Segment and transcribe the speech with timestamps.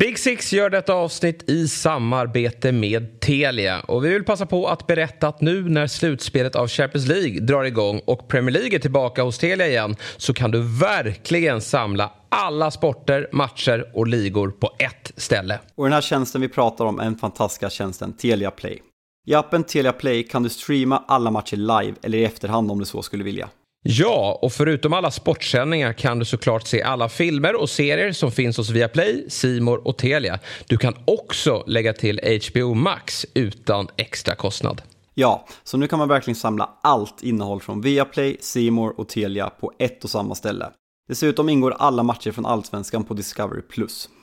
[0.00, 3.80] Big Six gör detta avsnitt i samarbete med Telia.
[3.80, 7.64] Och vi vill passa på att berätta att nu när slutspelet av Champions League drar
[7.64, 12.70] igång och Premier League är tillbaka hos Telia igen så kan du verkligen samla alla
[12.70, 15.58] sporter, matcher och ligor på ett ställe.
[15.74, 18.82] Och den här tjänsten vi pratar om är den fantastiska tjänsten Telia Play.
[19.26, 22.84] I appen Telia Play kan du streama alla matcher live eller i efterhand om du
[22.84, 23.48] så skulle vilja.
[23.82, 28.56] Ja, och förutom alla sportsändningar kan du såklart se alla filmer och serier som finns
[28.56, 30.38] hos Viaplay, Simor och Telia.
[30.66, 32.20] Du kan också lägga till
[32.50, 34.82] HBO Max utan extra kostnad.
[35.14, 39.72] Ja, så nu kan man verkligen samla allt innehåll från Viaplay, Simor och Telia på
[39.78, 40.70] ett och samma ställe.
[41.08, 43.62] Dessutom ingår alla matcher från Allsvenskan på Discovery+.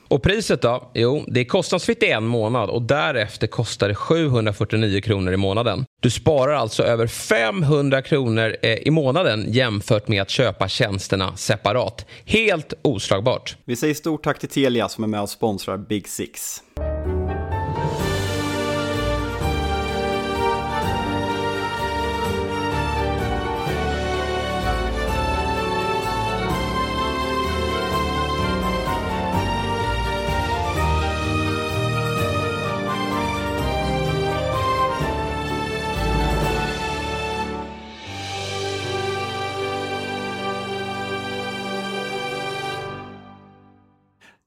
[0.08, 0.90] Och priset då?
[0.94, 5.84] Jo, det är kostnadsfritt i en månad och därefter kostar det 749 kronor i månaden.
[6.00, 12.06] Du sparar alltså över 500 kronor eh, i månaden jämfört med att köpa tjänsterna separat.
[12.24, 13.56] Helt oslagbart.
[13.64, 16.62] Vi säger stort tack till Telia som är med och sponsrar Big Six.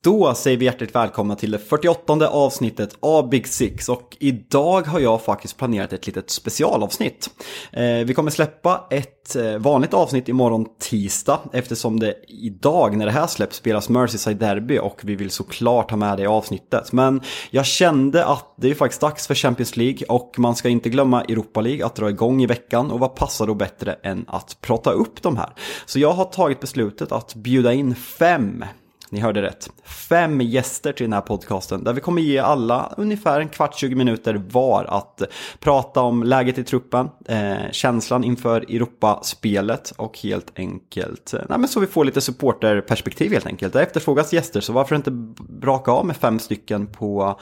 [0.03, 4.99] Då säger vi hjärtligt välkomna till det 48 avsnittet av Big Six och idag har
[4.99, 7.29] jag faktiskt planerat ett litet specialavsnitt.
[7.71, 13.11] Eh, vi kommer släppa ett eh, vanligt avsnitt imorgon tisdag eftersom det idag när det
[13.11, 16.91] här släpps spelas Merseyside Derby och vi vill såklart ha med det i avsnittet.
[16.91, 20.89] Men jag kände att det är faktiskt dags för Champions League och man ska inte
[20.89, 24.57] glömma Europa League att dra igång i veckan och vad passar då bättre än att
[24.61, 25.53] prata upp de här.
[25.85, 28.63] Så jag har tagit beslutet att bjuda in fem
[29.11, 29.69] ni hörde rätt.
[29.83, 33.95] Fem gäster till den här podcasten där vi kommer ge alla ungefär en kvart, 20
[33.95, 35.21] minuter var att
[35.59, 41.67] prata om läget i truppen, eh, känslan inför Europaspelet och helt enkelt, eh, nej, men
[41.67, 43.73] så vi får lite supporterperspektiv helt enkelt.
[43.73, 45.11] Det efterfrågas gäster så varför inte
[45.49, 47.39] braka av med fem stycken på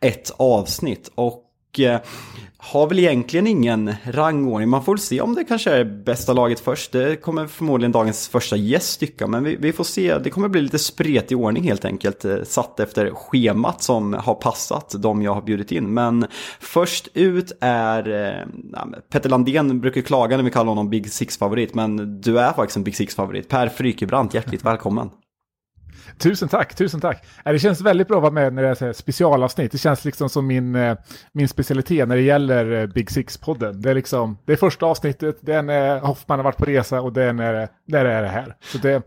[0.00, 1.10] ett avsnitt.
[1.14, 1.45] Och
[1.78, 2.00] Eh,
[2.58, 4.68] har väl egentligen ingen rangordning.
[4.68, 6.92] Man får väl se om det kanske är bästa laget först.
[6.92, 9.26] Det kommer förmodligen dagens första gäst tycka.
[9.26, 10.18] Men vi, vi, får se.
[10.18, 12.24] Det kommer bli lite spretig ordning helt enkelt.
[12.24, 15.94] Eh, satt efter schemat som har passat de jag har bjudit in.
[15.94, 16.26] Men
[16.60, 18.08] först ut är...
[18.08, 21.74] Eh, ja, Petter Landén brukar klaga när vi kallar honom Big Six-favorit.
[21.74, 23.48] Men du är faktiskt en Big Six-favorit.
[23.48, 25.10] Per Frykebrant, hjärtligt välkommen.
[26.18, 27.26] Tusen tack, tusen tack.
[27.44, 29.72] Äh, det känns väldigt bra att vara med när det är specialavsnitt.
[29.72, 30.96] Det känns liksom som min, eh,
[31.32, 33.72] min specialitet när det gäller eh, Big Six-podden.
[33.72, 37.00] Det är liksom, det är första avsnittet, det är när Hoffman har varit på resa
[37.00, 38.56] och det är när, när det är det här.
[38.60, 39.02] Så det,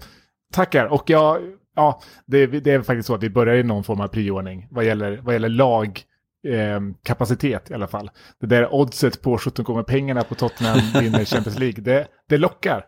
[0.53, 0.85] tackar.
[0.85, 1.37] Och jag,
[1.75, 4.85] ja, det, det är faktiskt så att vi börjar i någon form av prioordning vad
[4.85, 6.01] gäller, vad gäller lag.
[6.47, 8.11] Eh, kapacitet i alla fall.
[8.41, 12.85] Det där oddset på 17 gånger pengarna på Tottenham vinner Champions League, det, det lockar.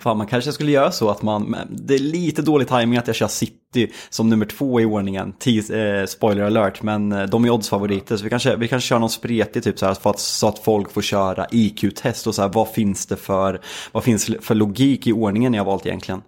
[0.00, 3.16] Fan, man kanske skulle göra så att man, det är lite dålig timing att jag
[3.16, 7.50] kör City som nummer två i ordningen, Tease, eh, spoiler alert, men eh, de är
[7.50, 10.58] oddsfavoriter så vi kanske, vi kanske kör någon spretig typ så här att, så att
[10.58, 13.60] folk får köra IQ-test och så här, vad finns det för,
[13.92, 16.22] vad finns för logik i ordningen jag har valt egentligen?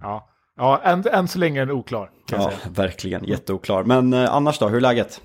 [0.00, 2.10] Ja, ja än, än så länge är den oklar.
[2.30, 2.58] ja, säga.
[2.70, 3.84] verkligen, jätteoklar.
[3.84, 5.20] Men eh, annars då, hur är läget?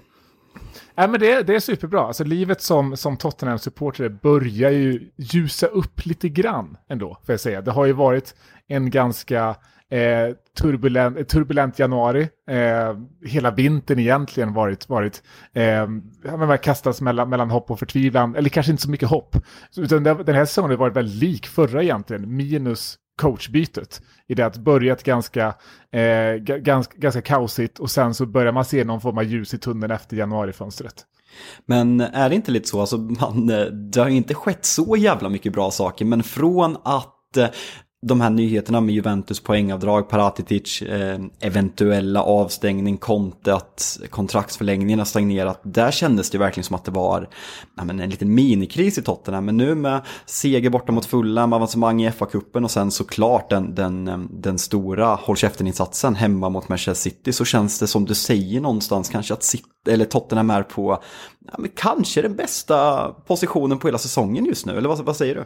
[0.96, 2.02] Nej, men det, det är superbra.
[2.02, 7.62] Alltså, livet som, som Tottenham-supporter börjar ju ljusa upp lite grann ändå, får jag säga.
[7.62, 8.36] Det har ju varit
[8.68, 9.56] en ganska
[9.90, 12.30] eh, turbulent, eh, turbulent januari.
[12.50, 15.24] Eh, hela vintern egentligen varit, varit
[15.54, 15.88] eh,
[16.38, 19.36] man kastats mellan, mellan hopp och förtvivlan, eller kanske inte så mycket hopp.
[19.78, 24.02] Utan den här säsongen har varit väldigt lik förra egentligen, minus coachbytet.
[24.28, 25.56] I det att börjat ganska,
[25.92, 29.58] eh, ganska, ganska kaosigt och sen så börjar man se någon form av ljus i
[29.58, 31.06] tunneln efter januarifönstret.
[31.66, 35.30] Men är det inte lite så, alltså man, eh, det har inte skett så jävla
[35.30, 37.48] mycket bra saker, men från att eh,
[38.04, 45.60] de här nyheterna med Juventus poängavdrag, Paratitic, eh, eventuella avstängning, Conte, att kontraktsförlängningen har stagnerat.
[45.64, 47.30] Där kändes det verkligen som att det var
[47.78, 49.46] ja, men en liten minikris i Tottenham.
[49.46, 54.28] Men nu med seger borta mot Fulham, avancemang i FA-cupen och sen såklart den, den,
[54.32, 59.10] den stora håll käften-insatsen hemma mot Manchester City så känns det som du säger någonstans
[59.10, 61.00] kanske att City, eller Tottenham är på
[61.52, 64.78] ja, men kanske den bästa positionen på hela säsongen just nu.
[64.78, 65.46] Eller vad, vad säger du?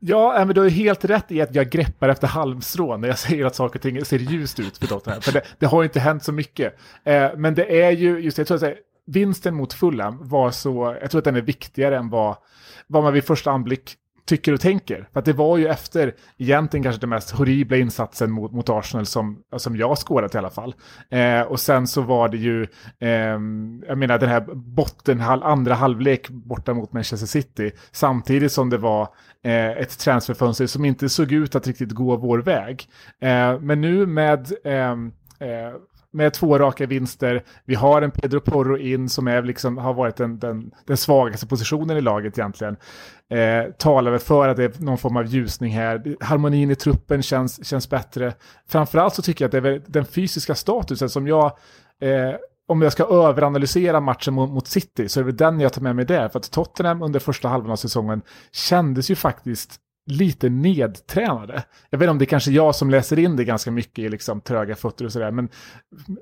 [0.00, 3.46] Ja, men du har helt rätt i att jag greppar efter halmstrån när jag säger
[3.46, 5.20] att saker och ting ser ljust ut för Tottenham.
[5.22, 6.74] För det, det har inte hänt så mycket.
[7.04, 8.76] Eh, men det är ju, just det, jag tror att säga,
[9.06, 12.36] vinsten mot Fulham var så, jag tror att den är viktigare än vad,
[12.86, 13.96] vad man vid första anblick
[14.28, 15.08] tycker och tänker.
[15.12, 19.06] För att det var ju efter egentligen kanske den mest horribla insatsen mot, mot Arsenal
[19.06, 20.74] som, som jag skådat i alla fall.
[21.10, 22.62] Eh, och sen så var det ju,
[23.00, 23.10] eh,
[23.88, 27.70] jag menar den här botten, andra halvlek borta mot Manchester City.
[27.92, 29.08] Samtidigt som det var
[29.44, 32.88] eh, ett transferfönster som inte såg ut att riktigt gå vår väg.
[33.20, 35.80] Eh, men nu med ehm, eh,
[36.10, 37.44] med två raka vinster.
[37.64, 41.46] Vi har en Pedro Porro in som är liksom, har varit den, den, den svagaste
[41.46, 42.76] positionen i laget egentligen.
[43.30, 46.16] Eh, talar väl för att det är någon form av ljusning här.
[46.20, 48.34] Harmonin i truppen känns, känns bättre.
[48.68, 51.46] Framförallt så tycker jag att det är den fysiska statusen som jag
[52.00, 52.34] eh,
[52.68, 55.96] om jag ska överanalysera matchen mot, mot, City så är det den jag tar med
[55.96, 56.28] mig där.
[56.28, 58.22] För att Tottenham under första halvan av säsongen
[58.52, 61.62] kändes ju faktiskt lite nedtränade.
[61.90, 64.08] Jag vet inte om det är kanske jag som läser in det ganska mycket i
[64.08, 65.30] liksom tröga fötter och sådär.
[65.30, 65.48] Men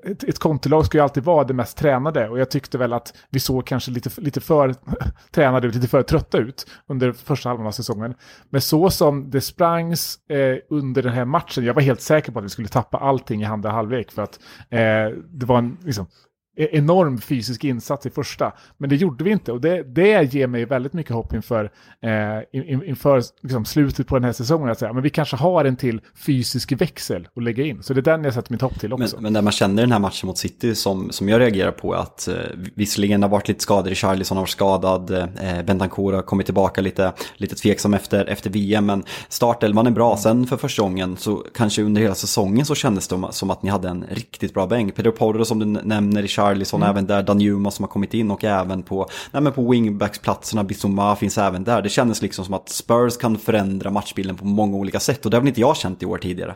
[0.03, 2.29] ett, ett kontolag ska ju alltid vara det mest tränade.
[2.29, 4.75] Och jag tyckte väl att vi såg kanske lite, lite för
[5.31, 8.13] tränade ut, lite för trötta ut under första halvan av säsongen.
[8.49, 12.39] Men så som det sprangs eh, under den här matchen, jag var helt säker på
[12.39, 14.11] att vi skulle tappa allting i andra halvlek.
[14.11, 14.39] För att
[14.69, 16.07] eh, det var en, liksom,
[16.57, 18.53] E-, enorm fysisk insats i första.
[18.77, 21.71] Men det gjorde vi inte och det, det ger mig väldigt mycket hopp inför,
[22.01, 24.69] eh, in, inför liksom, slutet på den här säsongen.
[24.69, 24.93] Att säga.
[24.93, 27.83] Men vi kanske har en till fysisk växel att lägga in.
[27.83, 29.15] Så det är den jag sätter mitt hopp till också.
[29.15, 31.93] Men, men där man känner den här matchen mot City som, som jag reagerar på
[31.93, 32.35] är att eh,
[32.75, 37.13] visserligen har varit lite skador, Charlison har varit skadad, eh, Bentancur har kommit tillbaka lite,
[37.35, 38.85] lite tveksam efter, efter VM.
[38.85, 40.07] Men startelvan är bra.
[40.07, 40.17] Mm.
[40.17, 43.69] Sen för första gången så kanske under hela säsongen så kändes det som att ni
[43.69, 44.95] hade en riktigt bra bänk.
[44.95, 46.89] Pedro Porro som du nämner i Charlison Charlison mm.
[46.89, 51.15] även där, Danjuma som har kommit in och även på, nej men på wingbacksplatserna, Bissoma
[51.15, 51.81] finns även där.
[51.81, 55.37] Det kändes liksom som att Spurs kan förändra matchbilden på många olika sätt och det
[55.37, 56.55] har väl inte jag känt i år tidigare.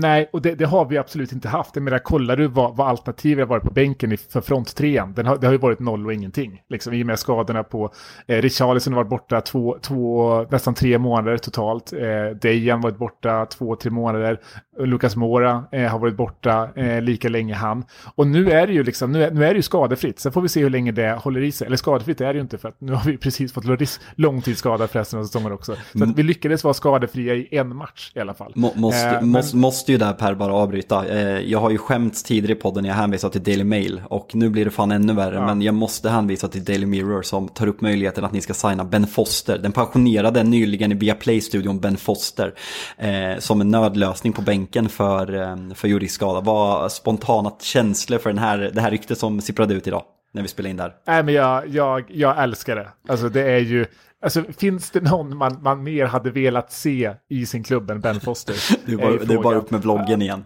[0.00, 1.76] Nej, och det, det, har vi absolut inte haft.
[1.76, 5.36] Jag menar, kollar du vad, vad alternativet har varit på bänken för fronttrean, den har,
[5.36, 6.62] det har ju varit noll och ingenting.
[6.68, 7.92] Liksom, I och med skadorna på
[8.26, 11.92] eh, Richarlison har varit borta två, två, nästan tre månader totalt.
[11.92, 14.40] Eh, Dejan varit borta två, tre månader.
[14.78, 17.84] Lukas Mora eh, har varit borta eh, lika länge han.
[18.14, 20.20] Och nu är det ju liksom, nu är, nu är det ju skadefritt.
[20.20, 21.66] Sen får vi se hur länge det håller i sig.
[21.66, 23.64] Eller skadefritt är det ju inte för att nu har vi precis fått
[24.14, 25.76] långtidsskada för resten av säsongen också.
[25.92, 26.12] Så mm.
[26.12, 28.52] vi lyckades vara skadefria i en match i alla fall.
[28.56, 29.60] Må, måste, eh, måste, men...
[29.88, 31.06] måste ju där Per bara avbryta.
[31.06, 34.34] Eh, jag har ju skämts tidigare i podden när jag hänvisat till Daily Mail och
[34.34, 35.34] nu blir det fan ännu värre.
[35.34, 35.46] Ja.
[35.46, 38.84] Men jag måste hänvisa till Daily Mirror som tar upp möjligheten att ni ska signa
[38.84, 39.58] Ben Foster.
[39.58, 42.54] Den pensionerade nyligen i Viaplay-studion Ben Foster
[42.98, 46.40] eh, som en nödlösning på bänken för, eh, för Juris skada.
[46.40, 50.02] Vad spontana känslor för den här, det här ryktet som sipprade ut idag
[50.32, 50.94] när vi spelade in där?
[51.06, 52.88] Nej, men jag, jag, jag älskar det.
[53.08, 53.86] Alltså det är ju,
[54.22, 58.20] alltså finns det någon man, man mer hade velat se i sin klubb än Ben
[58.20, 58.54] Foster?
[58.86, 60.44] det, är bara, det är bara upp med vloggen igen.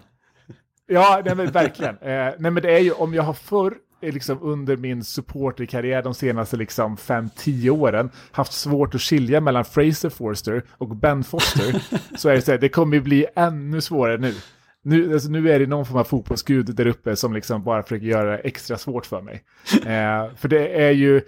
[0.87, 1.94] Ja, nej, men verkligen.
[1.94, 3.75] Eh, nej, men det är ju om jag har förr
[4.11, 10.11] liksom under min supporterkarriär de senaste liksom 5-10 åren haft svårt att skilja mellan Fraser
[10.11, 11.82] Forster och Ben Foster
[12.17, 14.35] så är det så här, det kommer ju bli ännu svårare nu.
[14.84, 18.06] Nu, alltså, nu är det någon form av fotbollsgud där uppe som liksom bara försöker
[18.06, 19.43] göra det extra svårt för mig.
[19.73, 21.20] Eh, för det är ju,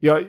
[0.00, 0.24] jag,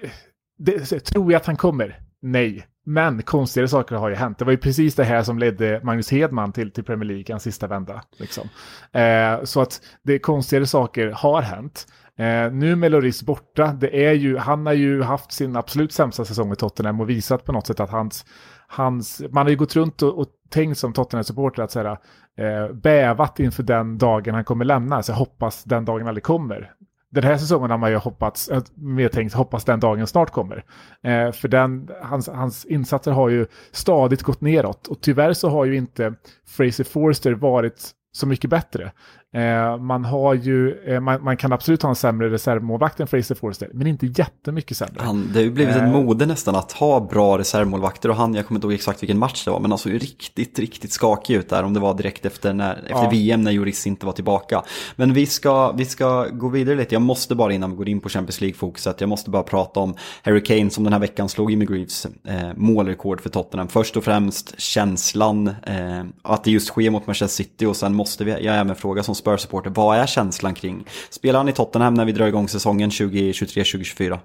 [0.57, 1.99] det, tror jag att han kommer?
[2.21, 2.67] Nej.
[2.85, 4.39] Men konstigare saker har ju hänt.
[4.39, 7.39] Det var ju precis det här som ledde Magnus Hedman till, till Premier League, en
[7.39, 8.03] sista vända.
[8.17, 8.49] Liksom.
[8.91, 11.87] Eh, så att det konstigare saker har hänt.
[12.17, 16.25] Eh, nu med Loris borta, det är ju, han har ju haft sin absolut sämsta
[16.25, 18.25] säsong i Tottenham och visat på något sätt att hans,
[18.73, 21.97] hans man har ju gått runt och, och tänkt som Tottenham-supporter att säga,
[22.37, 26.73] eh, bävat inför den dagen han kommer lämna, så jag hoppas den dagen aldrig kommer
[27.13, 30.63] den här säsongen har man ju hoppats, eh, mer tänkt hoppas den dagen snart kommer.
[31.03, 35.65] Eh, för den, hans, hans insatser har ju stadigt gått neråt och tyvärr så har
[35.65, 36.13] ju inte
[36.47, 38.91] Fraser Forster varit så mycket bättre.
[39.33, 43.35] Eh, man, har ju, eh, man, man, kan absolut ha en sämre reservmålvakt än Fraser
[43.35, 44.95] Forster, men inte jättemycket sämre.
[44.97, 48.33] Han, det har ju blivit eh, ett mode nästan att ha bra reservmålvakter och han,
[48.33, 50.91] jag kommer inte ihåg exakt vilken match det var, men han såg ju riktigt, riktigt
[50.91, 53.09] skakig ut där om det var direkt efter, när, efter ja.
[53.09, 54.63] VM när Juris inte var tillbaka.
[54.95, 58.01] Men vi ska, vi ska gå vidare lite, jag måste bara innan vi går in
[58.01, 61.51] på Champions League-fokuset, jag måste bara prata om Harry Kane som den här veckan slog
[61.51, 63.67] Jimmy Greaves eh, målrekord för Tottenham.
[63.67, 68.23] Först och främst känslan eh, att det just sker mot Manchester City och sen måste
[68.23, 70.85] vi, jag även fråga som Spurs-supporter, vad är känslan kring?
[71.09, 74.19] Spelar han i Tottenham när vi drar igång säsongen 2023-2024?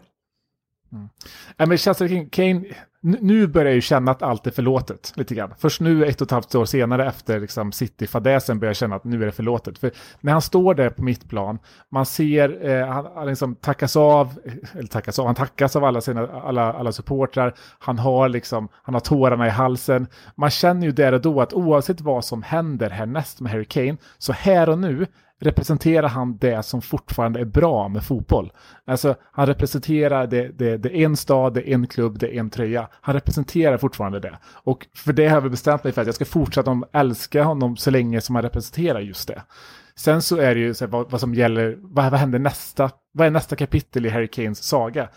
[0.93, 1.09] Mm.
[1.57, 2.65] Ja, men känslan kring Kane,
[3.21, 5.55] nu börjar jag ju känna att allt är förlåtet lite grann.
[5.59, 9.05] Först nu, ett och ett halvt år senare efter liksom, City-fadäsen, börjar jag känna att
[9.05, 9.79] nu är det förlåtet.
[9.79, 11.59] För när han står där på mittplan,
[11.91, 15.85] man ser, eh, han, han liksom tackas av, eh, eller tackas av, han tackas av
[15.85, 20.07] alla, sina, alla, alla supportrar, han har, liksom, han har tårarna i halsen.
[20.35, 23.97] Man känner ju där och då att oavsett vad som händer härnäst med Harry Kane,
[24.19, 25.07] så här och nu
[25.41, 28.53] representerar han det som fortfarande är bra med fotboll.
[28.87, 32.41] Alltså han representerar det, det, det är en stad, det är en klubb, det är
[32.41, 32.89] en tröja.
[33.01, 34.39] Han representerar fortfarande det.
[34.45, 37.91] Och för det har vi bestämt mig för att jag ska fortsätta älska honom så
[37.91, 39.43] länge som han representerar just det.
[39.97, 42.91] Sen så är det ju så här, vad, vad, som gäller, vad, vad händer nästa,
[43.13, 45.09] vad är nästa kapitel i Harry Kanes saga?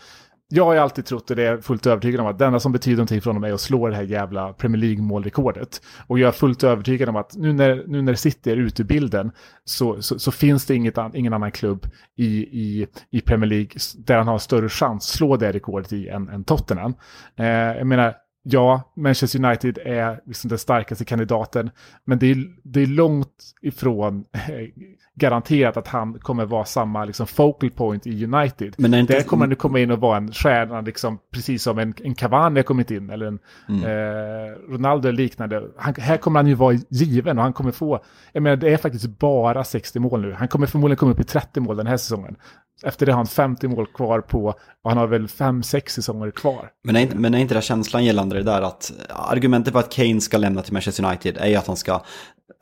[0.54, 2.72] Jag har ju alltid trott, och det är fullt övertygad om, att det enda som
[2.72, 5.82] betyder någonting för honom är att slå det här jävla Premier League-målrekordet.
[6.06, 8.86] Och jag är fullt övertygad om att nu när, nu när City är ute ur
[8.86, 9.32] bilden
[9.64, 14.18] så, så, så, finns det inget, ingen annan klubb i, i, i Premier League där
[14.18, 16.94] han har större chans att slå det rekordet i än, än Tottenham.
[17.36, 21.70] Eh, jag menar, ja, Manchester United är liksom den starkaste kandidaten,
[22.04, 24.68] men det är, det är långt ifrån eh,
[25.14, 28.74] garanterat att han kommer vara samma liksom, focal point i United.
[28.78, 29.12] Men inte...
[29.12, 32.58] Där kommer han komma in och vara en stjärna, liksom, precis som en, en Cavani
[32.58, 33.38] har kommit in, eller en
[33.68, 33.82] mm.
[33.84, 35.62] eh, Ronaldo liknande.
[35.76, 38.76] Han, här kommer han ju vara given och han kommer få, jag menar det är
[38.76, 40.32] faktiskt bara 60 mål nu.
[40.32, 42.36] Han kommer förmodligen komma upp i 30 mål den här säsongen.
[42.84, 44.44] Efter det har han 50 mål kvar på
[44.82, 46.70] och han har väl 5-6 säsonger kvar.
[46.84, 49.92] Men är, inte, men är inte det känslan gällande det där att argumentet för att
[49.92, 52.02] Kane ska lämna till Manchester United är att han ska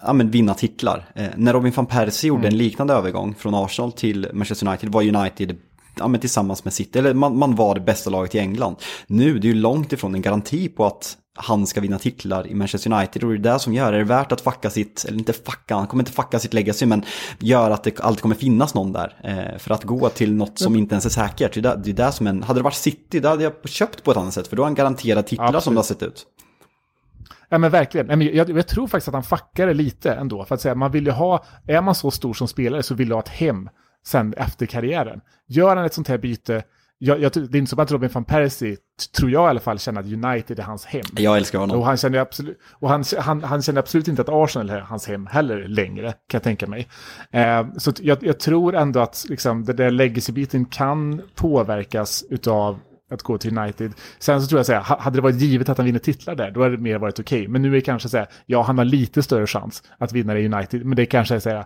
[0.03, 1.13] ja, men vinna titlar.
[1.15, 2.53] Eh, när Robin van Persie gjorde mm.
[2.53, 5.57] en liknande övergång från Arsenal till Manchester United var United
[5.99, 8.77] ja, men tillsammans med City, eller man, man var det bästa laget i England.
[9.07, 12.55] Nu, det är ju långt ifrån en garanti på att han ska vinna titlar i
[12.55, 13.99] Manchester United och det är det som gör det.
[13.99, 17.05] Det värt att fucka sitt, eller inte fucka, han kommer inte fucka sitt legacy men
[17.39, 19.21] gör att det alltid kommer finnas någon där.
[19.25, 21.55] Eh, för att gå till något som inte ens är säkert.
[21.55, 24.05] Det är det, det är som en, hade det varit City, då hade jag köpt
[24.05, 25.65] på ett annat sätt för då har han garanterat titlar Absolut.
[25.65, 26.27] som det har sett ut.
[27.53, 28.21] Ja men verkligen.
[28.21, 30.45] Jag, jag, tror faktiskt att han fuckar det lite ändå.
[30.45, 33.09] För att säga, man vill ju ha, är man så stor som spelare så vill
[33.09, 33.69] du ha ett hem
[34.07, 35.21] sen efter karriären.
[35.49, 36.63] Gör han ett sånt här byte,
[36.99, 38.77] jag, jag, det är inte som att Robin van Persie,
[39.17, 41.03] tror jag i alla fall, känner att United är hans hem.
[41.17, 41.79] Jag älskar honom.
[41.79, 45.09] Och han känner absolut, och han, han, han känner absolut inte att Arsenal är hans
[45.09, 46.89] hem heller längre, kan jag tänka mig.
[47.31, 52.79] Eh, så jag, jag, tror ändå att liksom, det där legacy-biten kan påverkas utav
[53.11, 53.93] att gå till United.
[54.19, 56.51] Sen så tror jag så här, hade det varit givet att han vinner titlar där,
[56.51, 57.41] då hade det mer varit okej.
[57.41, 57.49] Okay.
[57.49, 60.35] Men nu är det kanske så här, ja han har lite större chans att vinna
[60.35, 61.65] det i United, men det är kanske så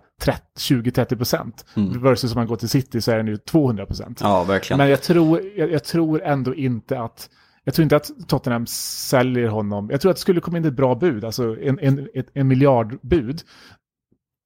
[0.59, 1.65] 20-30 procent.
[1.77, 2.03] Mm.
[2.03, 4.21] Versus om man går till City så är det nu 200 procent.
[4.23, 4.79] Ja, verkligen.
[4.79, 7.29] Men jag tror, jag, jag, tror ändå inte att,
[7.65, 9.91] jag tror inte att Tottenham säljer honom.
[9.91, 12.49] Jag tror att det skulle komma in ett bra bud, alltså en, en, ett, en
[12.49, 13.43] miljardbud.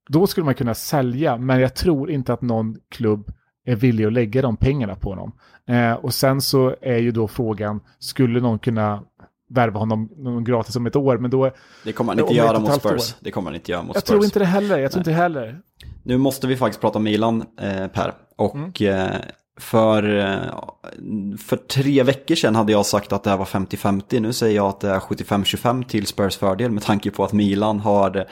[0.08, 3.32] Då skulle man kunna sälja, men jag tror inte att någon klubb
[3.68, 5.32] är villig att lägga de pengarna på honom.
[5.66, 9.02] Eh, och sen så är ju då frågan, skulle någon kunna
[9.50, 11.18] värva honom någon gratis om ett år?
[11.18, 11.50] Men då,
[11.84, 12.92] det kommer han inte göra mot Spurs.
[12.92, 13.16] År.
[13.20, 14.10] Det kommer han inte göra mot jag Spurs.
[14.10, 14.78] Jag tror inte det heller.
[14.78, 15.10] Jag tror Nej.
[15.10, 15.60] inte heller.
[16.02, 18.12] Nu måste vi faktiskt prata Milan, eh, Per.
[18.36, 18.72] Och mm.
[18.80, 19.16] eh,
[19.58, 24.20] för, eh, för tre veckor sedan hade jag sagt att det här var 50-50.
[24.20, 27.80] Nu säger jag att det är 75-25 till Spurs fördel med tanke på att Milan
[27.80, 28.26] har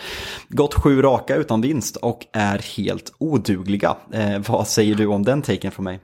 [0.49, 3.97] gått sju raka utan vinst och är helt odugliga.
[4.12, 6.00] Eh, vad säger du om den taken från mig?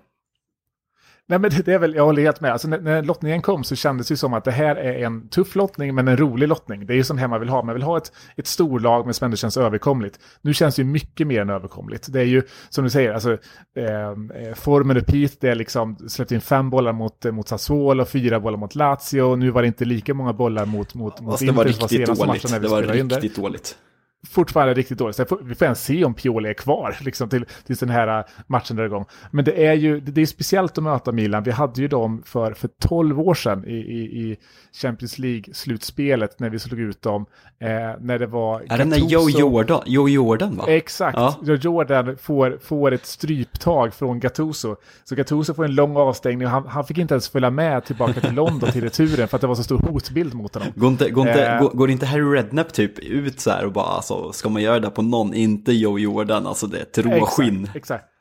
[1.29, 2.53] Nej men det, är väl, jag håller helt med.
[2.53, 5.55] Alltså, när, när, lottningen kom så kändes det som att det här är en tuff
[5.55, 6.87] lottning men en rolig lottning.
[6.87, 7.63] Det är ju som hemma vill ha.
[7.63, 10.19] Man vill ha ett, ett storlag men som ändå känns överkomligt.
[10.41, 12.13] Nu känns det ju mycket mer än överkomligt.
[12.13, 13.39] Det är ju som du säger, alltså
[13.77, 18.09] ehm, eh, formen repeat, det är liksom släppt in fem bollar mot, mot Sassuolo och
[18.09, 19.37] fyra bollar mot Lazio.
[19.37, 21.47] Nu var det inte lika många bollar mot, mot, mot Inter.
[21.47, 22.63] Det var riktigt dåligt.
[22.63, 23.77] Det var riktigt dåligt
[24.29, 25.17] fortfarande riktigt dåligt.
[25.17, 28.25] Så vi får ens se om Pioli är kvar liksom, till, tills den här äh,
[28.47, 29.05] matchen drar igång.
[29.31, 31.43] Men det är ju det är speciellt att möta Milan.
[31.43, 34.37] Vi hade ju dem för, för 12 år sedan i, i, i
[34.73, 37.27] Champions League-slutspelet när vi slog ut dem.
[37.61, 37.69] Eh,
[38.01, 38.63] när det var...
[38.69, 40.65] Är det när Joe Jordan, Joe Jordan va?
[40.69, 41.19] Exakt.
[41.19, 41.37] Ja.
[41.43, 44.77] Joe Jordan får, får ett stryptag från Gattuso.
[45.05, 48.21] Så Gattuso får en lång avstängning och han, han fick inte ens följa med tillbaka
[48.21, 50.69] till London till returen för att det var så stor hotbild mot honom.
[50.75, 53.73] Går inte, går inte, eh, går, går inte Harry Redknapp typ ut så här och
[53.73, 56.83] bara alltså, Alltså, ska man göra det på någon, inte Joe Jordan, alltså det är
[56.83, 57.61] ett råskinn.
[57.61, 58.12] Exakt, exakt.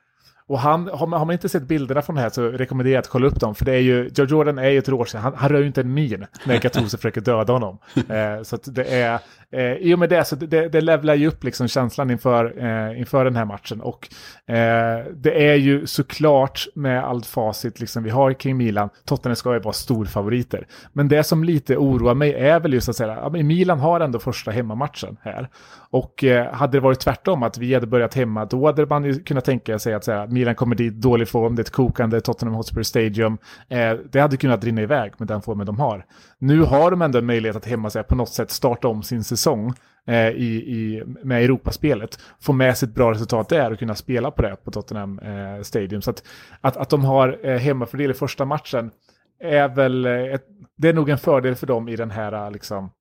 [0.51, 3.01] Och han, har, man, har man inte sett bilderna från det här så rekommenderar jag
[3.01, 3.55] att kolla upp dem.
[3.55, 5.81] För det är ju, Joe Jordan är ju ett råskinn, han, han rör ju inte
[5.81, 7.77] en min när Gattuso försöker döda honom.
[8.11, 9.19] Eh, så det är,
[9.51, 12.99] eh, i och med det så det, det levlar ju upp liksom känslan inför, eh,
[12.99, 13.81] inför den här matchen.
[13.81, 14.09] Och
[14.53, 19.53] eh, det är ju såklart med allt facit liksom vi har kring Milan, Tottenham ska
[19.53, 20.67] ju vara storfavoriter.
[20.93, 24.19] Men det som lite oroar mig är väl just att säga, ja, Milan har ändå
[24.19, 25.49] första hemmamatchen här.
[25.91, 29.23] Och eh, hade det varit tvärtom, att vi hade börjat hemma, då hade man ju
[29.23, 32.55] kunnat tänka sig att säga, Milan kommer dit dålig form, det är ett kokande Tottenham
[32.55, 33.37] Hotspur Stadium.
[33.69, 36.05] Eh, det hade kunnat rinna iväg med den formen de har.
[36.39, 39.23] Nu har de ändå en möjlighet att hemma sig på något sätt starta om sin
[39.23, 39.73] säsong
[40.07, 42.19] eh, i, i, med Europaspelet.
[42.39, 45.61] Få med sig ett bra resultat där och kunna spela på det på Tottenham eh,
[45.61, 46.01] Stadium.
[46.01, 46.23] Så att,
[46.61, 48.91] att, att de har eh, hemmafördel i första matchen
[49.39, 50.45] är väl, eh, ett,
[50.77, 52.91] det är nog en fördel för dem i den här liksom, eh,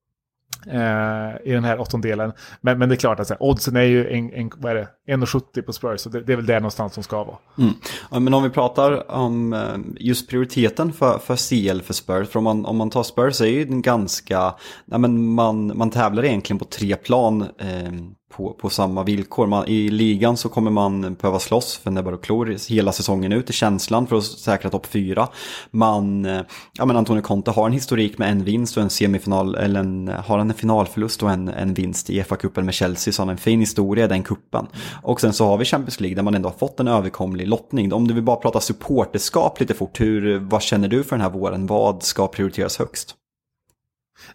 [0.67, 2.33] Eh, i den här åttondelen.
[2.61, 6.09] Men, men det är klart att så här, oddsen är ju 1,70 på Spurs, så
[6.09, 7.37] det, det, är väl där någonstans som ska vara.
[7.59, 7.73] Mm.
[8.11, 12.39] Ja, men om vi pratar om eh, just prioriteten för, för CL för Spurs, för
[12.39, 15.91] om man, om man tar Spurs så är ju den ganska, nej men man, man
[15.91, 17.43] tävlar egentligen på tre plan.
[17.43, 17.93] Eh,
[18.37, 19.47] på, på samma villkor.
[19.47, 23.51] Man, I ligan så kommer man behöva slåss för näbbar och klor hela säsongen ut
[23.51, 25.29] i känslan för att säkra topp fyra.
[25.71, 26.41] Man, eh,
[26.73, 30.09] ja men Antonio Conte har en historik med en vinst och en semifinal, eller en,
[30.09, 33.33] har han en finalförlust och en, en vinst i FA-cupen med Chelsea så har han
[33.33, 34.67] en fin historia i den kuppen.
[35.03, 37.93] Och sen så har vi Champions League där man ändå har fått en överkomlig lottning.
[37.93, 41.31] Om du vill bara prata supporterskap lite fort, hur, vad känner du för den här
[41.31, 41.67] våren?
[41.67, 43.17] Vad ska prioriteras högst?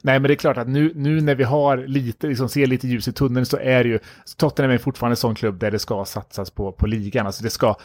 [0.02, 2.88] Nej, men det är klart att nu, nu när vi har lite, liksom ser lite
[2.88, 4.00] ljus i tunneln så är det ju,
[4.38, 7.26] Tottenham är fortfarande en sån klubb där det ska satsas på, på ligan.
[7.26, 7.76] Alltså det ska,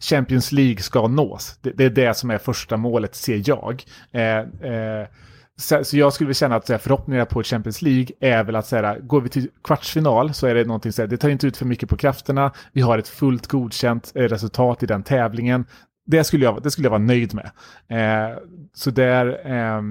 [0.00, 1.58] Champions League ska nås.
[1.60, 3.84] Det, det är det som är första målet, ser jag.
[4.12, 5.06] Eh, eh,
[5.60, 8.66] så, så, jag skulle känna att så här, förhoppningarna på Champions League är väl att
[8.66, 11.46] så här, går vi till kvartsfinal så är det någonting så här, det tar inte
[11.46, 12.52] ut för mycket på krafterna.
[12.72, 15.64] Vi har ett fullt godkänt eh, resultat i den tävlingen
[16.10, 17.50] det skulle jag, det skulle jag vara nöjd med.
[17.88, 18.38] Eh,
[18.74, 19.82] så där, eh,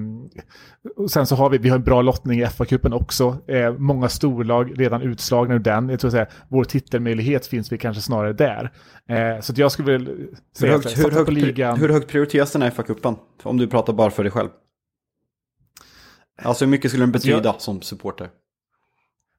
[0.96, 3.38] och sen så har vi, vi har en bra lottning i FA-cupen också.
[3.46, 5.88] Eh, många storlag redan utslagna ur den.
[5.88, 8.72] Jag tror att vår titelmöjlighet finns vi kanske snarare där.
[9.08, 10.06] Eh, så jag skulle väl
[10.56, 11.78] säga hur högt, hur, högt, ligan.
[11.78, 13.16] hur högt prioriteras den här FA-cupen?
[13.42, 14.48] Om du pratar bara för dig själv.
[16.42, 18.28] Alltså hur mycket skulle den betyda jag, som supporter?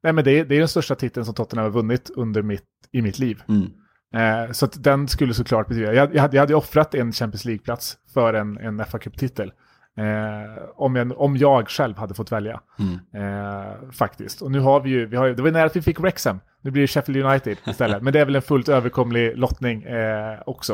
[0.04, 2.64] Nej men det är, det är den största titeln som Tottenham har vunnit under mitt,
[2.92, 3.44] i mitt liv.
[3.50, 3.72] Mm.
[4.14, 7.46] Eh, så att den skulle såklart betyda, jag, jag, hade, jag hade offrat en Champions
[7.46, 9.52] League-plats för en, en fa Cup-titel.
[9.98, 12.62] Eh, om, jag, om jag själv hade fått välja.
[12.80, 13.00] Mm.
[13.14, 14.42] Eh, faktiskt.
[14.42, 16.40] Och nu har vi ju, vi har, det var nära att vi fick Wrexham.
[16.62, 18.02] Nu blir det Sheffield United istället.
[18.04, 20.74] men det är väl en fullt överkomlig lottning eh, också.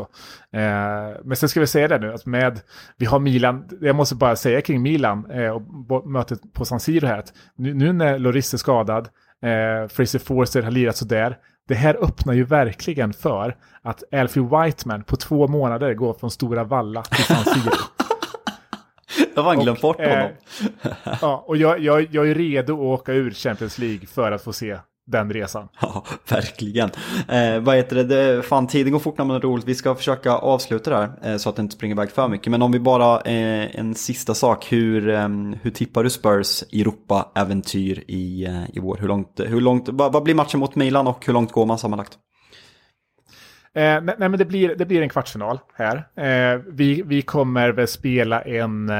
[0.52, 2.60] Eh, men sen ska vi säga det nu, att med,
[2.98, 7.08] vi har Milan, jag måste bara säga kring Milan eh, och mötet på San Siro
[7.08, 9.10] här, att nu, nu när Loris är skadad,
[9.42, 11.38] eh, Fraser Forster har lirat sådär,
[11.68, 16.64] det här öppnar ju verkligen för att Alfie Whiteman på två månader går från Stora
[16.64, 17.72] Valla till San Siro.
[19.36, 20.14] Jag har glömt bort honom.
[20.14, 24.44] Eh, ja, och jag, jag, jag är redo att åka ur Champions League för att
[24.44, 25.68] få se den resan.
[25.82, 26.90] Ja, verkligen.
[27.28, 28.04] Eh, vad heter det?
[28.04, 28.44] det?
[28.44, 29.66] Fan, tiden går fort när man är roligt.
[29.66, 32.52] Vi ska försöka avsluta det här eh, så att det inte springer iväg för mycket.
[32.52, 34.72] Men om vi bara, eh, en sista sak.
[34.72, 35.28] Hur, eh,
[35.62, 38.98] hur tippar du Spurs Europa-äventyr i, eh, i vår?
[39.02, 41.78] Hur långt, hur långt, vad, vad blir matchen mot Milan och hur långt går man
[41.78, 42.18] sammanlagt?
[43.76, 45.96] Eh, nej, nej, men det blir, det blir en kvartsfinal här.
[46.16, 48.92] Eh, vi, vi kommer väl spela en,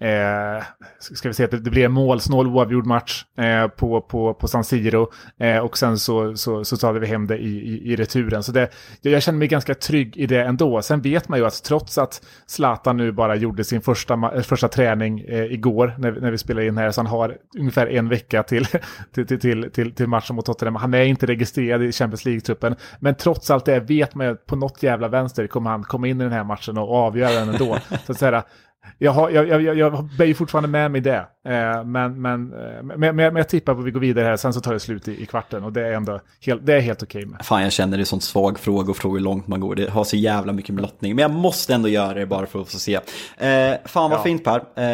[0.00, 0.64] eh, Eh,
[0.98, 4.64] ska vi säga att det blir en målsnål oavgjord match eh, på, på, på San
[4.64, 5.10] Siro.
[5.38, 8.42] Eh, och sen så, så, så tar vi hem det i, i, i returen.
[8.42, 8.70] Så det,
[9.02, 10.82] jag känner mig ganska trygg i det ändå.
[10.82, 15.20] Sen vet man ju att trots att Zlatan nu bara gjorde sin första, första träning
[15.20, 18.66] eh, igår när, när vi spelade in här, så han har ungefär en vecka till,
[19.14, 20.76] till, till, till, till, till matchen mot Tottenham.
[20.76, 22.76] Han är inte registrerad i Champions League-truppen.
[23.00, 26.08] Men trots allt det vet man ju att på något jävla vänster kommer han komma
[26.08, 27.78] in i den här matchen och avgöra den ändå.
[28.06, 28.44] så att säga,
[28.98, 31.26] jag, har, jag, jag, jag bär fortfarande med mig det.
[31.48, 34.36] Eh, men, men, eh, men, men, men jag tippar på att vi går vidare här,
[34.36, 35.64] sen så tar det slut i, i kvarten.
[35.64, 37.46] Och det är ändå helt, det är helt okej okay med.
[37.46, 39.74] Fan, jag känner det är sån svag fråga och fråga hur långt man går.
[39.74, 41.16] Det har så jävla mycket med lottning.
[41.16, 42.94] Men jag måste ändå göra det bara för att få se.
[42.94, 44.22] Eh, fan vad ja.
[44.22, 44.62] fint Per.
[44.76, 44.84] Eh,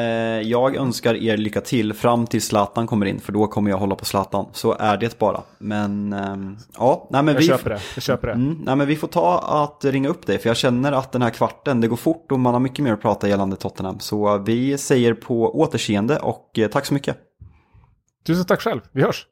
[0.49, 3.21] jag önskar er lycka till fram till Zlatan kommer in.
[3.21, 4.47] För då kommer jag hålla på Zlatan.
[4.53, 5.41] Så är det bara.
[5.59, 6.37] Men eh,
[6.79, 7.47] ja, nej men jag vi...
[7.47, 7.81] Köper det.
[7.95, 8.35] Jag köper det.
[8.35, 10.39] Mm, nej men vi får ta att ringa upp dig.
[10.39, 12.93] För jag känner att den här kvarten, det går fort och man har mycket mer
[12.93, 13.80] att prata gällande Tottenham.
[14.01, 17.17] Så vi säger på återseende och eh, tack så mycket.
[18.27, 18.81] Tusen tack själv.
[18.93, 19.27] Vi hörs.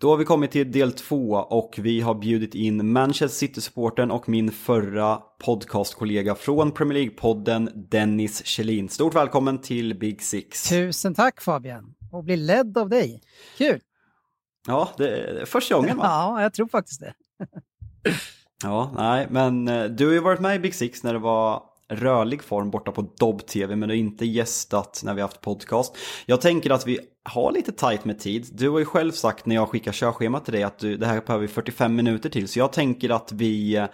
[0.00, 4.28] Då har vi kommit till del två och vi har bjudit in Manchester City-supporten och
[4.28, 8.88] min förra podcastkollega från Premier League-podden Dennis Kjellin.
[8.88, 10.68] Stort välkommen till Big Six.
[10.68, 11.94] Tusen tack Fabian.
[12.12, 13.22] Och bli ledd av dig.
[13.58, 13.80] Kul!
[14.66, 16.04] Ja, det är första gången va?
[16.06, 17.14] Ja, jag tror faktiskt det.
[18.62, 21.62] ja, nej, men eh, du har ju varit med i Big Six när det var
[21.90, 25.96] rörlig form borta på Dobb-TV men du har inte gästat när vi haft podcast.
[26.26, 28.46] Jag tänker att vi har lite tajt med tid.
[28.52, 31.20] Du har ju själv sagt när jag skickar körschema till dig att du, det här
[31.20, 33.86] behöver vi 45 minuter till så jag tänker att vi eh,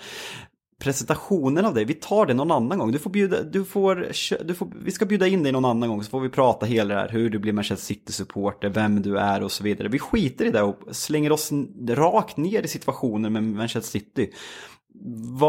[0.81, 2.93] presentationen av dig, vi tar det någon annan gång.
[2.93, 4.13] Du får bjuda, du får,
[4.45, 6.95] du får, vi ska bjuda in dig någon annan gång så får vi prata hela
[6.95, 9.89] det här, hur du blir Manchester City-supporter, vem du är och så vidare.
[9.89, 11.53] Vi skiter i det och slänger oss
[11.89, 14.31] rakt ner i situationen med Manchester City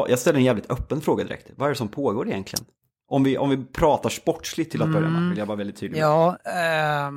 [0.09, 1.51] jag ställer en jävligt öppen fråga direkt.
[1.55, 2.65] Vad är det som pågår egentligen?
[3.07, 5.29] Om vi, om vi pratar sportsligt till att börja med, mm.
[5.29, 5.99] vill jag vara väldigt tydlig.
[5.99, 7.11] Ja, eh,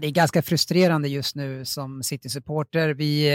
[0.00, 2.94] det är ganska frustrerande just nu som City-supporter.
[2.94, 3.28] Vi,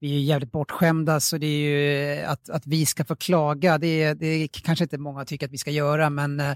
[0.00, 3.78] vi är jävligt bortskämda så det är ju eh, att, att vi ska få klaga,
[3.78, 6.54] det, det kanske inte många tycker att vi ska göra, men äh,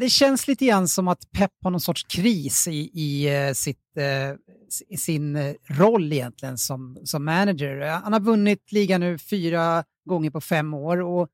[0.00, 3.96] det känns lite grann som att Pep har någon sorts kris i, i, eh, sitt,
[3.96, 4.36] äh,
[4.88, 7.86] i sin roll egentligen som, som manager.
[7.86, 11.28] Han har vunnit ligan nu fyra gånger på fem år och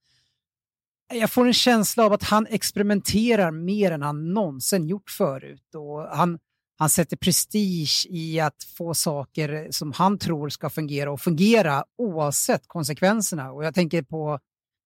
[1.15, 5.75] jag får en känsla av att han experimenterar mer än han någonsin gjort förut.
[5.75, 6.39] Och han,
[6.81, 12.63] han sätter prestige i att få saker som han tror ska fungera och fungera oavsett
[12.67, 13.53] konsekvenserna.
[13.53, 14.39] Och jag tänker på,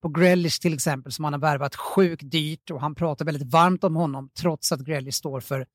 [0.03, 3.85] på Grealish till exempel som han har värvat sjukt dyrt och han pratar väldigt varmt
[3.85, 5.67] om honom trots att Grealish står för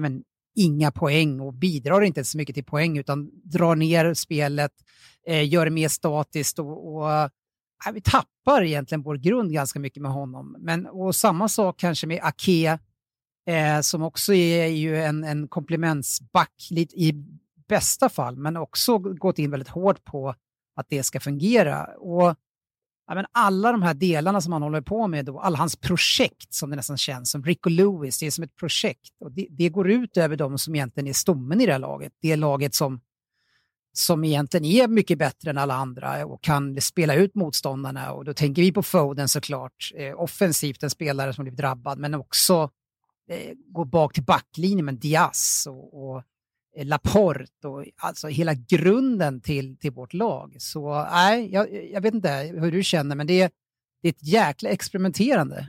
[0.00, 0.22] men,
[0.56, 4.72] inga poäng och bidrar inte så mycket till poäng utan drar ner spelet,
[5.26, 7.30] eh, gör det mer statiskt och, och
[7.94, 10.56] vi tappar egentligen vår grund ganska mycket med honom.
[10.58, 12.78] Men, och samma sak kanske med Ake,
[13.46, 17.12] eh, som också är ju en, en komplementsback i
[17.68, 20.34] bästa fall, men också gått in väldigt hårt på
[20.76, 21.84] att det ska fungera.
[21.84, 22.36] Och
[23.06, 26.54] ja, men alla de här delarna som han håller på med, då, alla hans projekt
[26.54, 29.10] som det nästan känns som, Rick och Lewis, det är som ett projekt.
[29.20, 32.12] Och det, det går ut över de som egentligen är stommen i det här laget.
[32.20, 33.00] Det är laget som
[33.94, 38.12] som egentligen är mycket bättre än alla andra och kan spela ut motståndarna.
[38.12, 42.14] Och då tänker vi på Foden såklart, eh, offensivt en spelare som blivit drabbad, men
[42.14, 42.70] också
[43.28, 46.22] Eh, gå bak till backlinjen med Diaz och, och
[46.76, 50.56] eh, Laporte och alltså hela grunden till, till vårt lag.
[50.58, 53.50] Så nej, jag, jag vet inte hur du känner, men det är,
[54.02, 55.68] det är ett jäkla experimenterande.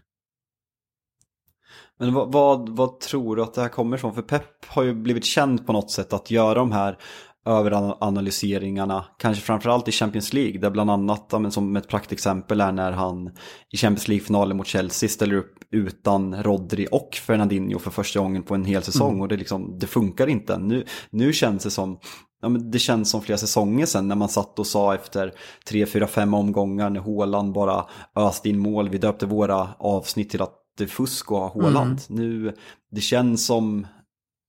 [1.98, 4.14] Men vad, vad, vad, tror du att det här kommer ifrån?
[4.14, 6.98] För Pep har ju blivit känd på något sätt att göra de här
[7.46, 12.92] överanalyseringarna, kanske framförallt i Champions League, där bland annat, men som ett praktexempel är när
[12.92, 13.32] han
[13.72, 18.56] i Champions League-finalen mot Chelsea ställer upp utan Rodri och Fernandinho för första gången på
[18.56, 19.22] en hel säsong mm.
[19.22, 20.58] och det, liksom, det funkar inte.
[20.58, 22.00] Nu, nu känns det som
[22.42, 25.34] Ja, men det känns som flera säsonger sedan när man satt och sa efter
[25.68, 28.90] tre, fyra, fem omgångar när Håland bara öste in mål.
[28.90, 32.02] Vi döpte våra avsnitt till att det är fusk och ha Håland.
[32.10, 32.22] Mm.
[32.22, 32.56] Nu,
[32.92, 33.88] det känns som,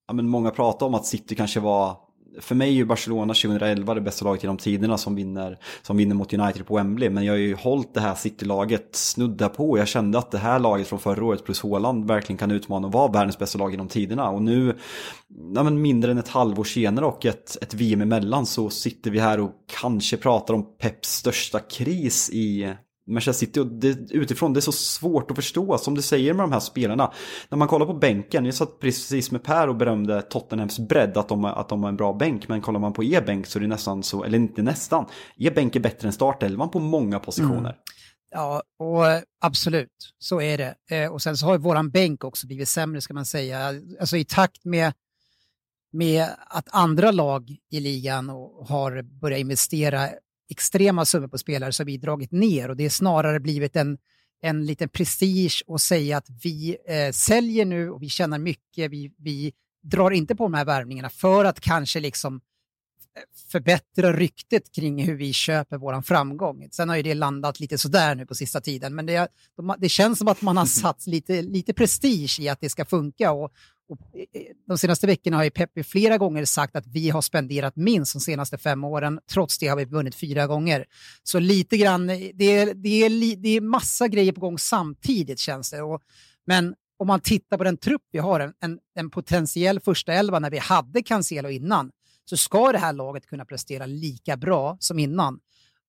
[0.09, 1.97] ja, men många pratar om att City kanske var
[2.41, 6.15] för mig är ju Barcelona 2011 det bästa laget genom tiderna som vinner, som vinner
[6.15, 7.11] mot United på Wembley.
[7.11, 9.79] Men jag har ju hållit det här City-laget snudda på.
[9.79, 12.93] Jag kände att det här laget från förra året plus Håland verkligen kan utmana och
[12.93, 14.29] vara världens bästa lag genom tiderna.
[14.29, 14.79] Och nu,
[15.55, 19.19] ja, men mindre än ett halvår senare och ett, ett VM emellan så sitter vi
[19.19, 22.75] här och kanske pratar om Peps största kris i
[23.07, 26.45] Manchester City och det, utifrån det är så svårt att förstå som du säger med
[26.45, 27.13] de här spelarna.
[27.49, 31.29] När man kollar på bänken, jag satt precis med Per och berömde Tottenhams bredd att
[31.29, 32.49] de, att de har en bra bänk.
[32.49, 35.81] Men kollar man på e-bänk så är det nästan så, eller inte nästan, e-bänk är
[35.81, 37.59] bättre än startelvan på många positioner.
[37.59, 37.75] Mm.
[38.31, 40.75] Ja, och eh, absolut, så är det.
[40.91, 43.75] Eh, och sen så har ju våran bänk också blivit sämre ska man säga.
[44.01, 44.93] Alltså i takt med,
[45.93, 48.29] med att andra lag i ligan
[48.69, 50.09] har börjat investera
[50.51, 52.69] extrema summor på spelare har vi dragit ner.
[52.69, 53.99] Och det är snarare blivit en,
[54.43, 59.13] en liten prestige att säga att vi eh, säljer nu och vi tjänar mycket, vi,
[59.19, 59.53] vi
[59.83, 62.41] drar inte på de här värvningarna för att kanske liksom eh,
[63.53, 66.69] förbättra ryktet kring hur vi köper våran framgång.
[66.71, 69.29] Sen har ju det landat lite sådär nu på sista tiden, men det,
[69.79, 73.33] det känns som att man har satt lite, lite prestige i att det ska funka.
[73.33, 73.53] Och,
[73.89, 77.23] och eh, eh, de senaste veckorna har ju Peppi flera gånger sagt att vi har
[77.23, 79.21] spenderat minst de senaste fem åren.
[79.31, 80.85] Trots det har vi vunnit fyra gånger.
[81.23, 85.39] Så lite grann, eh, det är, det är, det är massa grejer på gång samtidigt
[85.39, 85.83] känns det.
[85.83, 86.03] Och,
[86.47, 90.39] men om man tittar på den trupp vi har, en, en, en potentiell första elva
[90.39, 91.91] när vi hade Cancelo innan,
[92.25, 95.41] så ska det här laget kunna prestera lika bra som innan.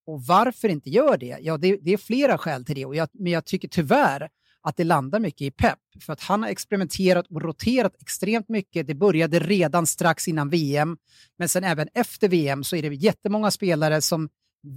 [0.06, 1.38] Och varför inte gör det?
[1.40, 2.84] Ja, det, det är flera skäl till det.
[2.84, 4.28] Och jag, men jag tycker tyvärr
[4.68, 5.78] att det landar mycket i Pep.
[6.00, 8.86] För att han har experimenterat och roterat extremt mycket.
[8.86, 10.96] Det började redan strax innan VM,
[11.38, 14.28] men sen även efter VM så är det jättemånga spelare som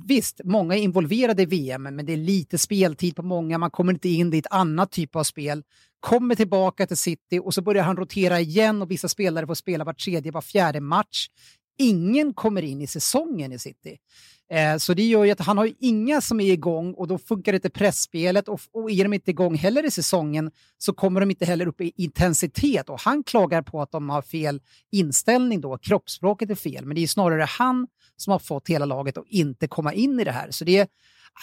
[0.08, 3.58] Visst, många är involverade i VM, men det är lite speltid på många.
[3.58, 5.64] Man kommer inte in, det är ett annat typ av spel.
[6.00, 9.84] Kommer tillbaka till City och så börjar han rotera igen och vissa spelare får spela
[9.84, 11.28] var tredje, var fjärde match.
[11.78, 13.98] Ingen kommer in i säsongen i City.
[14.52, 17.54] Eh, så det gör ju att han har inga som är igång och då funkar
[17.54, 21.46] inte pressspelet och, och är de inte igång heller i säsongen så kommer de inte
[21.46, 26.50] heller upp i intensitet och han klagar på att de har fel inställning då, kroppsspråket
[26.50, 29.94] är fel, men det är snarare han som har fått hela laget att inte komma
[29.94, 30.52] in i det här.
[30.52, 30.88] Så det är,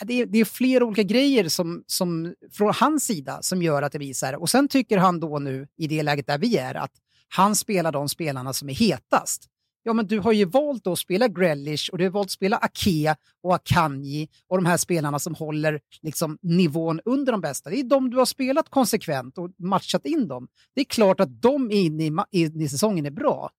[0.04, 3.92] det är, det är flera olika grejer som, som, från hans sida som gör att
[3.92, 4.40] det blir så här.
[4.40, 6.92] Och sen tycker han då nu, i det läget där vi är, att
[7.28, 9.48] han spelar de spelarna som är hetast
[9.86, 12.56] ja men du har ju valt att spela Grealish och du har valt att spela
[12.56, 17.70] Ake och Akanji och de här spelarna som håller liksom, nivån under de bästa.
[17.70, 20.48] Det är de du har spelat konsekvent och matchat in dem.
[20.74, 23.50] Det är klart att de in i, in i säsongen är bra.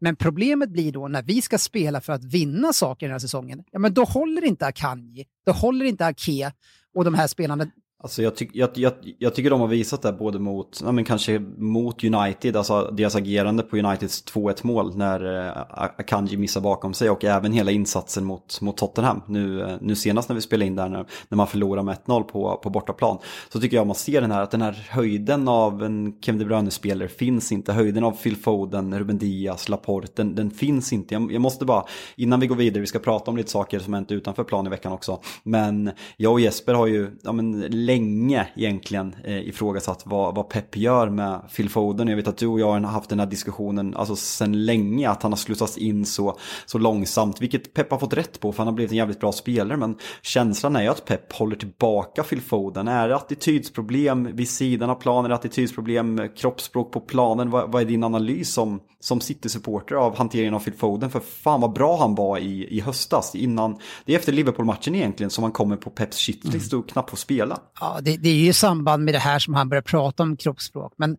[0.00, 3.64] Men problemet blir då när vi ska spela för att vinna saker den här säsongen,
[3.70, 6.52] ja men då håller inte Akanji, då håller inte Ake
[6.94, 7.66] och de här spelarna
[8.02, 11.04] Alltså jag, ty jag, jag, jag, tycker de har visat det både mot, ja men
[11.04, 16.94] kanske mot United, alltså deras agerande på Uniteds 2-1 mål när eh, Akanji missar bakom
[16.94, 19.22] sig och även hela insatsen mot, mot Tottenham.
[19.26, 22.22] Nu, eh, nu senast när vi spelade in där när, när man förlorar med 1-0
[22.22, 23.18] på, på bortaplan.
[23.52, 26.44] Så tycker jag man ser den här, att den här höjden av en Kevin De
[26.44, 27.72] Bruyne-spelare finns inte.
[27.72, 31.14] Höjden av Phil Foden, Ruben Diaz, Laporte, den, den finns inte.
[31.14, 31.84] Jag, jag, måste bara,
[32.16, 34.70] innan vi går vidare, vi ska prata om lite saker som hänt utanför plan i
[34.70, 35.20] veckan också.
[35.42, 40.76] Men jag och Jesper har ju, ja men länge egentligen eh, ifrågasatt vad, vad Pep
[40.76, 42.08] gör med Phil Foden.
[42.08, 45.22] Jag vet att du och jag har haft den här diskussionen alltså sedan länge att
[45.22, 47.40] han har slussats in så, så långsamt.
[47.40, 49.76] Vilket Pep har fått rätt på för han har blivit en jävligt bra spelare.
[49.78, 52.88] Men känslan är ju att Pep håller tillbaka Phil Foden.
[52.88, 55.24] Är det attitydsproblem vid sidan av planen?
[55.24, 57.50] Är det attitydsproblem, kroppsspråk på planen?
[57.50, 61.10] Vad, vad är din analys som, som City-supporter av hanteringen av Phil Foden?
[61.10, 63.78] För fan vad bra han var i, i höstas innan.
[64.04, 67.58] Det är efter Liverpool-matchen egentligen som han kommer på Peps shitlist och knappt får spela.
[67.80, 70.36] Ja, det, det är ju i samband med det här som han börjar prata om
[70.36, 70.92] kroppsspråk.
[70.96, 71.16] Men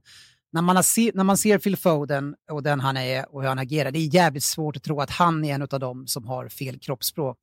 [0.51, 3.59] när man, se, när man ser Phil Foden och den han är och hur han
[3.59, 6.49] agerar, det är jävligt svårt att tro att han är en av dem som har
[6.49, 7.37] fel kroppsspråk.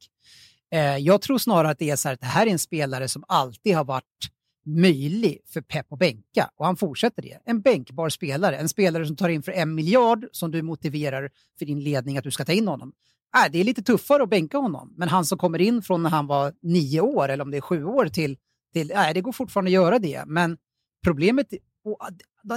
[0.73, 3.09] Eh, jag tror snarare att det är så här att det här är en spelare
[3.09, 4.31] som alltid har varit
[4.67, 7.39] möjlig för Pep att bänka och han fortsätter det.
[7.45, 11.67] En bänkbar spelare, en spelare som tar in för en miljard som du motiverar för
[11.67, 12.93] din ledning att du ska ta in honom.
[13.37, 16.11] Äh, det är lite tuffare att bänka honom, men han som kommer in från när
[16.11, 18.37] han var nio år eller om det är sju år till
[18.75, 20.57] till, nej, det går fortfarande att göra det, men
[21.05, 21.47] problemet,
[21.85, 21.99] och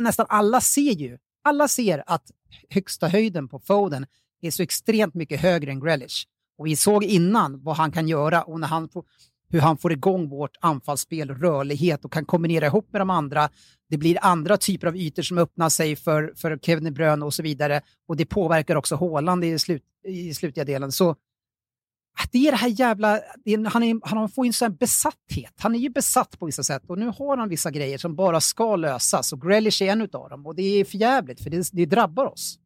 [0.03, 2.31] nästan alla ser ju, alla ser att
[2.69, 4.05] högsta höjden på Foden
[4.41, 6.27] är så extremt mycket högre än Grealish.
[6.57, 9.05] Och vi såg innan vad han kan göra och när han får,
[9.49, 13.49] hur han får igång vårt anfallsspel, rörlighet och kan kombinera ihop med de andra.
[13.89, 17.43] Det blir andra typer av ytor som öppnar sig för, för Kevin Bruyne och så
[17.43, 17.81] vidare.
[18.07, 20.91] Och det påverkar också Håland i, slut, i slutliga delen.
[20.91, 21.15] Så
[22.31, 23.19] det är det här jävla...
[23.69, 25.53] Han, är, han får ju en sån besatthet.
[25.59, 28.41] Han är ju besatt på vissa sätt och nu har han vissa grejer som bara
[28.41, 31.85] ska lösas och Grealish är en av dem och det är förjävligt för det, det
[31.85, 32.59] drabbar oss.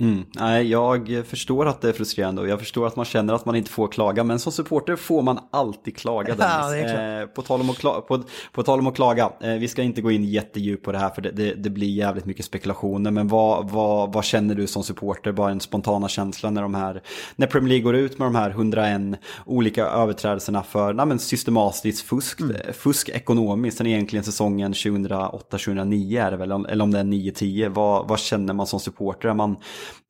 [0.00, 0.24] Mm.
[0.34, 3.56] Nej, jag förstår att det är frustrerande och jag förstår att man känner att man
[3.56, 4.24] inte får klaga.
[4.24, 8.22] Men som supporter får man alltid klaga Ja, eh, på, tal om att klaga, på,
[8.52, 11.10] på tal om att klaga, eh, vi ska inte gå in jättedjupt på det här
[11.10, 13.10] för det, det, det, blir jävligt mycket spekulationer.
[13.10, 17.02] Men vad, vad, vad känner du som supporter, bara en spontana känsla när, de här,
[17.36, 22.06] när Premier League går ut med de här 101 olika överträdelserna för nej, men systematiskt
[22.06, 22.56] fusk, mm.
[22.72, 23.78] fusk ekonomiskt.
[23.78, 27.68] Sen egentligen säsongen 2008-2009 är det väl, eller om det är 9-10.
[27.68, 29.28] Vad, vad känner man som supporter?
[29.28, 29.56] Är man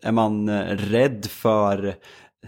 [0.02, 1.94] är man eh, rädd för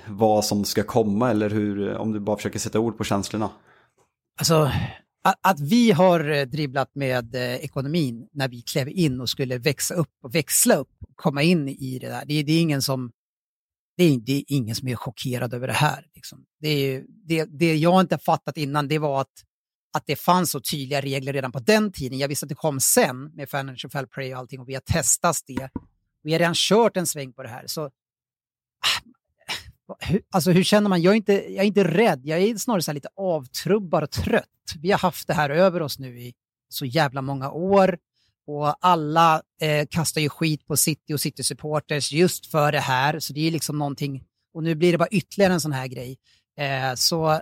[0.06, 3.50] vad som ska komma eller hur, om du bara försöker sätta ord på känslorna?
[4.38, 4.70] Alltså,
[5.42, 9.94] att vi har eh, dribblat med eh, ekonomin när vi klev in och skulle växa
[9.94, 13.12] upp och växla upp och komma in i det där, det, det är ingen som
[13.96, 16.06] det är, det är, ingen som är chockerad över det här.
[16.14, 16.44] Liksom.
[16.60, 19.32] Det, är, det, det jag inte fattat innan det var att,
[19.96, 22.18] att det fanns så tydliga regler redan på den tiden.
[22.18, 24.80] Jag visste att det kom sen med Financial Fair Play och allting och vi har
[24.80, 25.70] testat det
[26.24, 27.66] vi har redan kört en sväng på det här.
[27.66, 29.00] Så, ah,
[30.30, 31.02] alltså hur känner man?
[31.02, 34.48] Jag är inte, jag är inte rädd, jag är snarare så lite avtrubbad och trött.
[34.80, 36.34] Vi har haft det här över oss nu i
[36.68, 37.98] så jävla många år
[38.46, 43.18] och alla eh, kastar ju skit på City och City-supporters just för det här.
[43.20, 46.18] Så det är liksom någonting, och nu blir det bara ytterligare en sån här grej.
[46.58, 47.40] Eh, så ah,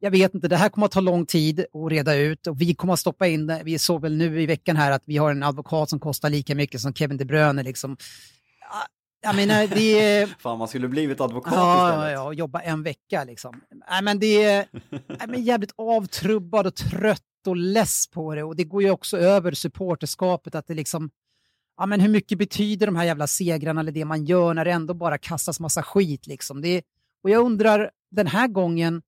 [0.00, 2.74] jag vet inte, det här kommer att ta lång tid att reda ut och vi
[2.74, 3.62] kommer att stoppa in det.
[3.64, 6.54] Vi såg väl nu i veckan här att vi har en advokat som kostar lika
[6.54, 7.62] mycket som Kevin De Bruyne.
[7.62, 7.96] Liksom.
[9.22, 10.26] Jag menar, det är...
[10.38, 12.12] Fan, man skulle blivit advokat ja, istället.
[12.12, 13.60] Ja, och jobba en vecka liksom.
[13.90, 14.66] Nej, men det är
[15.26, 18.42] men jävligt avtrubbad och trött och less på det.
[18.42, 21.10] Och det går ju också över supporterskapet att det liksom...
[21.76, 24.70] Ja, men hur mycket betyder de här jävla segrarna eller det man gör när det
[24.70, 26.62] ändå bara kastas massa skit liksom?
[26.62, 26.82] Det,
[27.22, 29.02] och jag undrar den här gången,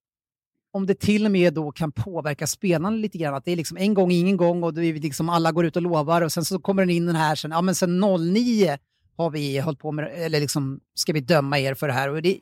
[0.73, 3.35] om det till och med då kan påverka spelarna lite grann.
[3.35, 5.77] Att det är liksom en gång, ingen gång och det är liksom alla går ut
[5.77, 8.79] och lovar och sen så kommer den in den här sen, ja men sen 09
[9.17, 12.09] har vi hållit på med, eller liksom ska vi döma er för det här.
[12.09, 12.39] Och det...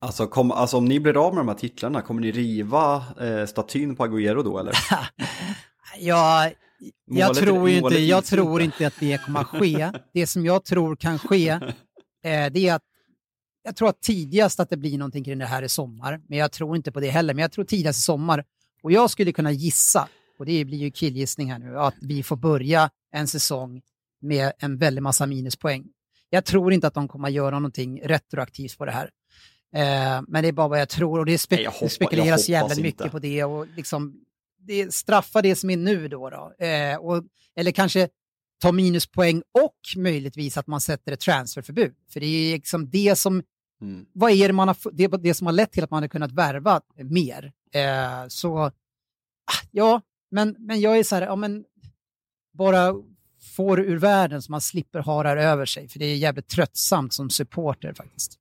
[0.00, 3.46] Alltså, kom, alltså om ni blir av med de här titlarna, kommer ni riva eh,
[3.46, 4.74] statyn på Agüero då eller?
[5.98, 6.50] ja,
[7.10, 9.90] jag, tror, inte, jag tror inte att det kommer att ske.
[10.14, 11.48] Det som jag tror kan ske,
[12.24, 12.82] eh, det är att
[13.62, 16.52] jag tror att tidigast att det blir någonting kring det här i sommar, men jag
[16.52, 17.34] tror inte på det heller.
[17.34, 18.44] Men jag tror tidigast i sommar.
[18.82, 22.36] Och jag skulle kunna gissa, och det blir ju killgissning här nu, att vi får
[22.36, 23.82] börja en säsong
[24.20, 25.84] med en väldig massa minuspoäng.
[26.30, 29.10] Jag tror inte att de kommer att göra någonting retroaktivt på det här.
[29.74, 32.82] Eh, men det är bara vad jag tror och det, spe Nej, hoppa, spekuleras jävligt
[32.82, 33.10] mycket inte.
[33.10, 33.44] på det.
[33.44, 34.14] Och liksom,
[34.58, 36.30] det straffar det som är nu då.
[36.30, 36.64] då.
[36.66, 37.24] Eh, och,
[37.56, 38.08] eller kanske
[38.62, 41.94] ta minuspoäng och möjligtvis att man sätter ett transferförbud.
[42.12, 43.42] För det är liksom det som,
[43.82, 44.06] mm.
[44.12, 46.32] vad är det, man har, det, det som har lett till att man har kunnat
[46.32, 47.52] värva eh, mer.
[47.72, 48.72] Eh, så, ah,
[49.70, 51.64] ja, men, men jag är så här, ja men
[52.52, 52.94] bara
[53.56, 55.88] får ur världen så man slipper ha det här över sig.
[55.88, 58.38] För det är jävligt tröttsamt som supporter faktiskt.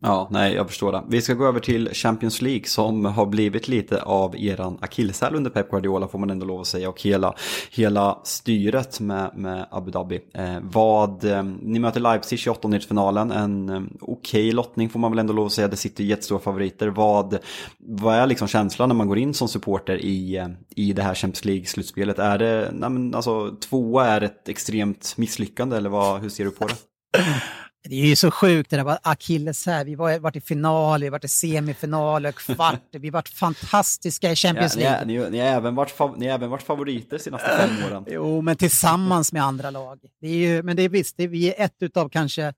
[0.00, 1.02] Ja, nej, jag förstår det.
[1.08, 5.50] Vi ska gå över till Champions League som har blivit lite av eran akilleshäl under
[5.50, 7.34] Pep Guardiola får man ändå lov att säga och hela,
[7.70, 10.20] hela styret med, med Abu Dhabi.
[10.34, 15.10] Eh, vad, eh, ni möter Leipzig i åttondelsfinalen, en eh, okej okay lottning får man
[15.12, 15.68] väl ändå lov att säga.
[15.68, 16.88] Det sitter jättestora favoriter.
[16.88, 17.38] Vad,
[17.78, 21.14] vad är liksom känslan när man går in som supporter i, eh, i det här
[21.14, 22.18] Champions League-slutspelet?
[22.18, 26.50] Är det, nej men alltså tvåa är ett extremt misslyckande eller vad, hur ser du
[26.50, 26.74] på det?
[27.82, 29.84] Det är ju så sjukt det där med Achilles här.
[29.84, 32.82] Vi har varit i final, vi har varit i semifinal, kvart.
[32.90, 34.98] vi har varit fantastiska i Champions League.
[34.98, 37.70] Ja, ni, ni, ni, har även varit, ni har även varit favoriter de senaste fem
[37.92, 38.04] åren.
[38.08, 40.00] jo, men tillsammans med andra lag.
[40.20, 42.52] Det är ju, men det är visst, det är, vi är ett av kanske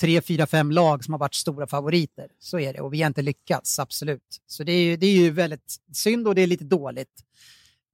[0.00, 2.28] tre, fyra, fem lag som har varit stora favoriter.
[2.38, 4.40] Så är det och vi har inte lyckats, absolut.
[4.46, 7.24] Så det är ju, det är ju väldigt synd och det är lite dåligt.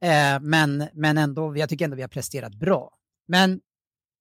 [0.02, 2.90] Eh, men, men ändå, jag tycker ändå vi har presterat bra.
[3.28, 3.60] Men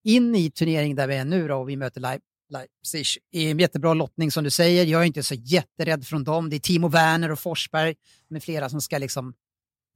[0.03, 2.01] in i turneringen där vi är nu då och vi möter
[2.49, 4.85] Leipzig i en jättebra lottning som du säger.
[4.85, 6.49] Jag är inte så jätterädd från dem.
[6.49, 7.95] Det är Timo Werner och Forsberg
[8.29, 9.33] med flera som ska liksom...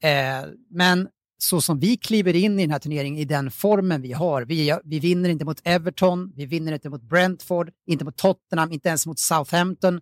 [0.04, 4.12] Eh, men så som vi kliver in i den här turneringen i den formen vi
[4.12, 4.42] har.
[4.46, 8.90] Vi, vi vinner inte mot Everton, vi vinner inte mot Brentford, inte mot Tottenham, inte
[8.90, 10.02] ens mot Southampton.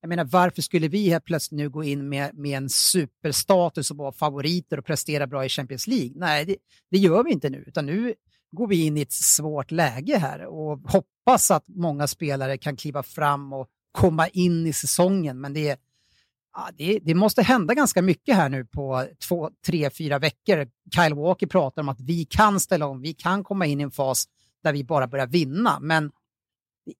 [0.00, 3.96] Jag menar, varför skulle vi här plötsligt nu gå in med, med en superstatus och
[3.96, 6.12] vara favoriter och prestera bra i Champions League?
[6.14, 6.56] Nej, det,
[6.90, 8.14] det gör vi inte nu, utan nu
[8.52, 13.02] går vi in i ett svårt läge här och hoppas att många spelare kan kliva
[13.02, 15.40] fram och komma in i säsongen.
[15.40, 15.80] Men det,
[16.54, 20.68] ja, det, det, måste hända ganska mycket här nu på två, tre, fyra veckor.
[20.94, 23.90] Kyle Walker pratar om att vi kan ställa om, vi kan komma in i en
[23.90, 24.24] fas
[24.62, 25.78] där vi bara börjar vinna.
[25.80, 26.10] Men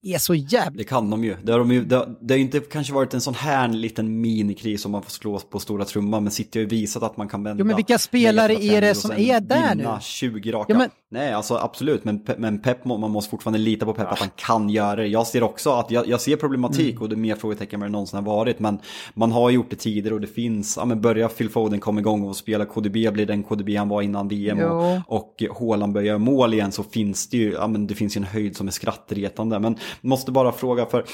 [0.01, 0.77] det är så jävligt...
[0.77, 1.35] Det kan de ju.
[1.43, 4.81] Det har, de ju, det, det har inte kanske varit en sån här liten minikris
[4.81, 7.43] som man får slå på stora trumman, men City har ju visat att man kan
[7.43, 7.61] vända.
[7.61, 9.87] Jo, men vilka spelare är det som är där nu?
[10.01, 10.73] 20 raka.
[10.73, 10.89] Ja, men...
[11.11, 14.13] Nej, alltså absolut, men, men Pep, man måste fortfarande lita på Pep ja.
[14.13, 15.07] att han kan göra det.
[15.07, 17.01] Jag ser också att jag, jag ser problematik mm.
[17.01, 18.79] och det är mer frågetecken än vad det någonsin har varit, men
[19.13, 22.23] man har gjort det tidigare och det finns, ja men börja Phil Foden komma igång
[22.23, 26.53] och spela KDB blir den KDB han var innan VM och, och Haaland börjar mål
[26.53, 29.59] igen så finns det ju, ja men det finns ju en höjd som är skrattretande,
[29.59, 31.05] men måste bara fråga för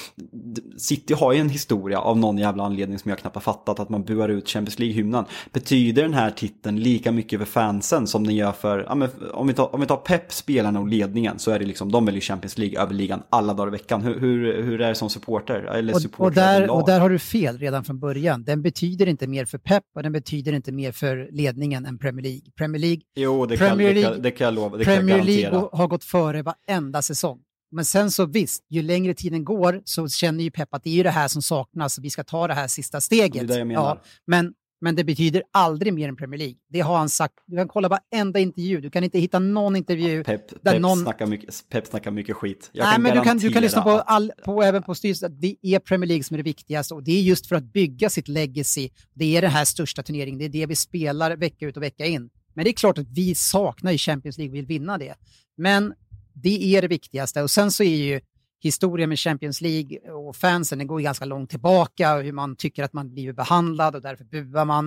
[0.76, 3.88] City har ju en historia av någon jävla anledning som jag knappt har fattat att
[3.88, 5.24] man buar ut Champions League-hymnen.
[5.52, 9.46] Betyder den här titeln lika mycket för fansen som den gör för, ja, men om,
[9.46, 12.20] vi tar, om vi tar Pep, spelarna och ledningen så är det liksom, de väljer
[12.20, 14.02] Champions League över ligan alla dagar i veckan.
[14.02, 15.54] Hur, hur, hur är det som supporter?
[15.54, 18.44] Eller och, supporter och, där, och där har du fel redan från början.
[18.44, 22.22] Den betyder inte mer för Pep och den betyder inte mer för ledningen än Premier
[22.22, 22.42] League.
[22.56, 24.76] Premier League, jo, det, Premier kan, League, det, kan, det kan jag lova.
[24.76, 27.38] Det Premier League har gått före varenda säsong.
[27.70, 30.94] Men sen så visst, ju längre tiden går så känner ju Pep att det är
[30.94, 33.48] ju det här som saknas, vi ska ta det här sista steget.
[33.48, 33.72] Det det.
[33.72, 36.56] Ja, men, men det betyder aldrig mer än Premier League.
[36.68, 37.34] Det har han sagt.
[37.46, 40.98] Du kan kolla varenda intervju, du kan inte hitta någon intervju Pep, där Pep någon...
[40.98, 42.70] Snackar mycket, Pep snackar mycket skit.
[42.72, 45.56] Jag Nej, men du kan, du kan lyssna på, all, på även på styrelsen, det
[45.62, 48.28] är Premier League som är det viktigaste och det är just för att bygga sitt
[48.28, 48.88] legacy.
[49.14, 52.06] Det är den här största turneringen, det är det vi spelar vecka ut och vecka
[52.06, 52.30] in.
[52.54, 55.14] Men det är klart att vi saknar i Champions League och vill vinna det.
[55.56, 55.94] Men
[56.42, 57.42] det är det viktigaste.
[57.42, 58.20] Och sen så är ju
[58.60, 62.92] historien med Champions League och fansen, den går ganska långt tillbaka, hur man tycker att
[62.92, 64.86] man blir behandlad och därför buar man.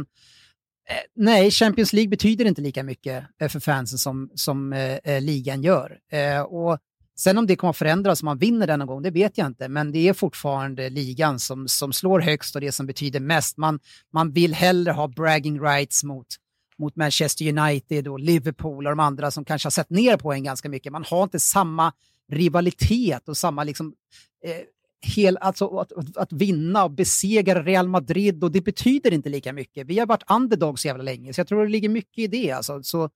[0.90, 5.22] Eh, nej, Champions League betyder inte lika mycket eh, för fansen som, som eh, eh,
[5.22, 5.98] ligan gör.
[6.12, 6.78] Eh, och
[7.16, 9.48] sen om det kommer att förändras om man vinner den någon gång, det vet jag
[9.48, 13.58] inte, men det är fortfarande ligan som, som slår högst och det som betyder mest.
[13.58, 13.80] Man,
[14.14, 16.28] man vill hellre ha bragging rights mot
[16.80, 20.44] mot Manchester United och Liverpool och de andra som kanske har sett ner på en
[20.44, 20.92] ganska mycket.
[20.92, 21.94] Man har inte samma
[22.32, 23.94] rivalitet och samma liksom,
[24.46, 24.62] eh,
[25.02, 29.54] hel, alltså att, att, att, vinna och besegra Real Madrid och det betyder inte lika
[29.54, 29.88] mycket.
[29.88, 32.52] Vi har varit underdogs jävla länge, så jag tror det ligger mycket i det.
[32.52, 32.84] Alltså.
[32.84, 33.10] Så,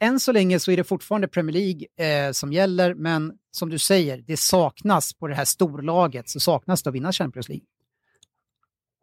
[0.00, 3.78] än så länge så är det fortfarande Premier League eh, som gäller, men som du
[3.78, 7.66] säger, det saknas på det här storlaget, så saknas det att vinna Champions League.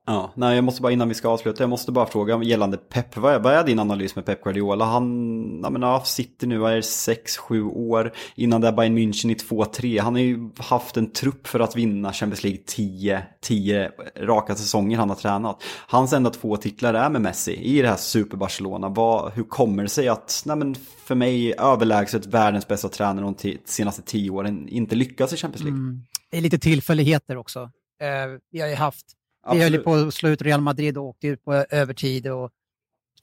[0.09, 3.17] Ja, nej, jag måste bara innan vi ska avsluta, jag måste bara fråga gällande Pep.
[3.17, 4.85] Vad är, vad är din analys med Pep Guardiola?
[4.85, 8.13] Han jag menar, sitter nu, är 6-7 år.
[8.35, 10.01] Innan det Bayern München i 2-3.
[10.01, 14.97] Han har ju haft en trupp för att vinna Champions League 10, 10 raka säsonger
[14.97, 15.63] han har tränat.
[15.87, 18.89] Hans enda två titlar är med Messi i det här Super Barcelona.
[18.89, 23.57] Vad, hur kommer det sig att, nej men för mig överlägset världens bästa tränare de
[23.65, 25.79] senaste 10 åren inte lyckas i Champions League?
[25.79, 26.01] Mm.
[26.31, 27.59] Det är lite tillfälligheter också.
[27.61, 29.18] Uh, vi har ju haft
[29.51, 32.51] vi höll på att slå ut Real Madrid och åkte ut på övertid och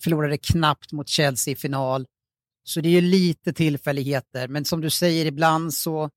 [0.03, 2.07] förlorade knappt mot Chelsea i final.
[2.65, 6.11] Så det är ju lite tillfälligheter, men som du säger, ibland så,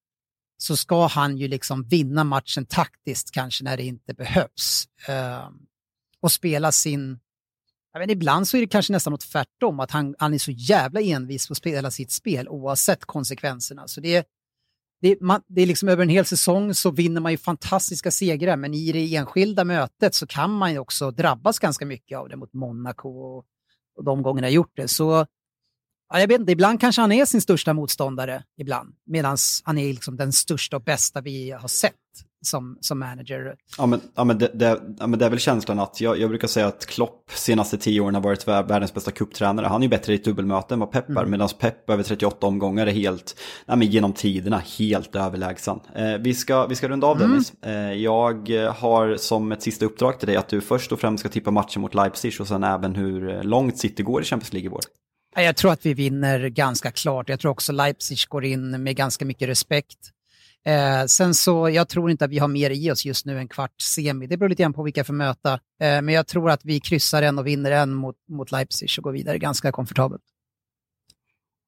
[0.58, 4.88] så ska han ju liksom vinna matchen taktiskt kanske när det inte behövs.
[5.10, 5.50] Uh,
[6.22, 7.20] och spela sin...
[8.00, 11.02] Vet, ibland så är det kanske nästan något tvärtom, att han, han är så jävla
[11.02, 13.88] envis på att spela sitt spel oavsett konsekvenserna.
[13.88, 14.28] Så det,
[15.02, 18.56] det, man, det är liksom över en hel säsong så vinner man ju fantastiska segrar,
[18.56, 22.36] men i det enskilda mötet så kan man ju också drabbas ganska mycket av det
[22.36, 23.45] mot Monaco och,
[23.97, 24.88] och de gångerna jag gjort det.
[24.88, 25.26] Så
[26.10, 29.93] ja, jag vet inte, ibland kanske han är sin största motståndare ibland, medan han är
[29.93, 31.95] liksom den största och bästa vi har sett
[32.41, 33.55] som, som manager.
[33.77, 36.29] Ja men, ja, men, det, det, ja, men det är väl känslan att jag, jag
[36.29, 39.67] brukar säga att Klopp senaste tio åren har varit världens bästa kupptränare.
[39.67, 41.31] Han är ju bättre i ett dubbelmöte än vad Pep är, mm.
[41.31, 45.79] medan Pep över 38 omgångar är helt, ja, men genom tiderna helt överlägsen.
[45.95, 47.29] Eh, vi, ska, vi ska runda av mm.
[47.29, 47.53] Dennis.
[47.61, 51.29] Eh, jag har som ett sista uppdrag till dig att du först och främst ska
[51.29, 54.69] tippa matchen mot Leipzig och sen även hur långt City går i Champions League i
[54.69, 54.81] vår.
[55.35, 57.29] Jag tror att vi vinner ganska klart.
[57.29, 59.97] Jag tror också Leipzig går in med ganska mycket respekt.
[60.66, 63.47] Eh, sen så, jag tror inte att vi har mer i oss just nu än
[63.47, 64.28] kvart semi.
[64.28, 65.53] Det beror lite grann på vilka för möta.
[65.53, 69.03] Eh, men jag tror att vi kryssar en och vinner en mot, mot Leipzig och
[69.03, 70.24] går vidare ganska komfortabelt.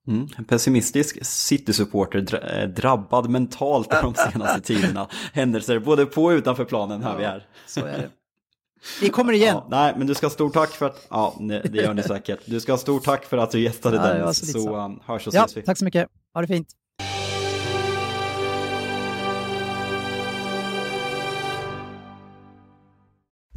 [0.07, 0.27] Mm.
[0.37, 5.07] En pessimistisk City-supporter dra eh, drabbad mentalt de senaste tiderna.
[5.33, 7.47] Händelser både på och utanför planen hör vi här.
[7.67, 8.09] Så är det.
[9.01, 9.55] Vi kommer igen.
[9.55, 12.39] Ja, nej, men du ska ha stort tack för att, ja, det gör ni säkert.
[12.45, 15.27] Du ska ha stort tack för att du gästade ja, Dennis, så, så um, hörs
[15.27, 15.61] och ses vi.
[15.61, 16.07] Tack så mycket.
[16.33, 16.67] Ha det fint.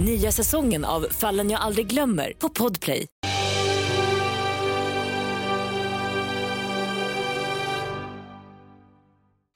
[0.00, 3.06] Nya säsongen av Fallen jag aldrig glömmer på Podplay.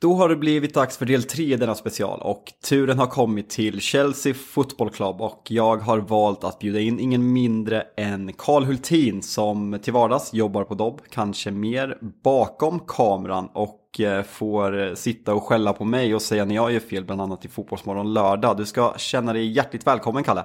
[0.01, 3.51] Då har det blivit dags för del 3 i denna special och turen har kommit
[3.51, 8.65] till Chelsea Football Club och jag har valt att bjuda in ingen mindre än Karl
[8.65, 14.95] Hultin som till vardags jobbar på Dobb, kanske mer bakom kameran och Eh, får eh,
[14.95, 18.15] sitta och skälla på mig och säga när jag gör fel, bland annat i Fotbollsmorgon
[18.15, 18.57] lördag.
[18.57, 20.45] Du ska känna dig hjärtligt välkommen Kalle.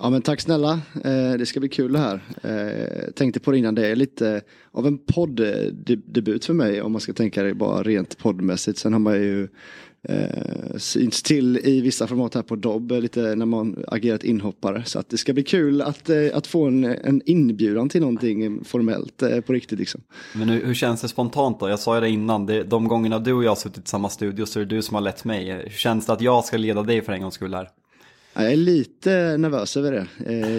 [0.00, 0.72] Ja men tack snälla,
[1.04, 2.20] eh, det ska bli kul det här.
[3.04, 4.42] Jag tänkte på det innan, det är lite
[4.72, 8.78] av en podddebut för mig om man ska tänka det bara rent poddmässigt.
[8.78, 9.48] Sen har man ju
[10.08, 14.84] eh, syns till i vissa format här på Dobb, lite när man agerat inhoppare.
[14.84, 18.64] Så att det ska bli kul att, eh, att få en, en inbjudan till någonting
[18.64, 20.00] formellt eh, på riktigt liksom.
[20.32, 21.68] Men hur, hur, känns det spontant då?
[21.68, 24.08] Jag sa ju det innan, det, de gångerna du och jag har suttit i samma
[24.08, 25.52] studio så är det du som har lett mig.
[25.52, 27.68] Hur känns det att jag ska leda dig för en gångs skull här?
[28.34, 30.06] Jag är lite nervös över det.
[30.26, 30.50] Eh,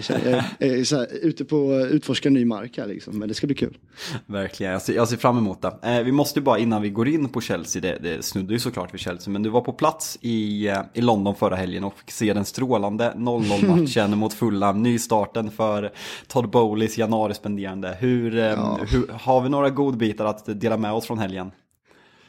[0.60, 3.48] jag är så här, ute på att utforska ny mark här liksom, men det ska
[3.48, 3.78] bli kul.
[4.26, 5.78] Verkligen, jag ser, jag ser fram emot det.
[5.84, 8.94] Eh, vi måste bara innan vi går in på Chelsea, det, det snuddar ju såklart
[8.94, 12.12] vid Chelsea, men du var på plats i, eh, i London förra helgen och fick
[12.12, 15.92] se den strålande 0-0-matchen mot Fulham, nystarten för
[16.28, 17.98] Todd Bowleys januari-spenderande.
[18.00, 18.80] Hur, ja.
[18.92, 21.52] hur, har vi några godbitar att dela med oss från helgen?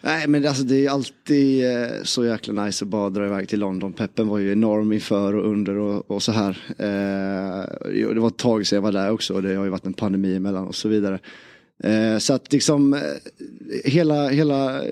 [0.06, 3.60] Nej men alltså det är alltid eh, så jäkla nice att bara dra iväg till
[3.60, 3.92] London.
[3.92, 6.58] Peppen var ju enorm inför och under och, och så här.
[6.78, 9.86] Eh, det var ett tag sedan jag var där också och det har ju varit
[9.86, 11.18] en pandemi emellan och så vidare.
[11.78, 13.00] Eh, så att liksom eh,
[13.84, 14.82] hela, hela,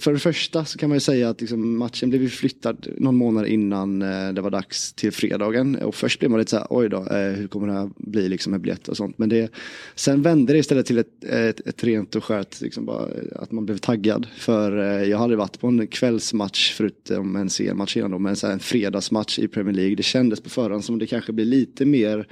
[0.00, 3.46] för det första så kan man ju säga att liksom matchen blev flyttad någon månad
[3.46, 5.76] innan eh, det var dags till fredagen.
[5.76, 8.28] Och först blev man lite så här, oj då, eh, hur kommer det här bli
[8.28, 9.18] liksom med biljetter och sånt.
[9.18, 9.50] Men det,
[9.94, 13.52] sen vände det istället till ett, ett, ett rent och skärt, liksom bara, eh, att
[13.52, 14.26] man blev taggad.
[14.36, 18.36] För eh, jag hade varit på en kvällsmatch förutom en sen match innan då, men
[18.36, 19.96] så en fredagsmatch i Premier League.
[19.96, 22.26] Det kändes på förhand som det kanske blir lite mer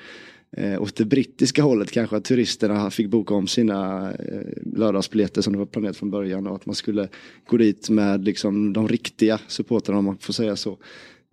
[0.56, 5.52] eh, åt det brittiska hållet kanske att turisterna fick boka om sina eh, lördagsbiljetter som
[5.52, 7.08] det var planerat från början och att man skulle
[7.46, 10.78] gå dit med liksom de riktiga supportrarna om man får säga så.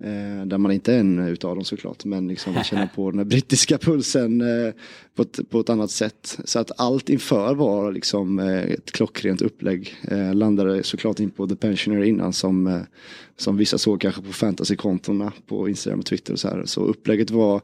[0.04, 3.78] Eh, där man inte är en utav dem såklart, men liksom känna på den brittiska
[3.78, 4.74] pulsen eh,
[5.22, 6.40] på, ett, på ett annat sätt.
[6.46, 9.96] Så att allt inför var liksom eh, ett klockrent upplägg.
[10.08, 12.82] Eh, landade såklart in på The Pensioner innan som, eh,
[13.38, 16.64] som vissa såg kanske på fantasykontona på Instagram och Twitter och så här.
[16.66, 17.62] Så upplägget var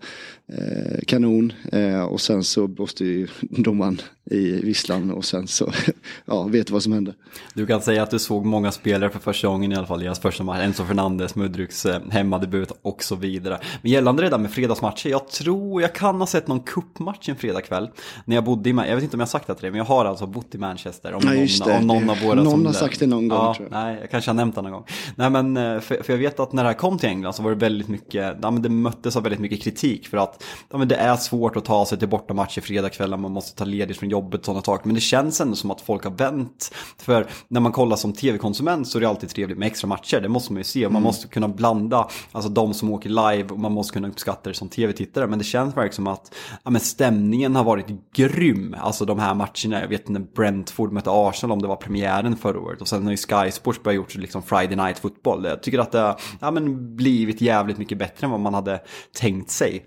[0.47, 4.01] eh, kanon eh, och sen så blåste ju domaren
[4.31, 5.71] i visslan och sen så,
[6.25, 7.13] ja, vet vad som hände.
[7.53, 10.03] Du kan säga att du såg många spelare för första gången i alla fall i
[10.03, 10.59] deras första match.
[10.61, 13.59] Enzo Fernandes, Mudryks eh, hemmadebut och så vidare.
[13.81, 17.35] Men gällande det där med fredagsmatcher, jag tror jag kan ha sett någon cupmatch en
[17.35, 17.89] fredag fredag kväll.
[18.25, 19.77] När jag bodde i, jag vet inte om jag har sagt det till dig, men
[19.77, 21.13] jag har alltså bott i Manchester.
[21.13, 21.77] Om, Ja, någon, det.
[21.77, 23.83] om någon av våra Någon som har sagt det någon gång, ja, tror jag.
[23.83, 24.83] Nej, jag kanske har nämnt det någon gång.
[25.15, 27.43] Nej, men eh, för, för jag vet att när det här kom till England så
[27.43, 30.77] var det väldigt mycket, ja, men det möttes av väldigt mycket kritik för att ja,
[30.77, 34.09] men det är svårt att ta sig till bortamatcher fredagskvällar, man måste ta ledigt från
[34.09, 34.87] jobbet och sådana saker.
[34.87, 36.73] Men det känns ändå som att folk har vänt.
[36.97, 40.29] För när man kollar som tv-konsument så är det alltid trevligt med extra matcher, det
[40.29, 40.89] måste man ju se.
[40.89, 44.55] Man måste kunna blanda, alltså de som åker live och man måste kunna uppskatta det
[44.55, 45.27] som tv-tittare.
[45.27, 46.33] Men det känns verkligen som att
[46.63, 49.81] ja, men stämningen har varit grym, alltså de här matcherna.
[49.81, 52.81] Jag vet när Brentford mötte Arsenal, om det var premiären förra året.
[52.81, 55.45] Och sen har ju Sky Sports börjat gjort liksom Friday Night Football.
[55.45, 58.81] Jag tycker att det har ja, men blivit jävligt mycket bättre än vad man hade
[59.19, 59.85] tänkt sig.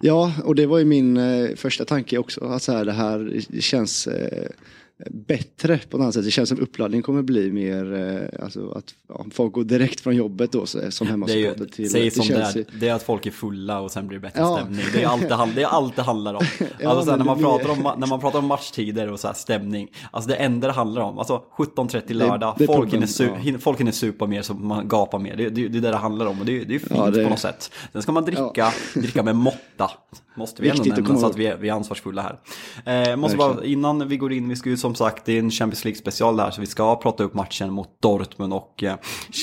[0.00, 2.44] Ja, och det var ju min eh, första tanke också.
[2.44, 4.48] Att så här, det här känns eh,
[5.10, 6.24] bättre på annat sätt.
[6.24, 10.16] Det känns som uppladdningen kommer bli mer, eh, alltså att ja, folk går direkt från
[10.16, 13.02] jobbet då så, som Det är hemmasupporter till, säg som det är, det är att
[13.02, 14.58] folk är fulla och sen blir det bättre Ja.
[14.58, 14.84] stämning.
[14.92, 16.44] Det är allt det, det, är allt det handlar om.
[16.80, 19.20] Ja, alltså, så här, när, man det pratar om, när man pratar om matchtider och
[19.20, 22.92] så här stämning, alltså det enda det handlar om, alltså 17.30 lördag, det är folk,
[22.92, 23.58] hinner su- ja.
[23.58, 25.36] folk hinner supa mer så man gapar mer.
[25.36, 27.30] Det, det, det är det det handlar om och det, det är fint det- på
[27.30, 27.70] något sätt.
[27.92, 29.90] Sen ska man dricka, dricka med måtta.
[30.36, 33.10] Måste vi ändå nämna så att vi är, vi är ansvarsfulla här.
[33.10, 35.50] Eh, måste bara, innan vi går in, vi ska ju som sagt, det är en
[35.50, 38.92] Champions League special där, så vi ska prata upp matchen mot Dortmund och eh,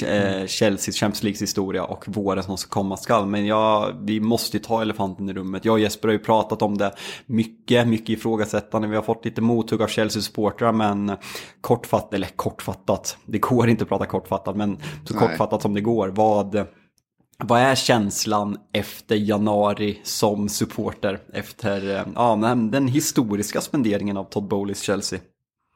[0.05, 3.25] eh, Chelseas Champions Leagues historia och våren som ska komma skall.
[3.25, 5.65] Men ja, vi måste ju ta elefanten i rummet.
[5.65, 6.93] Jag och Jesper har ju pratat om det
[7.25, 8.87] mycket, mycket ifrågasättande.
[8.87, 11.11] Vi har fått lite mothugg av Chelsea-supportrar, men
[11.61, 15.27] kortfattat, eller kortfattat, det går inte att prata kortfattat, men så Nej.
[15.27, 16.07] kortfattat som det går.
[16.07, 16.67] Vad,
[17.43, 21.19] vad är känslan efter januari som supporter?
[21.33, 25.19] Efter eh, ja, den historiska spenderingen av Todd Bowleys Chelsea?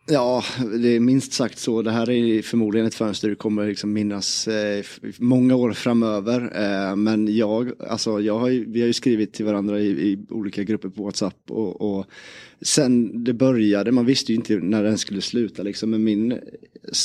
[0.08, 0.44] Ja,
[0.82, 1.82] det är minst sagt så.
[1.82, 4.86] Det här är förmodligen ett fönster du kommer liksom minnas eh,
[5.20, 6.42] många år framöver.
[6.42, 10.26] Eh, men jag, alltså jag har ju, vi har ju skrivit till varandra i, i
[10.30, 12.06] olika grupper på WhatsApp och, och
[12.62, 15.92] sen det började, man visste ju inte när den skulle sluta liksom.
[15.92, 16.40] Men min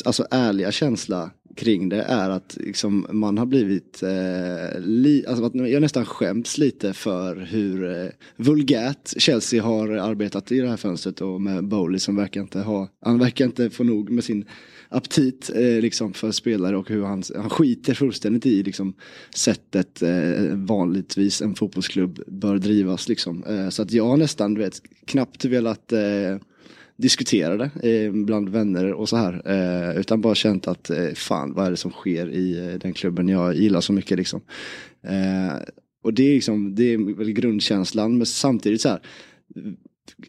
[0.04, 1.30] alltså, ärliga känsla
[1.60, 6.58] kring det är att liksom, man har blivit, eh, li, alltså, att jag nästan skäms
[6.58, 11.98] lite för hur eh, vulgärt Chelsea har arbetat i det här fönstret och med Bowley
[11.98, 14.44] som verkar inte ha, han verkar inte få nog med sin
[14.88, 18.94] aptit eh, liksom för spelare och hur han, han skiter fullständigt i liksom,
[19.34, 23.44] sättet eh, vanligtvis en fotbollsklubb bör drivas liksom.
[23.44, 26.36] Eh, så att jag har nästan, du vet, knappt velat eh,
[27.00, 29.42] diskutera det eh, bland vänner och så här.
[29.44, 32.92] Eh, utan bara känt att eh, fan vad är det som sker i eh, den
[32.92, 34.40] klubben jag gillar så mycket liksom.
[35.02, 35.56] Eh,
[36.02, 39.00] och det är liksom, det är väl grundkänslan men samtidigt så här.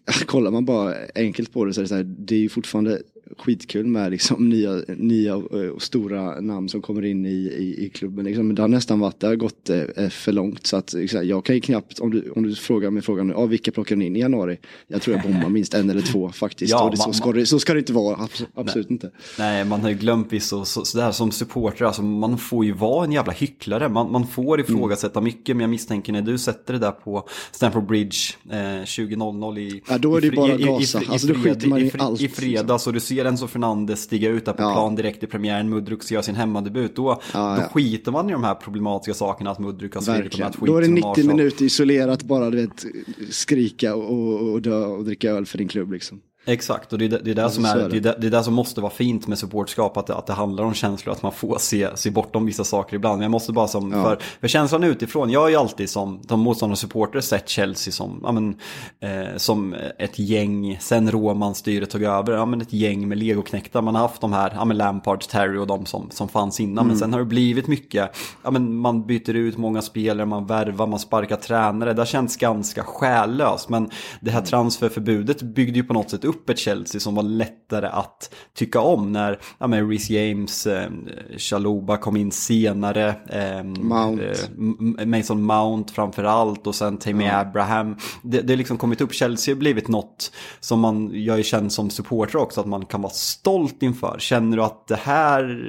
[0.26, 3.02] Kollar man bara enkelt på det så är det så här, det är ju fortfarande
[3.38, 7.90] skitkul med liksom nya, nya eh, och stora namn som kommer in i, i, i
[7.90, 8.26] klubben.
[8.26, 8.48] Liksom.
[8.48, 10.68] Men det har nästan varit, det har gått eh, för långt.
[10.68, 13.34] Så att liksom, jag kan ju knappt, om du, om du frågar mig frågan nu,
[13.36, 14.58] ah, vilka plockar ni in i januari?
[14.88, 16.72] Jag tror jag bommar minst en eller två faktiskt.
[16.72, 19.12] Ja, det, så, man- ska det, så ska det inte vara, abs- absolut inte.
[19.40, 22.72] Nej, man har ju glömt vissa, och så, så som supporter, alltså man får ju
[22.72, 23.90] vara en jävla hycklare.
[23.90, 27.88] Man, man får ifrågasätta mycket, men jag misstänker när du sätter det där på Stamford
[27.88, 28.18] Bridge
[28.50, 29.82] eh, 20.00 i...
[29.90, 31.02] Ja, då är det ju bara gasa.
[31.10, 34.46] Alltså, då skiter man i allt, I fredags och du ser Enzo Fernandes stiga ut
[34.46, 34.74] där på Ja.
[34.74, 36.96] plan direkt i premiären, Mudryk gör sin hemmadebut.
[36.96, 37.68] Då, Ja, då ja.
[37.68, 40.74] skiter man i de här problematiska sakerna, att Mudryk har skrivit de här Verkligen.
[40.74, 41.36] Då är det tweetsen 90 om Arsenal.
[41.38, 42.86] minuter isolerat bara du vet
[43.30, 46.22] skrika och, och, och dö och dricka öl för din klubb liksom.
[46.46, 48.00] Exakt, och det är det, det, är det, Alltså, som är, är det.
[48.00, 48.16] det.
[48.20, 50.74] det, är det som måste vara fint med supportskap, att det, att det handlar om
[50.74, 53.18] känslor, att man får se, se bortom vissa saker ibland.
[53.18, 54.04] Men jag måste bara som, Ja.
[54.04, 57.92] för, för känslan utifrån, jag har ju alltid som de motståndare och supporter sett Chelsea
[57.92, 58.56] som, ja, men,
[59.00, 63.82] eh, som ett gäng, sen Roman-styret tog över, ja, men ett gäng med legoknäckta.
[63.82, 66.78] Man har haft de här, ja, men Lampard, Terry och de som, som fanns innan.
[66.78, 66.88] Mm.
[66.88, 68.10] Men sen har det blivit mycket,
[68.44, 71.94] ja, men man byter ut många spelare, man värvar, man sparkar tränare.
[71.94, 73.70] Det har känts ganska själlöst.
[73.70, 73.90] Men
[74.20, 78.34] det här transferförbudet byggde ju på något sätt upp ett Chelsea som var lättare att
[78.54, 80.90] tycka om när ja, men Reece James, eh,
[81.38, 83.16] Chaluba kom in senare.
[83.30, 84.24] Eh, Mount.
[84.24, 87.96] eh, Mason Mount framför allt och sen Tammy Abraham.
[88.22, 91.72] Det, det har liksom kommit upp, Chelsea har blivit något som man, jag är känd
[91.72, 94.16] som supporter också, att man kan vara stolt inför.
[94.20, 95.62] Känner du att det här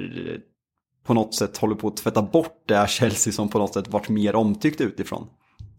[1.07, 3.89] på något sätt håller på att tvätta bort det här Chelsea som på något sätt
[3.89, 5.27] varit mer omtyckt utifrån?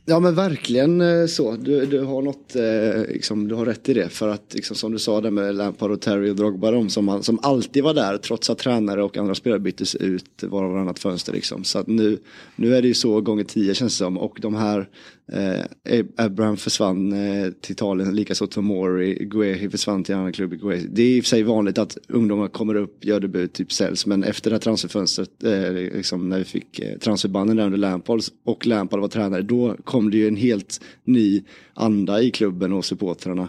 [0.06, 1.56] Ja men verkligen eh, så.
[1.56, 4.10] Du, du har något, eh, liksom, du har rätt i det.
[4.10, 7.24] För att liksom, som du sa där med Lampard och Terry och Drogba de som,
[7.24, 11.00] som alltid var där trots att tränare och andra spelare byttes ut var och varannat
[11.00, 11.34] fönster.
[11.34, 11.64] Liksom.
[11.64, 12.18] Så att nu,
[12.56, 14.18] nu är det ju så gånger tio känns det som.
[14.18, 14.90] Och de här,
[15.32, 20.58] eh, Abraham försvann eh, till Italien, likaså Tomori, Guehi försvann till en annan klubb i
[20.58, 20.88] Guehi.
[20.92, 24.06] Det är i och för sig vanligt att ungdomar kommer upp, gör debut, typ säljs.
[24.06, 28.22] Men efter det här transferfönstret, eh, liksom, när vi fick eh, transferbanden där under Lampard
[28.46, 31.44] och Lampard var tränare, då kom det ju en helt ny
[31.74, 33.48] anda i klubben och supportrarna.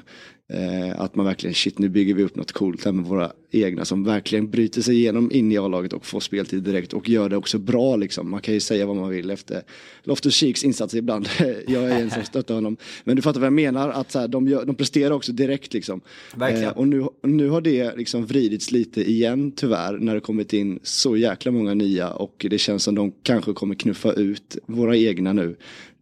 [0.53, 3.85] Eh, att man verkligen, shit nu bygger vi upp något coolt här med våra egna
[3.85, 7.37] som verkligen bryter sig igenom in i A-laget och får speltid direkt och gör det
[7.37, 8.31] också bra liksom.
[8.31, 9.63] Man kan ju säga vad man vill efter
[10.03, 11.29] Loftus Cheeks insatser ibland.
[11.67, 12.77] jag är en som stöttar honom.
[13.05, 15.75] Men du fattar vad jag menar, att så här, de, gör, de presterar också direkt
[15.75, 16.01] liksom.
[16.41, 20.81] Eh, och nu, nu har det liksom vridits lite igen tyvärr när det kommit in
[20.83, 25.33] så jäkla många nya och det känns som de kanske kommer knuffa ut våra egna
[25.33, 25.57] nu.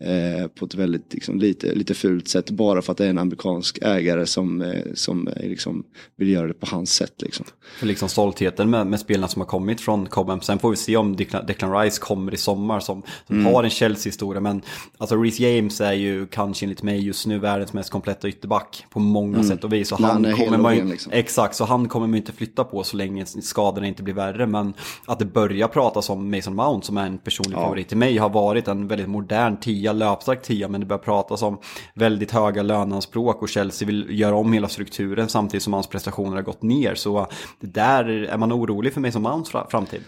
[0.04, 3.18] Eh, på ett väldigt liksom, lite, lite fult sätt bara för att det är en
[3.18, 5.84] amerikansk ägare som, eh, som eh, liksom,
[6.16, 7.22] vill göra det på hans sätt.
[7.22, 7.46] Liksom.
[7.78, 10.40] För liksom stoltheten med, med spelarna som har kommit från Cobham.
[10.40, 13.54] Sen får vi se om Declan, Declan Rice kommer i sommar som, som Mm.
[13.54, 14.40] har en Chelsea-historia.
[14.40, 14.62] Men
[14.98, 19.00] alltså Reece James är ju kanske enligt mig just nu världens mest kompletta ytterback på
[19.00, 19.90] många sätt och vis.
[19.92, 21.12] När han, han kommer man och liksom.
[21.12, 24.46] Exakt, så han kommer man inte flytta på så länge skadorna inte blir värre.
[24.46, 24.74] Men
[25.06, 28.30] att det börjar pratas om Mason Mount som är en personlig favorit till mig har
[28.30, 30.68] varit en väldigt modern tia, löpstark tia.
[30.68, 31.58] Men det börjar pratas om
[31.94, 36.42] väldigt höga löneanspråk och Chelsea vill göra om hela strukturen samtidigt som hans prestationer har
[36.42, 36.94] gått ner.
[36.94, 37.26] Så
[37.60, 40.00] där är man orolig för Mason Mounts fra- framtid.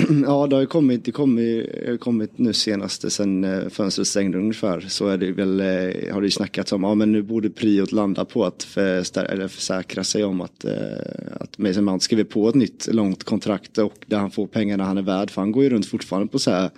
[0.26, 4.06] Ja, det har ju kommit, det kommit, det har kommit nu senaste sen eh, fönstret
[4.06, 4.80] stängde ungefär.
[4.80, 7.92] Så är det väl, eh, har det ju snackats om, ja men nu borde priot
[7.92, 10.72] landa på att förstär, eller försäkra sig om att, eh,
[11.40, 14.98] att Mason Mount skriver på ett nytt långt kontrakt och där han får pengarna han
[14.98, 15.30] är värd.
[15.30, 16.70] För han går ju runt fortfarande på så här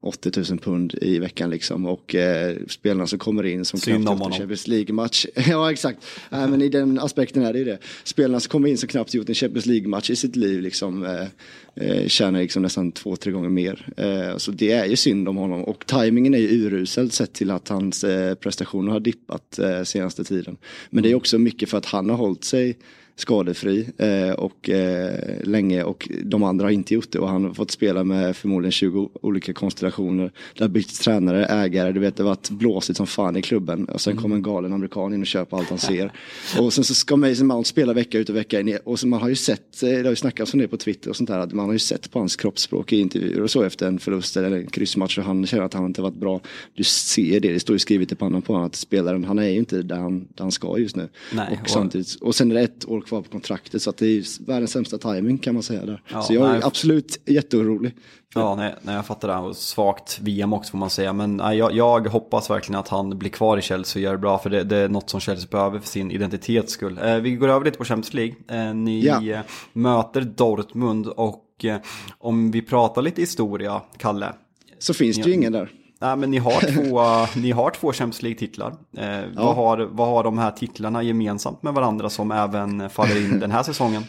[0.00, 4.20] 80 000 pund i veckan liksom och eh, spelarna som kommer in som Synd knappt
[4.20, 4.38] gjort en.
[4.38, 5.26] Champions League-match.
[5.48, 5.98] ja exakt,
[6.30, 7.78] Nej, men i den aspekten är det ju det.
[8.04, 11.26] Spelarna som kommer in som knappt gjort en Champions League-match i sitt liv liksom eh,
[11.74, 13.88] eh, tjänar liksom nästan två, tre gånger mer.
[13.96, 17.50] Eh, så det är ju synd om honom och tajmingen är ju urusel sett till
[17.50, 20.56] att hans eh, prestationer har dippat eh, senaste tiden.
[20.90, 22.78] Men det är också mycket för att han har hållit sig
[23.20, 25.14] skadefri eh, och eh,
[25.44, 28.72] länge och de andra har inte gjort det och han har fått spela med förmodligen
[28.72, 30.32] 20 olika konstellationer.
[30.56, 33.84] Det har byggts tränare, ägare, du vet det har varit blåsigt som fan i klubben
[33.84, 36.12] och sen kommer en galen amerikan in och köper allt han ser.
[36.58, 39.20] Och sen så ska Mason Mount spela vecka ut och vecka in och så man
[39.20, 41.38] har ju sett, eh, det har ju snackats om det på Twitter och sånt där,
[41.38, 44.36] att man har ju sett på hans kroppsspråk i intervjuer och så efter en förlust
[44.36, 46.40] eller en kryssmatch och han känner att han inte varit bra.
[46.74, 49.48] Du ser det, det står ju skrivet i pannan på honom att spelaren, han är
[49.48, 51.08] ju inte där han, där han ska just nu.
[51.32, 54.06] Nej, och- samtidigt, och sen är det ett år kvar på kontraktet så att det
[54.06, 56.02] är världens sämsta timing kan man säga där.
[56.12, 56.60] Ja, så jag är nej.
[56.64, 57.94] absolut jätteorolig.
[58.34, 59.36] Ja, nej, nej, jag fattar det.
[59.36, 61.12] Och svagt VM också får man säga.
[61.12, 64.18] Men nej, jag, jag hoppas verkligen att han blir kvar i Chelsea och gör det
[64.18, 64.38] bra.
[64.38, 66.98] För det, det är något som Chelsea behöver för sin identitets skull.
[67.04, 68.34] Eh, vi går över lite på Champions League.
[68.68, 69.22] Eh, ni Ja.
[69.26, 69.40] eh,
[69.72, 71.76] möter Dortmund och eh,
[72.18, 74.32] om vi pratar lite historia, Kalle.
[74.78, 75.70] Så finns det ju ingen där.
[76.00, 77.00] Nej, men ni har två,
[77.40, 78.74] ni har två Champions League-titlar.
[78.96, 83.40] Eh, vad, har, vad har de här titlarna gemensamt med varandra som även faller in
[83.40, 84.02] den här säsongen?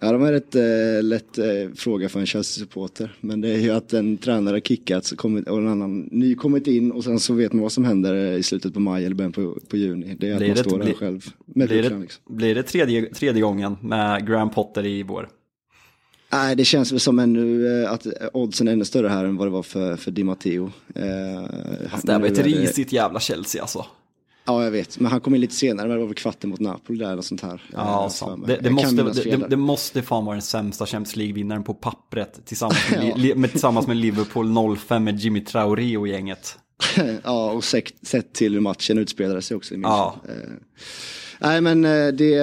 [0.00, 1.44] Ja, de är rätt eh, lätt eh,
[1.74, 3.14] fråga för en Chelsea-supporter.
[3.20, 6.92] Men det är ju att en tränare kickats kommit, och en annan ny kommit in
[6.92, 9.32] och sen så vet man vad som händer eh, i slutet på maj eller början
[9.32, 10.16] på, på juni.
[10.20, 12.36] Det är att Blir man det- står där blir- själv med Blir det, liksom.
[12.36, 15.28] blir det tredje, tredje gången med Graham Potter i vår?
[16.32, 19.46] Nej, det känns väl som ännu eh, att oddsen är ännu större här än vad
[19.46, 20.66] det var för, för Di Matteo.
[20.94, 21.02] Eh,
[22.02, 23.86] det här var ett är det- risigt jävla Chelsea alltså.
[24.44, 24.98] Ja, jag vet.
[25.00, 27.24] Men han kom in lite senare, men det var väl kvarten mot Napoli där och
[27.24, 27.62] sånt här.
[27.72, 28.46] Ja, Eh, mig.
[28.46, 32.90] Det, det, måste, det, det, måste fan vara den sämsta Champions League-vinnaren på pappret tillsammans
[32.90, 36.58] med, li, med, tillsammans med Liverpool 05 med Jimmy Traoré och gänget.
[37.24, 39.74] ja, och sett, sett till hur matchen utspelade sig också.
[39.74, 40.16] Ja.
[40.28, 40.34] Eh,
[41.42, 42.36] nej, men eh, det,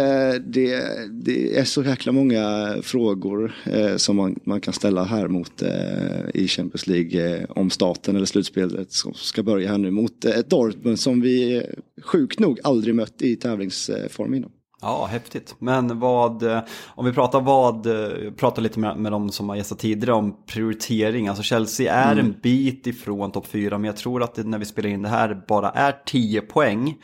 [0.45, 5.27] det, det är så jäkla många eh, frågor eh, som man, man kan ställa här
[5.27, 9.91] mot eh, i Champions League eh, om starten eller slutspelet som ska börja här nu
[9.91, 11.63] mot eh, ett Dortmund som vi eh,
[12.01, 14.51] sjukt nog aldrig mött i tävlingsform innan.
[14.81, 15.55] Ja, häftigt.
[15.59, 19.55] Men vad, eh, om vi pratar vad, eh, pratar lite med, med de som har
[19.55, 21.27] gästat tidigare om prioritering.
[21.27, 24.65] Alltså Chelsea är en bit ifrån topp 4, men jag tror att det, när vi
[24.65, 26.97] spelar in det här bara är 10 poäng.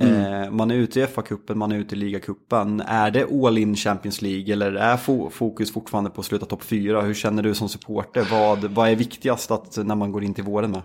[0.00, 2.80] Eh, man är ute i FA-cupen, man är ute i ligacupen.
[2.80, 6.62] Är det all in Champions League eller är fo- fokus fortfarande på att sluta topp
[6.62, 7.00] 4?
[7.02, 8.26] Hur känner du som supporter?
[8.30, 10.82] Vad, vad är viktigast att, när man går in till våren med?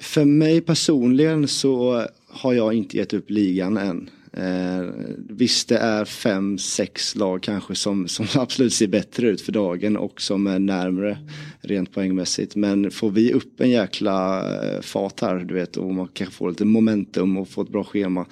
[0.00, 4.10] För mig personligen så har jag inte gett upp ligan än.
[4.36, 4.88] Eh,
[5.28, 9.96] visst det är fem, sex lag kanske som, som absolut ser bättre ut för dagen
[9.96, 11.18] och som är närmre
[11.60, 12.56] rent poängmässigt.
[12.56, 16.48] Men får vi upp en jäkla eh, fart här du vet och man kanske får
[16.50, 18.26] lite momentum och får ett bra schema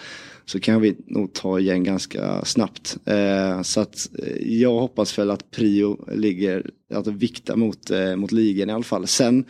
[0.50, 2.98] så kan vi nog ta igen ganska snabbt.
[3.04, 8.32] Eh, så att eh, jag hoppas väl att prio ligger, att vikta mot, eh, mot
[8.32, 9.06] ligan i alla fall.
[9.06, 9.44] Sen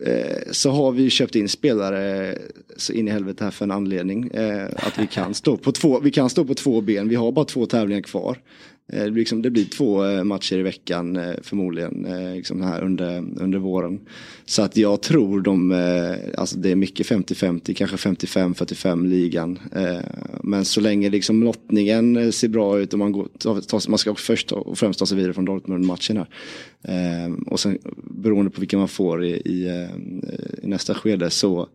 [0.00, 2.34] Eh, så har vi köpt in spelare
[2.76, 4.28] så in i helvete här för en anledning.
[4.28, 7.32] Eh, att vi kan, stå på två, vi kan stå på två ben, vi har
[7.32, 8.38] bara två tävlingar kvar.
[8.92, 12.82] Eh, det, blir liksom, det blir två eh, matcher i veckan eh, förmodligen liksom här
[12.82, 14.00] under, under våren.
[14.44, 15.72] Så att jag tror de,
[16.38, 19.58] alltså det är mycket 50-50, kanske 55-45 ligan.
[20.42, 24.78] Men så länge liksom lottningen ser bra ut och man, går, man ska först och
[24.78, 27.34] främst ta sig vidare från Dortmund-matchen här.
[27.46, 27.78] Och sen
[28.10, 29.88] beroende på vilka man får i, i,
[30.62, 31.68] i nästa skede så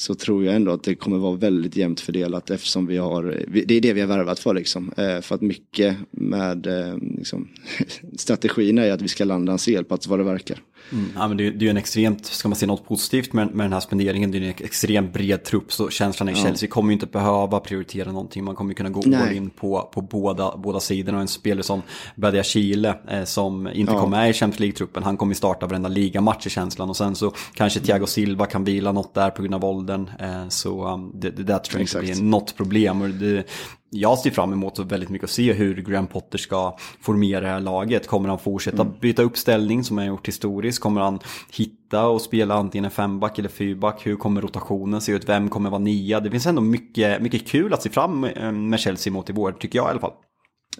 [0.00, 3.74] så tror jag ändå att det kommer vara väldigt jämnt fördelat eftersom vi har, det
[3.74, 4.92] är det vi har värvat för liksom.
[4.96, 7.48] Eh, för att mycket med eh, liksom,
[8.16, 10.58] strategin är att vi ska landa en CL-plats vad det verkar.
[10.92, 11.10] Mm.
[11.14, 13.64] Ja, men det, är, det är en extremt, ska man se något positivt med, med
[13.64, 16.38] den här spenderingen, det är en extremt bred trupp så känslan i ja.
[16.44, 18.44] Chelsea kommer ju inte behöva prioritera någonting.
[18.44, 21.18] Man kommer kunna gå all in på, på båda, båda sidorna.
[21.18, 21.82] Och en spelare som
[22.16, 24.00] Badia Chile eh, som inte ja.
[24.00, 26.90] kom med i Champions League-truppen, han kommer ju starta varenda ligamatch i känslan.
[26.90, 30.10] Och sen så kanske Thiago Silva kan vila något där på grund av åldern.
[30.20, 33.02] Eh, så um, det, det där tror jag inte blir något problem.
[33.02, 33.44] Och det,
[33.90, 37.60] jag ser fram emot väldigt mycket att se hur Graham Potter ska formera det här
[37.60, 38.06] laget.
[38.06, 38.94] Kommer han fortsätta mm.
[39.00, 40.78] byta uppställning som han gjort historiskt?
[40.78, 41.18] Kommer han
[41.52, 44.06] hitta och spela antingen en femback eller fyrback?
[44.06, 45.28] Hur kommer rotationen se ut?
[45.28, 46.20] Vem kommer vara nia?
[46.20, 49.52] Det finns ändå mycket, mycket kul att se fram eh, med Chelsea mot i vår,
[49.52, 50.12] tycker jag i alla fall.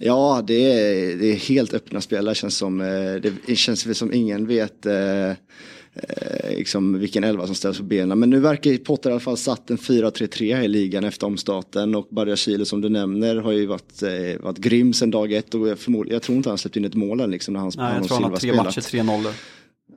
[0.00, 2.80] Ja, det är, det är helt öppna spelare känns som.
[2.80, 4.86] Eh, det känns som ingen vet
[6.02, 8.18] eh, liksom vilken elva som ställs på benen.
[8.18, 12.06] Men nu verkar Potter i alla fall satt en 4-3-3 i ligan efter omstarten och
[12.10, 15.68] Barja Chile som du nämner har ju varit, eh, varit grym sedan dag ett och
[15.68, 15.78] jag,
[16.08, 18.20] jag tror inte han släppt in ett mål än liksom när han, Nej, jag tror
[18.20, 19.32] han har tre matcher, tre nollor.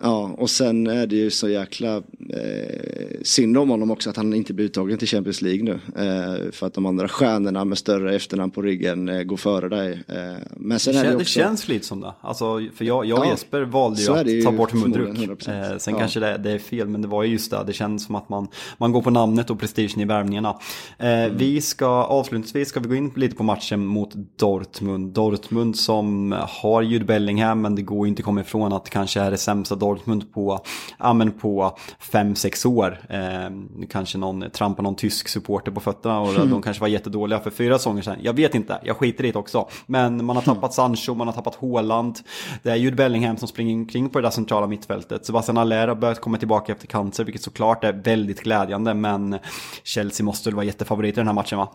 [0.04, 1.96] Ja, och sen är det ju så jäkla
[2.30, 5.80] eh, synd om honom också att han inte blir uttagen till Champions League nu.
[6.04, 10.04] Eh, för att de andra stjärnorna med större efternamn på ryggen eh, går före dig.
[10.08, 10.16] Eh,
[10.56, 11.18] men sen det, är det, också...
[11.18, 12.14] det känns lite som det.
[12.22, 15.48] Alltså, för jag, jag och ja, Jesper valde ju att ju ta bort Mudruk.
[15.48, 16.00] Eh, sen ja.
[16.00, 17.64] kanske det, det, är fel, men det var ju just det.
[17.68, 18.48] Det känns som att man,
[18.78, 20.50] man går på namnet och prestigen i värvningarna.
[20.98, 21.38] Eh, mm.
[21.38, 25.14] Vi ska avslutningsvis ska vi gå in lite på matchen mot Dortmund.
[25.14, 29.22] Dortmund som har Jude Bellingham, men det går ju inte att komma ifrån att kanske
[29.22, 29.91] är det sämsta Dortmund
[30.34, 30.60] på,
[31.00, 32.98] ja, men på fem, sex år.
[33.10, 33.50] Eh,
[33.90, 36.50] kanske någon trampar någon tysk supporter på fötterna och mm.
[36.50, 38.18] de kanske var jättedåliga för fyra säsonger sedan.
[38.22, 39.70] Jag vet inte, jag skiter i det också.
[39.86, 42.20] Men man har tappat Sancho, man har tappat Haaland.
[42.64, 45.26] Det är Jude Bellingham som springer omkring på det där centrala mittfältet.
[45.26, 48.94] Sebastian Allaire har börjat komma tillbaka efter cancer, vilket såklart är väldigt glädjande.
[48.94, 49.40] Men
[49.84, 51.70] Chelsea måste väl vara jättefavoriter i den här matchen va?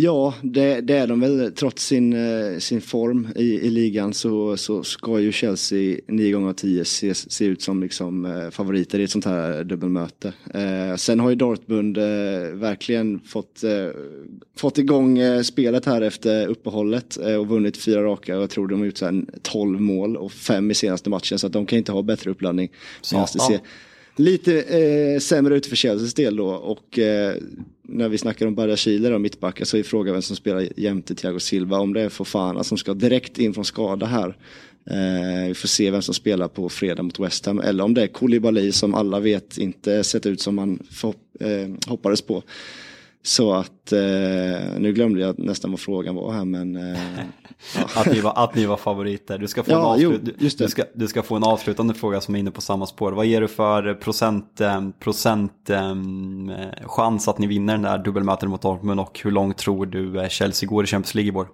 [0.00, 1.52] Ja, det, det, är de väl.
[1.52, 6.48] Trots sin, eh, sin form i, i ligan så, så ska ju Chelsea nio gånger
[6.48, 10.32] av tio se, se ut som liksom, eh, favoriter i ett sånt här dubbelmöte.
[10.54, 12.04] Eh, sen har ju Dortmund eh,
[12.52, 13.88] verkligen fått, eh,
[14.56, 18.36] fått igång eh, spelet här efter uppehållet och vunnit fyra raka.
[18.36, 19.02] Och jag tror de har gjort
[19.42, 22.70] 12 mål och fem i senaste matchen så att de kan inte ha bättre uppladdning.
[23.12, 23.26] Ja.
[24.18, 27.34] Lite eh, sämre ut för Chelseas del då och eh,
[27.90, 31.14] när vi snackar om Barra Chile och mittbackar så är frågan vem som spelar jämte
[31.14, 31.78] Thiago Silva.
[31.78, 34.36] Om det är Fofana som ska direkt in från skada här.
[34.90, 37.60] Eh, vi får se vem som spelar på fredag mot West Ham.
[37.60, 41.68] Eller om det är Koulibaly som alla vet inte sett ut som man för, eh,
[41.86, 42.42] hoppades på.
[43.22, 46.76] Så att, eh, nu glömde jag nästan vad frågan var här men...
[46.76, 47.00] Eh,
[47.76, 47.86] ja.
[48.00, 49.38] att, ni var, att ni var favoriter.
[49.38, 52.20] Du ska, få ja, en avslut, jo, du, ska, du ska få en avslutande fråga
[52.20, 53.12] som är inne på samma spår.
[53.12, 55.94] Vad ger du för procent, eh, procent eh,
[56.86, 60.28] chans att ni vinner den där dubbelmötet mot Dortmund och hur långt tror du eh,
[60.28, 61.48] Chelsea går i Champions League i vår?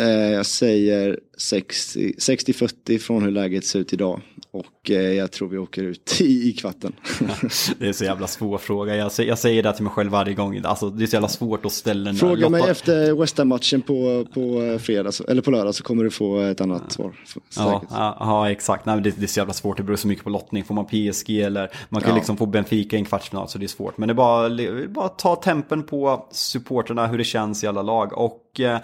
[0.00, 4.20] Eh, jag säger 60-40 från hur läget ser ut idag.
[4.50, 6.92] Och eh, jag tror vi åker ut i, i kvatten.
[7.78, 8.96] det är så jävla svår fråga.
[8.96, 10.60] Jag, jag säger det till mig själv varje gång.
[10.64, 14.78] Alltså, det är så jävla svårt att ställa Fråga mig efter West Ham-matchen på, på,
[14.82, 17.12] fredag, eller på lördag så kommer du få ett annat ja.
[17.48, 17.80] svar.
[17.90, 18.86] Ja, ja, exakt.
[18.86, 19.76] Nej, det, det, är så jävla svårt.
[19.76, 20.64] Det beror så mycket på lottning.
[20.64, 23.68] Får man PSG eller man kan liksom få Benfica i en kvartsfinal så det är
[23.68, 23.98] svårt.
[23.98, 28.12] Men det är bara, bara ta tempen på supporterna, hur det känns i alla lag.
[28.18, 28.78] Och eh,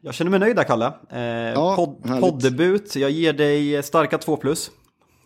[0.00, 0.92] jag känner mig nöjd där, Kalle.
[1.10, 2.96] Eh, ja, podd, poddebut.
[2.96, 4.70] Jag ger dig starka 2 plus.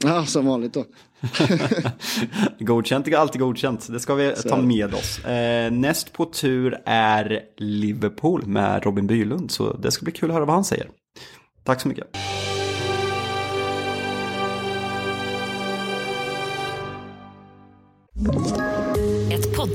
[0.04, 0.84] Ja, som vanligt då.
[2.58, 5.24] godkänt är alltid godkänt, det ska vi ta med oss.
[5.24, 10.34] Eh, näst på tur är Liverpool med Robin Bylund, så det ska bli kul att
[10.34, 10.88] höra vad han säger.
[11.64, 12.06] Tack så mycket.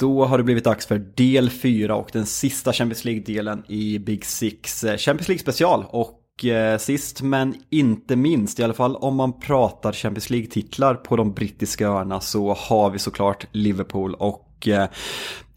[0.00, 4.24] Då har det blivit dags för del 4 och den sista Champions League-delen i Big
[4.24, 4.84] Six.
[4.84, 9.40] Eh, Champions League special och eh, sist men inte minst, i alla fall om man
[9.40, 14.88] pratar Champions League-titlar på de brittiska öarna så har vi såklart Liverpool och eh,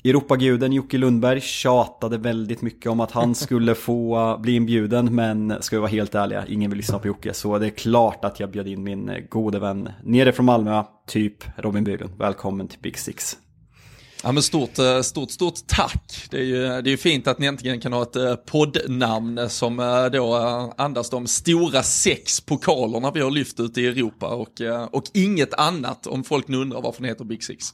[0.04, 5.76] Europaguden Jocke Lundberg tjatade väldigt mycket om att han skulle få bli inbjuden men ska
[5.76, 8.52] vi vara helt ärliga, ingen vill lyssna på Jocke så det är klart att jag
[8.52, 12.12] bjöd in min gode vän nere från Malmö, typ Robin Bylund.
[12.18, 13.38] Välkommen till Big Six.
[14.28, 16.28] Ja men stort, eh, stort, stort tack.
[16.30, 19.80] Det är ju, det är fint att ni äntligen kan ha ett eh, poddnamn som
[19.80, 20.36] eh, då
[20.78, 24.52] andas de stora sex pokalerna vi har lyft ut i Europa och,
[24.92, 27.66] och inget annat om folk nu undrar varför ni heter Big Six.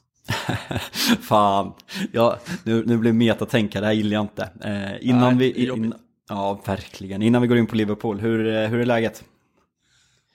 [1.21, 1.73] Fan,
[2.11, 4.49] ja, nu, nu blir metatänka, det här gillar jag inte.
[4.63, 5.93] Eh, innan Nej, vi, in,
[6.29, 9.23] ja verkligen, innan vi går in på Liverpool, hur, hur är läget?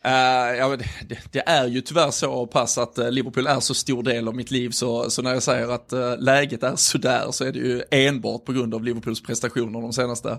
[0.06, 0.76] Uh, ja,
[1.08, 4.36] det, det, är ju tyvärr så pass att uh, Liverpool är så stor del av
[4.36, 7.58] mitt liv så, så när jag säger att uh, läget är sådär så är det
[7.58, 10.38] ju enbart på grund av Liverpools prestationer de senaste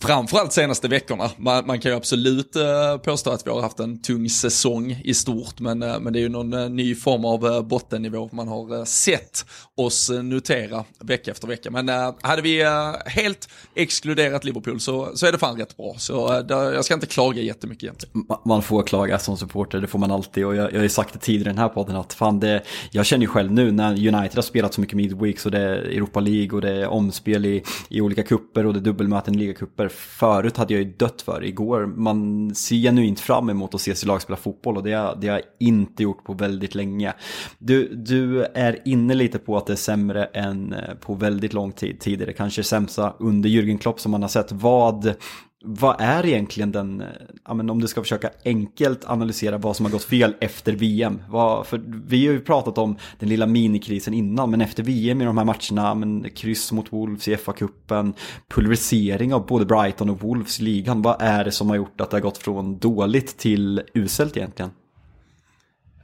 [0.00, 1.30] framförallt senaste veckorna.
[1.36, 5.14] Man, man kan ju absolut eh, påstå att vi har haft en tung säsong i
[5.14, 8.48] stort, men, eh, men det är ju någon eh, ny form av eh, bottennivå man
[8.48, 9.46] har eh, sett
[9.76, 11.70] oss eh, notera vecka efter vecka.
[11.70, 12.64] Men eh, hade vi
[13.06, 15.94] helt exkluderat Liverpool så, så är det fan rätt bra.
[15.98, 18.26] Så där, jag ska inte klaga jättemycket egentligen.
[18.44, 20.46] Man får klaga som supporter, det får man alltid.
[20.46, 22.62] Och jag, jag har ju sagt det tidigare i den här podden att fan det,
[22.90, 25.76] jag känner ju själv nu när United har spelat så mycket midweek och det är
[25.76, 29.38] Europa League och det är omspel i, i olika kupper och det är dubbelmöten i
[29.38, 31.44] ligacuper förut hade jag ju dött för.
[31.44, 35.18] Igår, man ser genuint fram emot att se sitt lag spela fotboll och det, har,
[35.20, 37.12] det har jag inte gjort på väldigt länge.
[37.58, 41.72] Du, du är inne lite på att det är sämre än eh, på väldigt lång
[41.72, 44.52] tid tidigare, kanske sämsta under Jürgen Klopp som man har sett.
[44.52, 45.14] Vad,
[45.62, 47.06] vad är egentligen den, eh,
[47.46, 51.22] ja, men om du ska försöka enkelt analysera vad som har gått fel efter VM?
[51.28, 55.24] Vad, för vi har ju pratat om den lilla minikrisen innan, men efter VM i
[55.24, 58.12] de här matcherna, men kryss mot Wolves i FA-cupen,
[58.48, 62.10] pulverisering av både Brighton och Wolves i ligan, vad är det som har gjort att
[62.10, 64.70] det har gått från dåligt till uselt egentligen?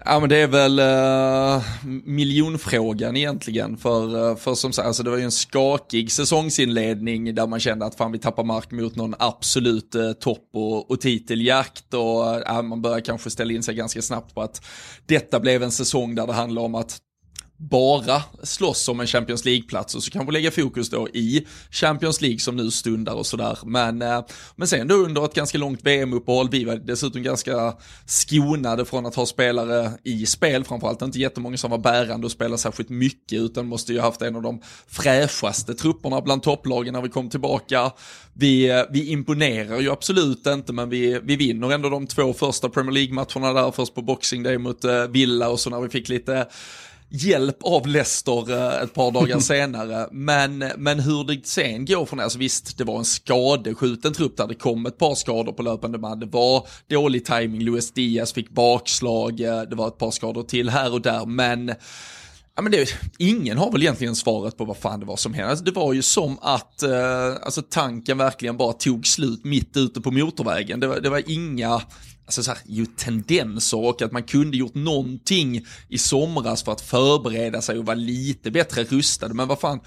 [0.09, 1.63] Ja men det är väl uh,
[2.05, 7.47] miljonfrågan egentligen för, uh, för som sagt, alltså det var ju en skakig säsongsinledning där
[7.47, 11.95] man kände att fan vi tappar mark mot någon absolut uh, topp och, och titeljakt
[11.95, 14.65] och uh, man börjar kanske ställa in sig ganska snabbt på att
[15.07, 16.99] detta blev en säsong där det handlar om att
[17.59, 22.39] bara slåss om en Champions League-plats och så kanske lägga fokus då i Champions League
[22.39, 23.59] som nu stundar och sådär.
[23.65, 24.25] Men, eh,
[24.57, 27.75] men sen då under ett ganska långt VM-uppehåll, vi var dessutom ganska
[28.07, 32.59] skonade från att ha spelare i spel, framförallt inte jättemånga som var bärande och spelade
[32.59, 37.09] särskilt mycket, utan måste ju haft en av de fräschaste trupperna bland topplagen när vi
[37.09, 37.93] kom tillbaka.
[38.33, 42.69] Vi, eh, vi imponerar ju absolut inte, men vi, vi vinner ändå de två första
[42.69, 46.09] Premier League-matcherna där, först på Boxing Day mot eh, Villa och så när vi fick
[46.09, 46.47] lite
[47.09, 50.09] hjälp av Leicester eh, ett par dagar senare.
[50.13, 54.47] Men, men hur det sen går från alltså visst det var en skadeskjuten trupp där
[54.47, 56.21] det kom ett par skador på löpande band.
[56.21, 60.69] Det var dålig timing, Luis Diaz fick bakslag, eh, det var ett par skador till
[60.69, 61.75] här och där, men
[62.59, 62.89] Ja, men det,
[63.19, 65.51] ingen har väl egentligen svaret på vad fan det var som hände.
[65.51, 70.01] Alltså, det var ju som att eh, alltså, tanken verkligen bara tog slut mitt ute
[70.01, 70.81] på motorvägen.
[70.81, 71.83] Det var, det var inga
[72.27, 76.81] alltså så här, ju tendenser och att man kunde gjort någonting i somras för att
[76.81, 79.35] förbereda sig och vara lite bättre rustade.
[79.35, 79.81] Men vad fan,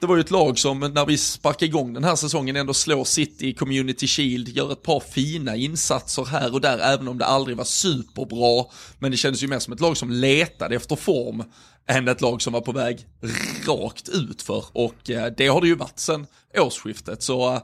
[0.00, 3.04] det var ju ett lag som när vi sparkade igång den här säsongen ändå slår
[3.04, 7.26] City i Community Shield, gör ett par fina insatser här och där, även om det
[7.26, 8.64] aldrig var superbra.
[8.98, 11.44] Men det kändes ju mer som ett lag som letade efter form
[11.86, 13.06] än ett lag som var på väg
[13.66, 16.26] rakt ut för och eh, det har det ju varit sedan
[16.58, 17.22] årsskiftet.
[17.22, 17.54] Så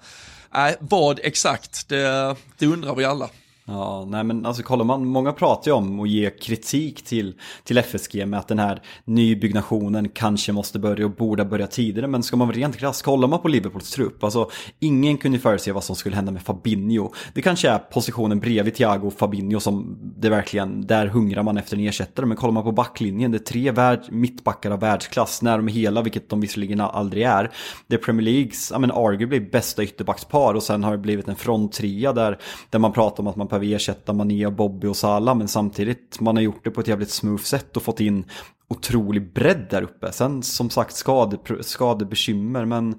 [0.55, 3.31] äh, vad exakt, det, det undrar vi alla.
[3.69, 7.79] Ja, nej men alltså kollar man, många pratar ju om att ge kritik till, till
[7.79, 12.07] FSG med att den här nybyggnationen kanske måste börja och borde börja tidigare.
[12.07, 14.51] Men ska man vara rent krass, kollar man på Liverpools trupp, alltså
[14.81, 17.13] ingen kunde förutse vad som skulle hända med Fabinho.
[17.35, 21.77] Det kanske är positionen bredvid Thiago och Fabinho som det verkligen, där hungrar man efter
[21.77, 22.27] en ersättare.
[22.27, 25.73] Men kollar man på backlinjen, det är tre värld, mittbackar av världsklass när de är
[25.73, 27.51] hela, vilket de visserligen aldrig är.
[27.87, 31.37] Det är Premier Leagues, ja men arguably bästa ytterbackspar och sen har det blivit en
[31.37, 32.39] fronttrea där,
[32.71, 36.37] där man pratar om att man behöver ersätta Mané, Bobby och Salah men samtidigt man
[36.37, 38.25] har gjort det på ett jävligt smooth sätt och fått in
[38.69, 40.13] otrolig bredd där uppe.
[40.13, 42.95] Sen som sagt skade, skadebekymmer men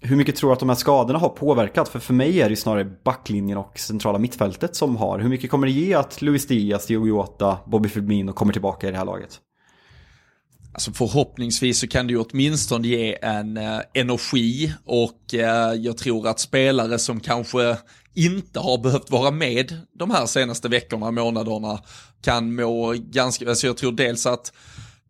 [0.00, 1.88] hur mycket tror du att de här skadorna har påverkat?
[1.88, 5.18] För för mig är det snarare backlinjen och centrala mittfältet som har.
[5.18, 8.90] Hur mycket kommer det ge att Luis Diaz, Diogo Jota, Bobby Firmino kommer tillbaka i
[8.90, 9.40] det här laget?
[10.72, 16.28] Alltså förhoppningsvis så kan det ju åtminstone ge en eh, energi och eh, jag tror
[16.28, 17.76] att spelare som kanske
[18.26, 21.80] inte har behövt vara med de här senaste veckorna, månaderna,
[22.22, 24.52] kan må ganska, alltså jag tror dels att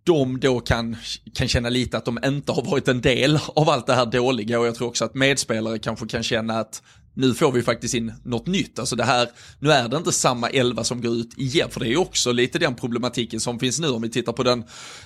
[0.05, 0.97] de då kan,
[1.35, 4.61] kan känna lite att de inte har varit en del av allt det här dåliga
[4.61, 6.83] och jag tror också att medspelare kanske kan känna att
[7.15, 8.79] nu får vi faktiskt in något nytt.
[8.79, 9.29] Alltså det här,
[9.59, 12.33] nu är det inte samma elva som går ut igen, för det är ju också
[12.33, 14.65] lite den problematiken som finns nu om vi tittar på den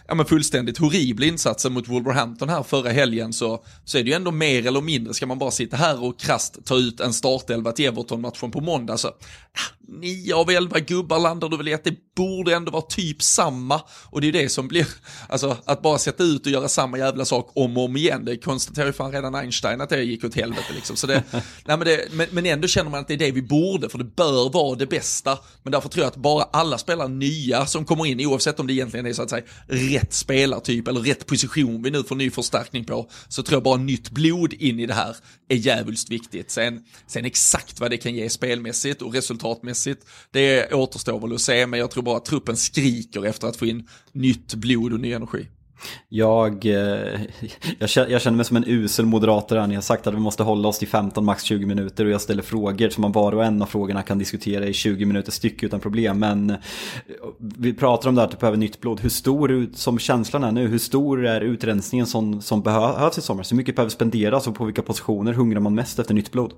[0.08, 4.16] ja, men fullständigt horribla insatsen mot Wolverhampton här förra helgen så, så är det ju
[4.16, 7.72] ändå mer eller mindre, ska man bara sitta här och krast ta ut en startelva
[7.72, 11.84] till Everton-matchen på måndag så ja, nio av elva gubbar landar du väl i att
[11.84, 14.86] det borde ändå vara typ samma och det är ju det som blir,
[15.28, 18.36] alltså att bara sätta ut och göra samma jävla sak om och om igen, det
[18.36, 20.96] konstaterar ju fan redan Einstein att det gick åt helvete liksom.
[20.96, 23.42] Så det, nej men det, men, men ändå känner man att det är det vi
[23.42, 25.38] borde, för det bör vara det bästa.
[25.62, 28.72] Men därför tror jag att bara alla spelare nya som kommer in, oavsett om det
[28.72, 32.84] egentligen är så att säga rätt spelartyp eller rätt position vi nu får ny förstärkning
[32.84, 35.16] på, så tror jag bara nytt blod in i det här
[35.48, 36.50] är jävligt viktigt.
[36.50, 41.66] Sen, sen exakt vad det kan ge spelmässigt och resultatmässigt, det återstår väl att se,
[41.66, 45.12] men jag tror bara att truppen skriker efter att få in nytt blod och ny
[45.12, 45.46] energi.
[46.08, 47.20] Jag, eh,
[47.78, 50.78] jag, känner mig som en usel moderator Ni har sagt att vi måste hålla oss
[50.78, 53.66] till 15, max 20 minuter och jag ställer frågor som man var och en av
[53.66, 56.18] frågorna kan diskutera i 20 minuter styck utan problem.
[56.18, 56.56] Men eh,
[57.38, 59.00] vi pratar om det här att du behöver nytt blod.
[59.00, 63.42] Hur stor, som känslan är nu, hur stor är utrensningen som, som behövs i sommar?
[63.42, 66.52] Så mycket behöver spenderas och på vilka positioner hungrar man mest efter nytt blod?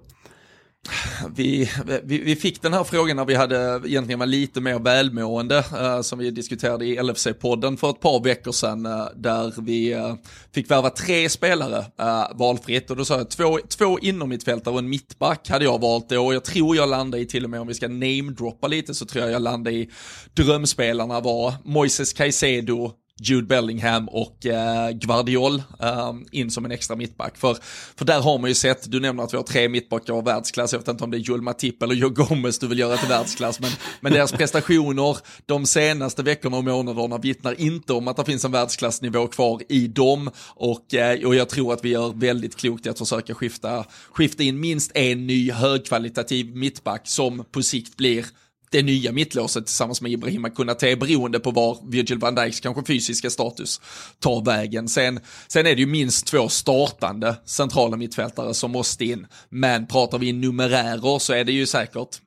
[1.36, 1.70] Vi,
[2.02, 6.00] vi, vi, fick den här frågan när vi hade egentligen var lite mer välmående eh,
[6.00, 10.14] som vi diskuterade i LFC-podden för ett par veckor sedan eh, där vi eh,
[10.54, 12.90] fick värva tre spelare eh, valfritt.
[12.90, 16.26] Och då sa jag två, två innermittfältare och en mittback hade jag valt då.
[16.26, 19.06] Och jag tror jag landade i till och med om vi ska namedroppa lite så
[19.06, 19.90] tror jag jag landade i
[20.34, 27.38] drömspelarna var Moises Caicedo, Jude Bellingham och eh, Guardiol eh, in som en extra mittback.
[27.38, 27.56] För,
[27.96, 30.72] för där har man ju sett, du nämner att vi har tre mittbackar av världsklass,
[30.72, 33.08] jag vet inte om det är Joel Matip eller Joe Gomez du vill göra till
[33.08, 38.24] världsklass, men, men deras prestationer de senaste veckorna och månaderna vittnar inte om att det
[38.24, 42.56] finns en världsklassnivå kvar i dem och, eh, och jag tror att vi gör väldigt
[42.56, 47.96] klokt i att försöka skifta, skifta in minst en ny högkvalitativ mittback som på sikt
[47.96, 48.26] blir
[48.74, 53.30] det nya mittlåset tillsammans med Ibrahima Kunate beroende på var Virgil van Dijks kanske fysiska
[53.30, 53.80] status
[54.18, 54.88] tar vägen.
[54.88, 59.26] Sen, sen är det ju minst två startande centrala mittfältare som måste in.
[59.48, 62.20] Men pratar vi numerärer så är det ju säkert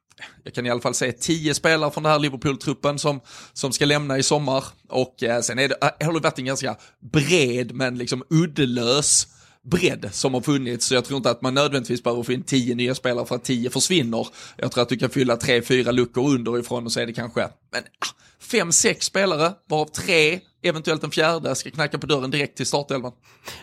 [0.43, 3.20] jag kan i alla fall säga tio spelare från den här Liverpool-truppen som,
[3.54, 4.64] som ska lämna i sommar.
[4.89, 6.76] Och eh, sen är det, eh, har det varit en ganska
[7.12, 9.28] bred men liksom uddlös
[9.70, 10.86] bredd som har funnits.
[10.86, 13.43] Så jag tror inte att man nödvändigtvis behöver få in tio nya spelare för att
[13.43, 14.28] tio försvinner.
[14.57, 17.41] Jag tror att du kan fylla tre, fyra luckor underifrån och så är det kanske
[17.72, 22.57] men, ah, fem, sex spelare, varav tre eventuellt en fjärde ska knacka på dörren direkt
[22.57, 23.11] till startelvan.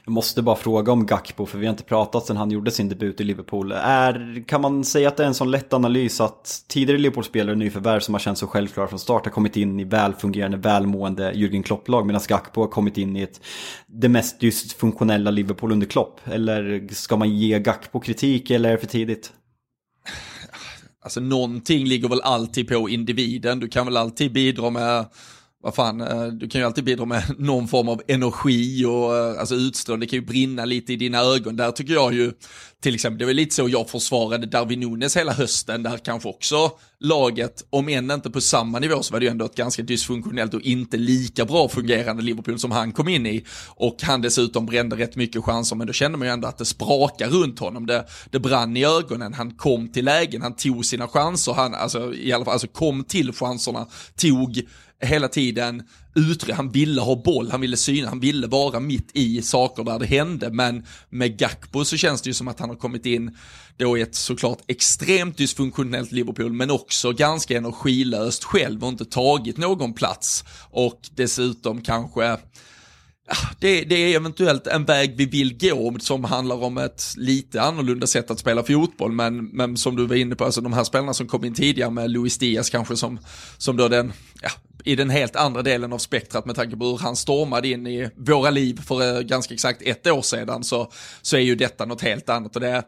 [0.05, 2.88] Jag måste bara fråga om Gakpo, för vi har inte pratat sedan han gjorde sin
[2.88, 3.72] debut i Liverpool.
[3.72, 7.59] Är, kan man säga att det är en sån lätt analys att tidigare Liverpool-spelare och
[7.59, 11.62] nyförvärv som har känts så självklara från start har kommit in i välfungerande, välmående Jürgen
[11.62, 13.40] Klopp-lag, medan Gakpo har kommit in i ett,
[13.86, 16.20] det mest dysfunktionella Liverpool under Klopp?
[16.24, 19.32] Eller ska man ge Gakpo kritik, eller är det för tidigt?
[21.05, 25.07] Alltså någonting ligger väl alltid på individen, du kan väl alltid bidra med
[25.64, 29.40] vad fan, eh, du kan ju alltid bidra med någon form av energi och eh,
[29.40, 31.56] alltså utstrålning, det kan ju brinna lite i dina ögon.
[31.56, 32.32] Där tycker jag ju,
[32.82, 36.70] till exempel, det var lite så jag försvarade Darwin Nunes hela hösten, där kanske också
[37.00, 40.54] laget, om än inte på samma nivå, så var det ju ändå ett ganska dysfunktionellt
[40.54, 43.44] och inte lika bra fungerande Liverpool som han kom in i.
[43.68, 46.64] Och han dessutom brände rätt mycket chanser, men då kände man ju ändå att det
[46.64, 47.86] sprakar runt honom.
[47.86, 52.14] Det, det brann i ögonen, han kom till lägen, han tog sina chanser, han alltså,
[52.14, 53.86] i alla fall, alltså kom till chanserna,
[54.16, 54.62] tog
[55.01, 55.82] hela tiden
[56.14, 59.99] utrymme, han ville ha boll, han ville syna, han ville vara mitt i saker där
[59.99, 63.36] det hände, men med Gakpo så känns det ju som att han har kommit in
[63.76, 69.57] då i ett såklart extremt dysfunktionellt Liverpool, men också ganska energilöst själv och inte tagit
[69.57, 70.45] någon plats.
[70.70, 72.36] Och dessutom kanske
[73.61, 78.07] det, det, är eventuellt en väg vi vill gå som handlar om ett lite annorlunda
[78.07, 79.12] sätt att spela fotboll.
[79.12, 81.90] Men, men som du var inne på, alltså de här spelarna som kom in tidigare
[81.90, 83.18] med Luis Diaz kanske som,
[83.59, 84.51] som då den, ja,
[84.85, 88.11] i den helt andra delen av spektrat med tanke på hur han stormade in i
[88.16, 92.03] våra liv för eh, ganska exakt ett år sedan så, så är ju detta något
[92.03, 92.85] helt annat och det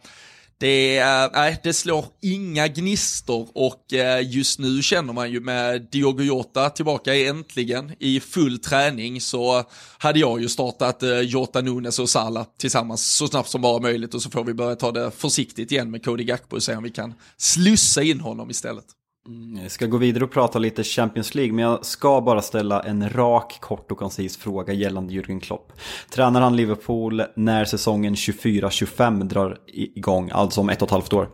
[0.59, 6.23] det, äh, det slår inga gnistor och äh, just nu känner man ju med Diogo
[6.23, 9.65] Jota tillbaka äntligen i full träning så
[9.99, 14.15] hade jag ju startat äh, Jota, Nunes och Salah tillsammans så snabbt som bara möjligt
[14.15, 16.83] och så får vi börja ta det försiktigt igen med Cody Gakpo och se om
[16.83, 18.85] vi kan slussa in honom istället.
[19.27, 22.81] Mm, jag ska gå vidare och prata lite Champions League, men jag ska bara ställa
[22.81, 25.73] en rak, kort och koncis fråga gällande Jürgen Klopp.
[26.11, 31.29] Tränar han Liverpool när säsongen 24-25 drar igång, alltså om ett och ett halvt år?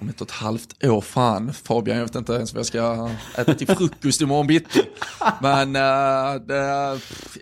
[0.00, 3.10] om ett och ett halvt år, fan Fabian, jag vet inte ens vad jag ska
[3.36, 4.82] äta till frukost imorgon bitti.
[5.42, 6.92] Men uh, det,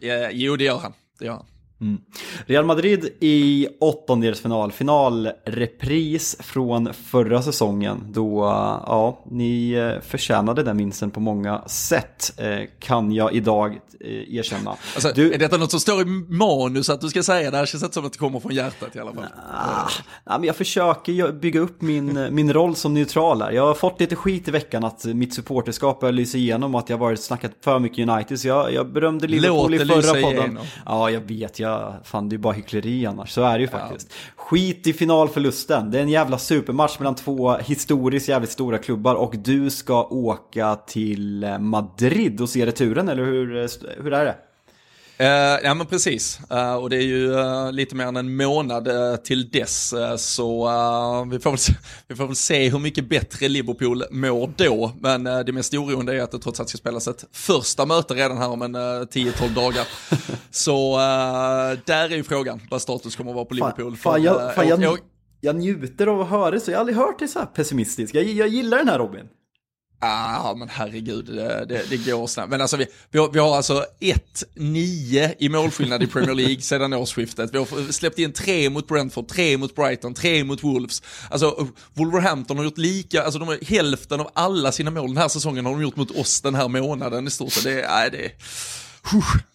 [0.02, 0.92] uh, jo, det gör han.
[1.18, 1.46] Det gör han.
[1.80, 2.00] Mm.
[2.46, 8.40] Real Madrid i åttondelsfinal, finalrepris från förra säsongen då,
[8.86, 14.70] ja, ni eh, förtjänade den vinsten på många sätt eh, kan jag idag eh, erkänna.
[14.70, 15.32] Alltså, du...
[15.34, 17.50] Är detta något som står i manus att du ska säga?
[17.50, 19.22] Det här känns inte som att det kommer från hjärtat i alla fall.
[19.22, 19.90] Nah,
[20.26, 23.52] nah, men jag försöker bygga upp min, min roll som neutral här.
[23.52, 26.88] Jag har fått lite skit i veckan att mitt supporterskap börjar lysa igenom och att
[26.90, 28.40] jag varit snackat för mycket United.
[28.40, 30.44] Så jag, jag berömde Liverpool i förra podden.
[30.44, 30.64] Igenom.
[30.86, 31.58] Ja, jag vet.
[31.58, 33.30] Jag jag, fan det är bara hyckleri annars.
[33.30, 34.08] Så är det ju faktiskt.
[34.10, 34.42] Ja.
[34.42, 35.90] Skit i finalförlusten.
[35.90, 40.74] Det är en jävla supermatch mellan två historiskt jävligt stora klubbar och du ska åka
[40.74, 43.68] till Madrid och se returen, eller hur,
[44.02, 44.34] hur är det?
[45.20, 45.26] Uh,
[45.64, 48.88] ja men precis, uh, och det är ju uh, lite mer än en månad
[49.24, 50.64] till dess, så
[51.30, 51.72] vi, får väl se,
[52.08, 54.92] vi får väl se hur mycket bättre Liverpool mår då.
[55.00, 58.38] Men det mest oroande är att det trots allt ska spelas ett första möte redan
[58.38, 59.86] här om en 10-12 dagar.
[60.50, 60.96] så
[61.84, 63.96] där är ju frågan vad status kommer att vara på Liverpool.
[63.96, 64.98] Fan, fan, jag, fan jag, jag,
[65.40, 68.14] jag, njuter av att höra det, så jag har aldrig hört det så här pessimistiskt.
[68.14, 69.28] Jag, jag gillar den här Robin.
[70.00, 72.50] Ah, men herregud, det, det, det går snabbt.
[72.50, 73.84] Men alltså vi, vi, har, vi har alltså
[74.56, 77.54] 1-9 i målskillnad i Premier League sedan årsskiftet.
[77.54, 81.02] Vi har släppt in tre mot Brentford, tre mot Brighton, tre mot Wolves.
[81.30, 85.28] Alltså Wolverhampton har gjort lika, alltså de har hälften av alla sina mål den här
[85.28, 87.64] säsongen har de gjort mot oss den här månaden i stort sett.
[87.64, 88.32] Det, nej, det,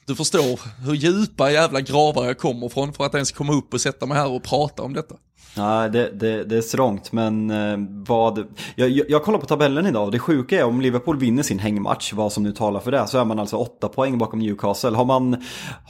[0.05, 3.81] du förstår hur djupa jävla gravar jag kommer från för att ens komma upp och
[3.81, 5.15] sätta mig här och prata om detta.
[5.55, 7.77] Ja, det, det, det är strångt, men eh,
[8.07, 8.47] vad...
[8.75, 11.59] Jag, jag, jag kollar på tabellen idag och det sjuka är om Liverpool vinner sin
[11.59, 14.89] hängmatch, vad som nu talar för det, så är man alltså åtta poäng bakom Newcastle.
[14.89, 15.43] Har man,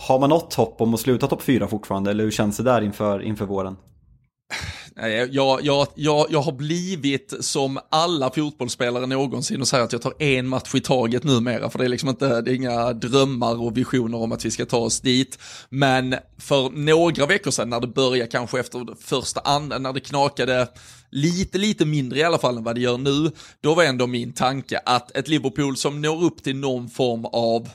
[0.08, 2.82] har man något hopp om att sluta topp fyra fortfarande, eller hur känns det där
[2.82, 3.76] inför, inför våren?
[4.96, 10.24] Jag, jag, jag, jag har blivit som alla fotbollsspelare någonsin och säger att jag tar
[10.24, 11.70] en match i taget numera.
[11.70, 14.66] För det är liksom inte, det är inga drömmar och visioner om att vi ska
[14.66, 15.40] ta oss dit.
[15.70, 20.68] Men för några veckor sedan när det började kanske efter första anden, när det knakade
[21.10, 23.32] lite, lite mindre i alla fall än vad det gör nu,
[23.62, 27.70] då var ändå min tanke att ett Liverpool som når upp till någon form av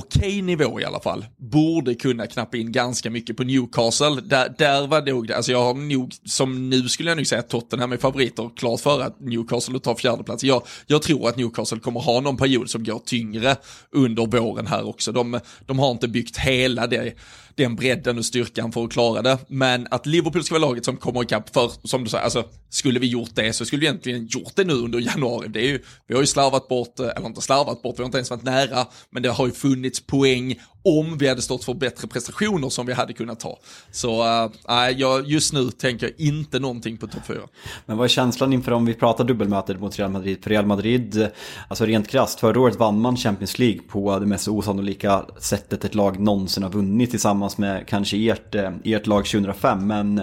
[0.00, 4.20] okej nivå i alla fall, borde kunna knappa in ganska mycket på Newcastle.
[4.20, 7.48] Där, där var det alltså jag har nog, som nu skulle jag nog säga att
[7.48, 10.44] Tottenham är favoriter, klart för att Newcastle tar fjärdeplats.
[10.44, 13.56] Jag, jag tror att Newcastle kommer ha någon period som går tyngre
[13.90, 15.12] under våren här också.
[15.12, 17.14] De, de har inte byggt hela det
[17.60, 19.38] den bredden och styrkan för att klara det.
[19.48, 23.00] Men att Liverpool ska vara laget som kommer ikapp för, som du säger, alltså skulle
[23.00, 25.48] vi gjort det så skulle vi egentligen gjort det nu under januari.
[25.48, 28.06] Det är ju, vi har ju slarvat bort, eh, eller inte slarvat bort, vi har
[28.06, 31.74] inte ens varit nära, men det har ju funnits poäng om vi hade stått för
[31.74, 33.58] bättre prestationer som vi hade kunnat ta.
[33.90, 34.22] Så
[34.68, 37.38] äh, jag, just nu tänker jag inte någonting på topp 4.
[37.86, 40.42] Men vad är känslan inför om vi pratar dubbelmötet mot Real Madrid?
[40.42, 41.28] För Real Madrid,
[41.68, 45.94] alltså rent krasst, förra året vann man Champions League på det mest osannolika sättet ett
[45.94, 49.86] lag någonsin har vunnit tillsammans med kanske ert, eh, ert lag 2005.
[49.86, 50.22] Men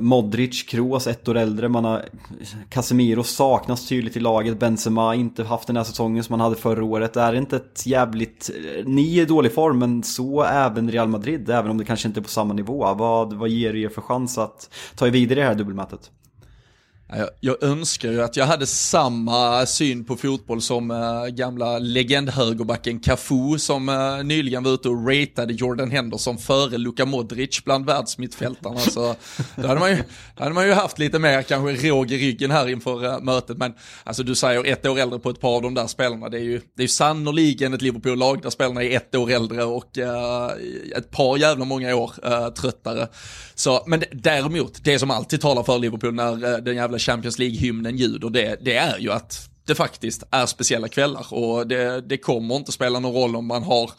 [0.00, 2.04] Modric, Kroos ett år äldre, man har
[2.68, 6.84] Casemiro saknas tydligt i laget, Benzema inte haft den här säsongen som man hade förra
[6.84, 7.12] året.
[7.12, 11.08] Det Är inte ett jävligt, eh, ni är i dålig form men så även Real
[11.08, 12.94] Madrid, även om det kanske inte är på samma nivå.
[12.94, 16.10] Vad, vad ger er för chans att ta er vidare i det här dubbelmötet?
[17.08, 23.00] Jag, jag, önskar ju att jag hade samma syn på fotboll som äh, gamla legendhögerbacken
[23.00, 28.78] Cafu som äh, nyligen var ute och ratade Jordan Henderson före Luka Modric bland världsmittfältarna.
[28.78, 29.14] Så
[29.56, 30.02] då hade, man ju,
[30.36, 33.58] då hade man ju haft lite mer kanske råg i ryggen här inför äh, mötet.
[33.58, 36.28] Men alltså du säger ett år äldre på ett par av de där spelarna.
[36.28, 39.64] Det är ju, det är ju sannoliken ett Liverpool-lag där spelarna är ett år äldre
[39.64, 39.98] och
[40.96, 42.12] ett par jävla många år
[42.50, 43.08] tröttare.
[43.54, 48.30] Så, men däremot, det som alltid talar för Liverpool när den jävla Champions League-hymnen ljuder,
[48.30, 52.72] det, det är ju att det faktiskt är speciella kvällar och det, det kommer inte
[52.72, 53.90] spela någon roll om man har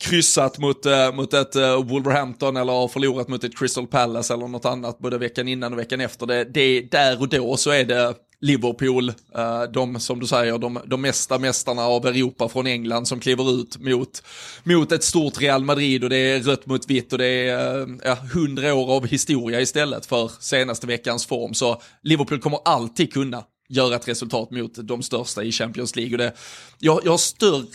[0.00, 4.48] kryssat mot, äh, mot ett äh, Wolverhampton eller har förlorat mot ett Crystal Palace eller
[4.48, 6.26] något annat både veckan innan och veckan efter.
[6.26, 10.80] Det, det, där och då så är det Liverpool, eh, de som du säger, de,
[10.86, 14.22] de mesta mästarna av Europa från England som kliver ut mot,
[14.64, 17.86] mot ett stort Real Madrid och det är rött mot vitt och det är eh,
[18.04, 21.54] ja, hundra år av historia istället för senaste veckans form.
[21.54, 26.14] Så Liverpool kommer alltid kunna göra ett resultat mot de största i Champions League.
[26.14, 26.32] Och det,
[26.78, 27.66] jag, jag har större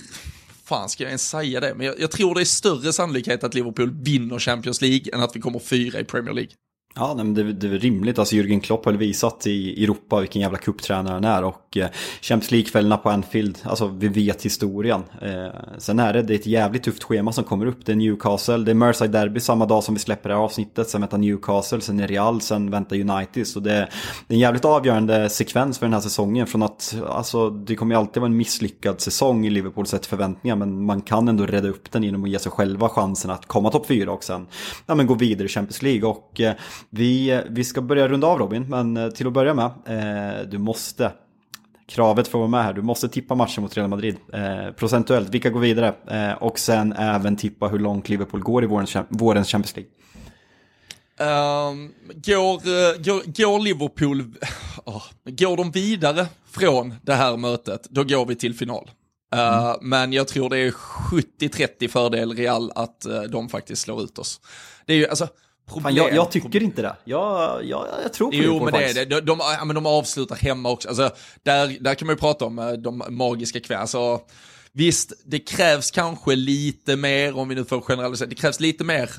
[0.66, 1.74] fan ska jag ens säga det?
[1.76, 5.36] Men jag, jag, tror det är större sannolikhet att Liverpool vinner Champions League än att
[5.36, 6.52] vi kommer fyra i Premier League.
[6.98, 8.20] Ja, men det, det är rimligt.
[8.20, 11.44] Alltså Jürgen Klopp har visat i Europa vilken jävla kupptränare han är.
[11.44, 11.88] Och eh,
[12.22, 15.04] Champions League-kvällarna på Anfield, alltså vi vet historien.
[15.22, 15.48] Eh,
[15.78, 17.86] sen är det, det är ett jävligt tufft schema som kommer upp.
[17.86, 20.90] Det är Newcastle, det är Merseyside Derby samma dag som vi släpper det här avsnittet.
[20.90, 23.48] Sen väntar Newcastle, sen är Real, sen väntar United.
[23.48, 23.70] Så det,
[24.28, 26.48] det är en jävligt avgörande sekvens för den här säsongen.
[26.48, 30.56] Från att, alltså det kommer ju alltid vara en misslyckad säsong i Liverpool sett förväntningar.
[30.56, 33.72] Men man kan ändå rädda upp den genom att ge sig själva chansen att komma
[33.72, 34.48] topp fyra och sen
[34.86, 36.10] ja, men gå vidare i Champions League.
[36.10, 36.54] Och eh,
[36.90, 40.58] vi, vi ska börja runda av Robin, men eh, till att börja med, eh, du
[40.58, 41.12] måste
[41.88, 42.74] kravet för att vara med här.
[42.74, 44.16] Du måste tippa matchen mot Real Madrid.
[44.34, 45.94] Eh, procentuellt, vilka går vidare?
[46.08, 49.92] Eh, och sen även tippa hur långt Liverpool går i vårens, vårens Champions League.
[51.20, 54.24] Um, går, uh, går, går, Liverpool,
[54.86, 58.92] oh, går de vidare från det här mötet, då går vi till final.
[59.36, 59.78] Uh, mm.
[59.82, 64.42] Men jag tror det är 70-30 fördel Real att uh, de faktiskt slår ut oss.
[64.86, 65.28] Det är ju, alltså,
[65.68, 66.96] Fan, jag, jag, tycker inte det.
[67.04, 69.06] Jag, jag, jag tror på Jo, men det är det.
[69.06, 70.88] De, de, men de avslutar hemma också.
[70.88, 71.10] Alltså,
[71.44, 73.82] där, där kan man ju prata om eh, de magiska kvällarna.
[73.82, 74.22] Alltså,
[74.72, 79.10] visst, det krävs kanske lite mer, om vi nu får generalisera, det krävs lite mer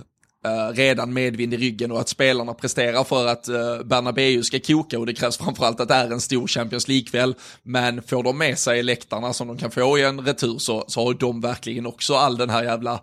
[0.47, 4.98] Uh, redan medvind i ryggen och att spelarna presterar för att uh, Bernabéu ska koka
[4.98, 7.35] och det krävs framförallt att det är en stor Champions League-kväll.
[7.62, 11.05] Men får de med sig läktarna som de kan få i en retur så, så
[11.05, 13.01] har de verkligen också all den här jävla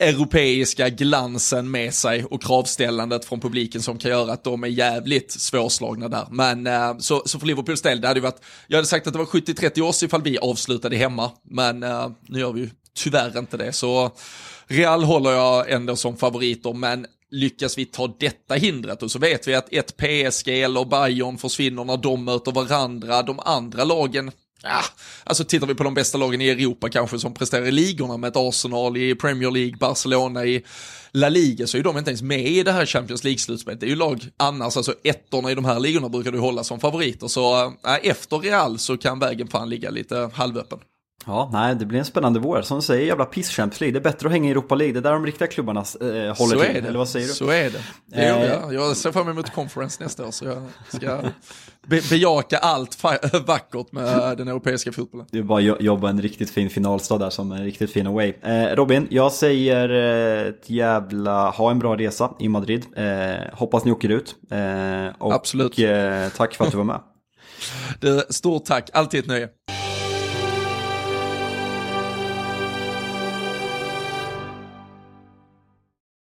[0.00, 5.32] europeiska glansen med sig och kravställandet från publiken som kan göra att de är jävligt
[5.32, 6.26] svårslagna där.
[6.30, 9.12] Men eh, så, så för Liverpools del, det hade ju varit, jag hade sagt att
[9.12, 13.38] det var 70-30 oss ifall vi avslutade hemma, men eh, nu gör vi ju tyvärr
[13.38, 13.72] inte det.
[13.72, 14.10] Så
[14.66, 19.48] Real håller jag ändå som favoriter, men lyckas vi ta detta hindret och så vet
[19.48, 24.30] vi att ett PSG eller Bayern försvinner när de möter varandra, de andra lagen
[24.62, 24.84] Ah,
[25.24, 28.28] alltså tittar vi på de bästa lagen i Europa kanske som presterar i ligorna med
[28.28, 30.64] ett Arsenal i Premier League, Barcelona i
[31.12, 33.80] La Liga så är de inte ens med i det här Champions League-slutspelet.
[33.80, 36.80] Det är ju lag annars, alltså ettorna i de här ligorna brukar du hålla som
[36.80, 37.28] favoriter.
[37.28, 40.78] Så äh, efter Real så kan vägen fan ligga lite halvöppen.
[41.26, 42.62] Ja, nej, det blir en spännande vår.
[42.62, 43.92] Som du säger, jävla piss Champions League.
[43.92, 44.92] Det är bättre att hänga i Europa League.
[44.92, 46.84] Det är där de riktiga klubbarna eh, håller så till.
[46.86, 47.32] Eller vad säger du?
[47.32, 47.80] Så är det.
[48.06, 48.74] det gör jag.
[48.74, 50.30] jag ser fram emot conference nästa år.
[50.30, 51.20] Så jag ska
[51.86, 53.02] be bejaka allt
[53.46, 55.26] vackert med den europeiska fotbollen.
[55.30, 58.34] Du bara jobba en riktigt fin finalstad där som en riktigt fin away.
[58.42, 62.86] Eh, Robin, jag säger eh, ett jävla, ha en bra resa i Madrid.
[62.96, 63.04] Eh,
[63.52, 64.34] hoppas ni åker ut.
[64.50, 65.78] Eh, och Absolut.
[65.78, 67.00] Eh, tack för att du var med.
[68.00, 69.48] det, stort tack, alltid ett nöje.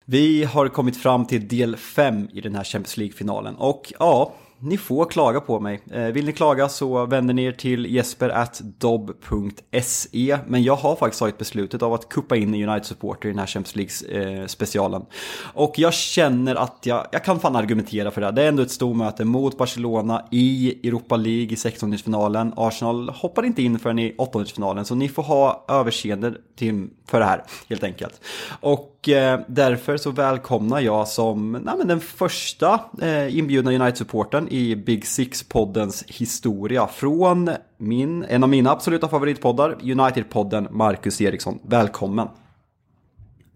[0.09, 4.79] Vi har kommit fram till del 5 i den här Champions League-finalen och ja, ni
[4.79, 5.81] får klaga på mig.
[5.91, 10.39] Eh, vill ni klaga så vänder ni er till jesper.dob.se.
[10.47, 13.47] Men jag har faktiskt tagit beslutet av att kuppa in en United-supporter i den här
[13.47, 15.03] Champions League-specialen.
[15.03, 15.07] Eh,
[15.55, 18.31] och jag känner att jag, jag kan fan argumentera för det.
[18.31, 22.53] Det är ändå ett stort möte mot Barcelona i Europa League i 16-finalen.
[22.57, 27.27] Arsenal hoppar inte in förrän i 8-finalen så ni får ha överseende till, för det
[27.27, 28.21] här helt enkelt.
[28.61, 34.77] Och Eh, därför så välkomnar jag som nej, men den första eh, inbjudna United-supporten i
[34.77, 41.59] Big Six-poddens historia från min, en av mina absoluta favoritpoddar, United-podden Marcus Eriksson.
[41.63, 42.29] Välkommen!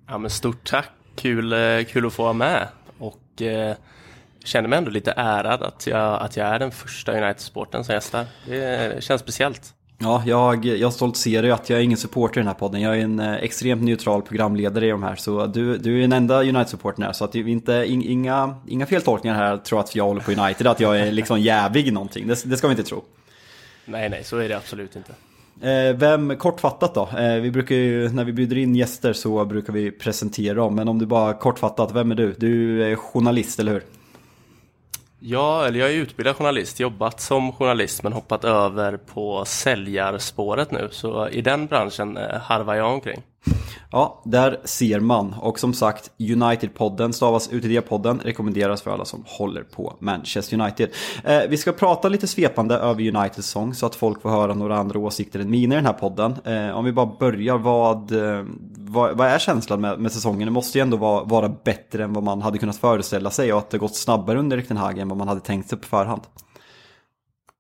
[0.09, 2.68] Ja men stort tack, kul, eh, kul att få vara med
[2.98, 3.77] och eh,
[4.44, 8.27] känner mig ändå lite ärad att jag, att jag är den första United-supporten som gästar.
[8.47, 9.74] Det känns speciellt.
[10.02, 12.81] Ja, jag, jag stoltserar ju att jag är ingen supporter i den här podden.
[12.81, 15.16] Jag är en eh, extremt neutral programledare i de här.
[15.16, 17.12] Så du, du är den enda United-supporten här.
[17.12, 20.66] Så att det är inte, inga, inga feltolkningar här tror att jag håller på United.
[20.66, 22.27] Att jag är liksom jävig någonting.
[22.27, 23.05] Det, det ska vi inte tro.
[23.85, 25.12] Nej, nej, så är det absolut inte.
[25.70, 27.09] Eh, vem, kortfattat då.
[27.18, 30.74] Eh, vi brukar ju, när vi bjuder in gäster så brukar vi presentera dem.
[30.74, 32.35] Men om du bara kortfattat, vem är du?
[32.39, 33.82] Du är journalist, eller hur?
[35.22, 40.88] Ja, eller jag är utbildad journalist, jobbat som journalist men hoppat över på säljarspåret nu.
[40.90, 43.22] Så i den branschen eh, harvar jag omkring.
[43.93, 45.35] Ja, där ser man.
[45.41, 50.91] Och som sagt, United-podden stavas UTD-podden, rekommenderas för alla som håller på Manchester United.
[51.25, 54.77] Eh, vi ska prata lite svepande över Uniteds sång så att folk får höra några
[54.77, 56.37] andra åsikter än mina i den här podden.
[56.45, 58.45] Eh, om vi bara börjar, vad, eh,
[58.79, 60.47] vad, vad, är känslan med, med säsongen?
[60.47, 63.59] Det måste ju ändå vara, vara bättre än vad man hade kunnat föreställa sig och
[63.59, 66.23] att det gått snabbare under Erik än vad man hade tänkt sig på förhand.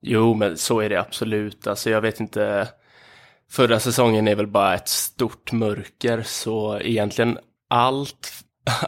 [0.02, 1.66] Jo, men så är det absolut.
[1.66, 2.68] Alltså jag vet inte
[3.50, 7.38] förra säsongen är väl bara ett stort mörker så egentligen
[7.70, 8.32] allt,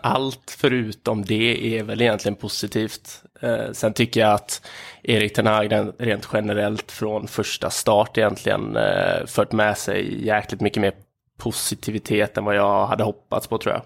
[0.03, 3.23] allt förutom det är väl egentligen positivt.
[3.41, 4.67] Eh, sen tycker jag att
[5.03, 10.81] Erik Ten Hag rent generellt från första start egentligen eh, fört med sig jäkligt mycket
[10.81, 10.93] mer
[11.39, 13.83] positivitet än vad jag hade hoppats på tror jag.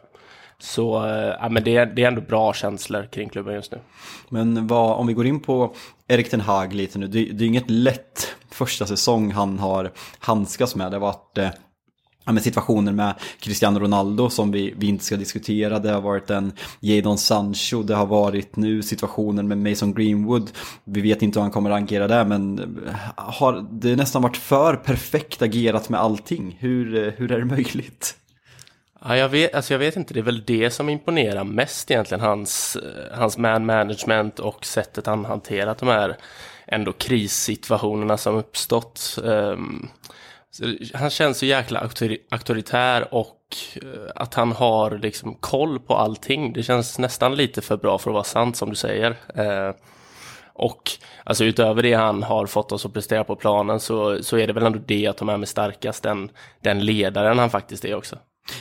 [0.58, 3.78] Så eh, ja, men det, är, det är ändå bra känslor kring klubben just nu.
[4.28, 5.74] Men vad, om vi går in på
[6.08, 10.74] Erik Ten Hag lite nu, det, det är inget lätt första säsong han har handskats
[10.74, 10.90] med.
[10.90, 11.50] Det har varit eh,
[12.24, 15.78] ja, med situationer med Cristiano Ronaldo som vi, vi inte ska diskutera.
[15.78, 20.50] Det har varit en Jadon Sancho, det har varit nu situationen med Mason Greenwood.
[20.84, 24.36] Vi vet inte hur han kommer att agera där men eh, har det nästan varit
[24.36, 26.56] för perfekt agerat med allting?
[26.60, 28.16] Hur, eh, hur är det möjligt?
[29.08, 32.20] Ja, jag, vet, alltså jag vet inte, det är väl det som imponerar mest egentligen,
[32.20, 36.16] hans, eh, hans man management och sättet han hanterat de här
[36.66, 39.18] ändå krissituationerna som uppstått.
[39.22, 39.88] Um,
[40.94, 41.88] han känns så jäkla
[42.30, 46.52] auktoritär och uh, att han har liksom koll på allting.
[46.52, 49.10] Det känns nästan lite för bra för att vara sant som du säger.
[49.10, 49.74] Uh,
[50.54, 50.90] och
[51.24, 54.52] alltså utöver det han har fått oss att prestera på planen så, så är det
[54.52, 56.30] väl ändå det att de är med starkast, den,
[56.60, 58.18] den ledaren han faktiskt är också.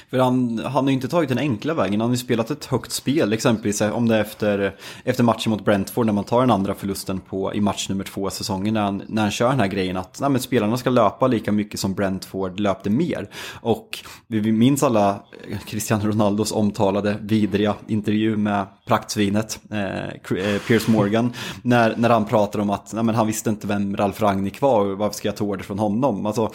[0.09, 2.65] För han, han har ju inte tagit den enkla vägen, han har ju spelat ett
[2.65, 6.51] högt spel, exempelvis om det är efter, efter matchen mot Brentford när man tar den
[6.51, 9.67] andra förlusten på, i match nummer två säsongen när han, när han kör den här
[9.67, 13.29] grejen att nej, spelarna ska löpa lika mycket som Brentford löpte mer.
[13.61, 15.23] Och vi minns alla
[15.65, 20.07] Cristiano Ronaldos omtalade vidriga intervju med praktsvinet, eh,
[20.37, 24.21] eh, Piers Morgan, när, när han pratar om att nej, han visste inte vem Ralf
[24.21, 26.25] Rangnick var och varför ska jag ta order från honom?
[26.25, 26.51] Alltså,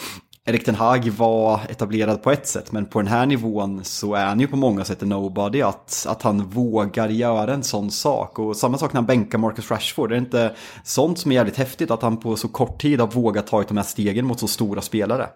[0.47, 4.25] Erik Ten Hag var etablerad på ett sätt, men på den här nivån så är
[4.25, 5.63] han ju på många sätt en nobody.
[5.63, 8.39] Att, att han vågar göra en sån sak.
[8.39, 10.11] Och samma sak när han bänkar Marcus Rashford.
[10.11, 13.07] Det är inte sånt som är jävligt häftigt, att han på så kort tid har
[13.07, 15.29] vågat ta de här stegen mot så stora spelare.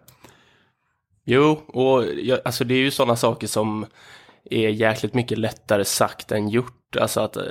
[1.24, 3.86] Jo, och jag, alltså det är ju sådana saker som
[4.50, 6.96] är jäkligt mycket lättare sagt än gjort.
[7.00, 7.42] Alltså att eh,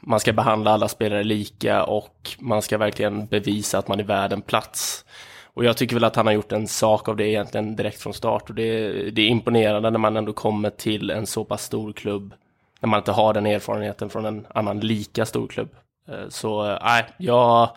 [0.00, 4.32] man ska behandla alla spelare lika och man ska verkligen bevisa att man är värd
[4.32, 5.04] en plats.
[5.54, 8.14] Och jag tycker väl att han har gjort en sak av det egentligen direkt från
[8.14, 11.92] start och det, det är imponerande när man ändå kommer till en så pass stor
[11.92, 12.34] klubb
[12.80, 15.68] när man inte har den erfarenheten från en annan lika stor klubb.
[16.08, 17.70] Eh, så eh, nej, jag,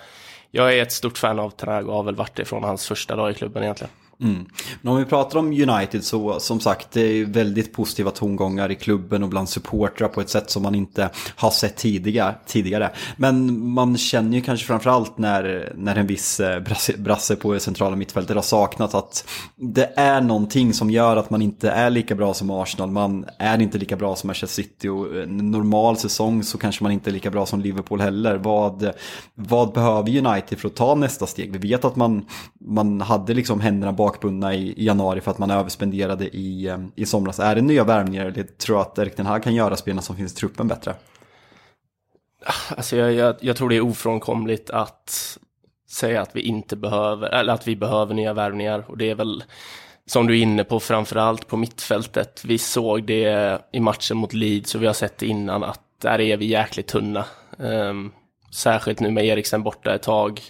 [0.51, 3.15] jag är ett stort fan av Tenag och har väl varit det från hans första
[3.15, 3.91] dag i klubben egentligen.
[4.21, 4.45] Mm.
[4.81, 8.75] Men om vi pratar om United så som sagt det är väldigt positiva tongångar i
[8.75, 12.35] klubben och bland supportrar på ett sätt som man inte har sett tidigare.
[12.45, 12.91] tidigare.
[13.17, 17.95] Men man känner ju kanske framförallt när, när en viss eh, brasse, brasse på centrala
[17.95, 22.33] mittfältet har saknat att det är någonting som gör att man inte är lika bra
[22.33, 22.91] som Arsenal.
[22.91, 26.83] Man är inte lika bra som Manchester City och eh, en normal säsong så kanske
[26.83, 28.35] man inte är lika bra som Liverpool heller.
[28.35, 28.91] Vad,
[29.35, 31.51] vad behöver United för att ta nästa steg?
[31.51, 32.25] Vi vet att man,
[32.59, 37.39] man hade liksom händerna bakbundna i, januari för att man överspenderade i, eh, i somras.
[37.39, 40.15] Är det nya värvningar eller tror du att Erik Den här kan göra spelarna som
[40.15, 40.95] finns i truppen bättre?
[42.77, 45.37] Alltså jag, jag, jag, tror det är ofrånkomligt att
[45.89, 49.43] säga att vi inte behöver, eller att vi behöver nya värvningar och det är väl
[50.05, 52.41] som du är inne på framförallt på mittfältet.
[52.45, 56.21] Vi såg det i matchen mot Leeds och vi har sett det innan att där
[56.21, 57.25] är vi jäkligt tunna.
[57.57, 58.11] Um,
[58.51, 60.41] särskilt nu med Eriksen borta ett tag.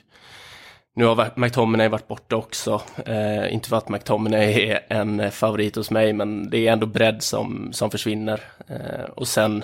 [0.97, 2.81] Nu har McTominay varit borta också.
[3.05, 7.23] Eh, inte för att McTominay är en favorit hos mig, men det är ändå bredd
[7.23, 8.41] som, som försvinner.
[8.67, 9.63] Eh, och sen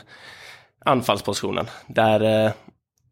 [0.85, 1.65] anfallspositionen.
[1.87, 2.51] Där, eh,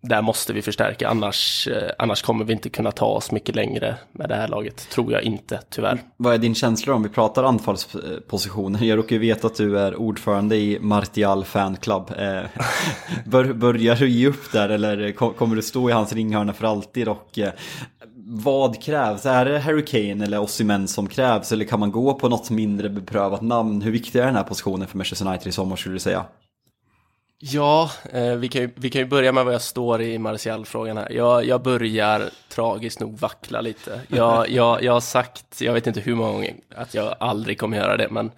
[0.01, 3.95] där måste vi förstärka, annars, eh, annars kommer vi inte kunna ta oss mycket längre
[4.11, 4.89] med det här laget.
[4.89, 5.99] Tror jag inte, tyvärr.
[6.17, 8.83] Vad är din känsla om vi pratar anfallspositioner?
[8.83, 12.11] Jag råkar ju veta att du är ordförande i Martial Fan Club.
[12.17, 12.41] Eh,
[13.53, 17.07] börjar du ge upp där eller kommer du stå i hans ringhörna för alltid?
[17.07, 17.51] Och eh,
[18.31, 19.25] vad krävs?
[19.25, 21.51] Är det Harry Kane eller Osimhen som krävs?
[21.51, 23.81] Eller kan man gå på något mindre beprövat namn?
[23.81, 26.25] Hur viktig är den här positionen för Manchester United i sommar skulle du säga?
[27.39, 30.97] Ja, eh, vi, kan ju, vi kan ju börja med vad jag står i Martial-frågan
[30.97, 31.11] här.
[31.11, 34.01] Jag, jag börjar tragiskt nog vackla lite.
[34.07, 37.77] Jag, jag, jag har sagt, jag vet inte hur många gånger, att jag aldrig kommer
[37.77, 38.31] göra det, men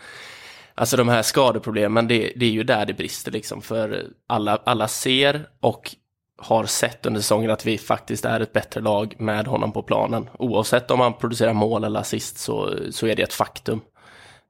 [0.76, 4.88] alltså de här skadeproblemen, det, det är ju där det brister liksom, för alla, alla
[4.88, 5.96] ser och
[6.42, 10.30] har sett under säsongen att vi faktiskt är ett bättre lag med honom på planen.
[10.40, 13.82] Oavsett om han producerar mål eller assist så, så är det ett faktum.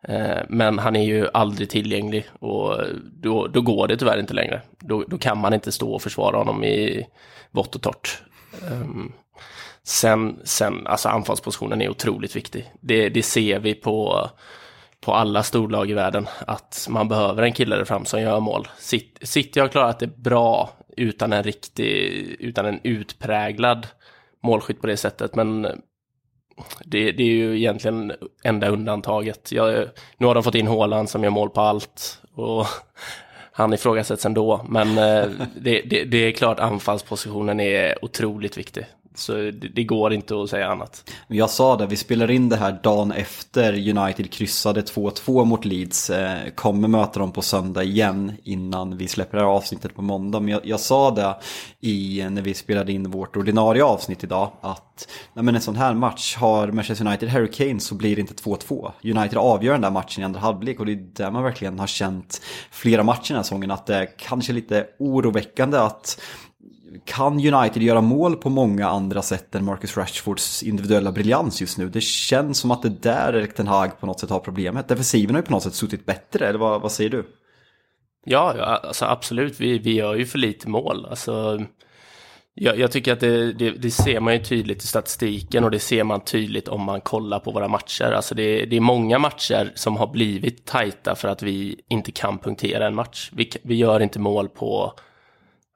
[0.08, 4.62] Eh, men han är ju aldrig tillgänglig och då, då går det tyvärr inte längre.
[4.80, 7.08] Då, då kan man inte stå och försvara honom i
[7.52, 8.22] vått och torrt.
[8.72, 9.14] Um,
[9.84, 12.72] sen, sen, alltså anfallspositionen är otroligt viktig.
[12.82, 14.30] Det, det ser vi på,
[15.02, 18.68] på alla storlag i världen, att man behöver en kille där fram som gör mål.
[19.22, 23.88] City har klarat det bra utan en riktig, utan en utpräglad
[24.44, 25.62] målskytt på det sättet, men
[26.86, 28.14] det, det, är ju egentligen
[28.44, 29.52] enda undantaget.
[29.52, 29.88] Jag,
[30.18, 32.66] nu har de fått in Håland som gör mål på allt och
[33.52, 34.66] han ifrågasätts ändå.
[34.70, 38.86] Men eh, det, det, det, är klart anfallspositionen är otroligt viktig.
[39.16, 41.12] Så det, det, går inte att säga annat.
[41.28, 46.10] Jag sa det, vi spelar in det här dagen efter United kryssade 2-2 mot Leeds.
[46.10, 50.40] Eh, kommer möta dem på söndag igen innan vi släpper det här avsnittet på måndag.
[50.40, 51.36] Men jag, jag sa det
[51.80, 54.52] i, när vi spelade in vårt ordinarie avsnitt idag.
[54.62, 58.34] Att nej men en sån här match har Manchester United Hurricanes så blir det inte
[58.34, 58.92] 2-2.
[59.04, 61.88] United avgör den där matchen i andra halvlek och det är där man verkligen har
[61.88, 63.72] känt flera matcher den här säsongen.
[63.72, 66.22] Att det är kanske lite oroväckande att
[67.06, 71.90] kan United göra mål på många andra sätt än Marcus Rashfords individuella briljans just nu?
[71.90, 74.88] Det känns som att det där Erik Ten Hag på något sätt har problemet.
[74.88, 77.26] Defensiven har ju på något sätt suttit bättre, eller vad, vad säger du?
[78.26, 78.54] Ja,
[78.84, 79.60] alltså absolut.
[79.60, 81.06] Vi, vi gör ju för lite mål.
[81.06, 81.66] Alltså,
[82.54, 85.80] jag, jag tycker att det, det, det, ser man ju tydligt i statistiken och det
[85.80, 88.12] ser man tydligt om man kollar på våra matcher.
[88.12, 92.38] Alltså det, det är många matcher som har blivit tajta för att vi inte kan
[92.38, 93.30] punktera en match.
[93.34, 94.94] Vi, vi gör inte mål på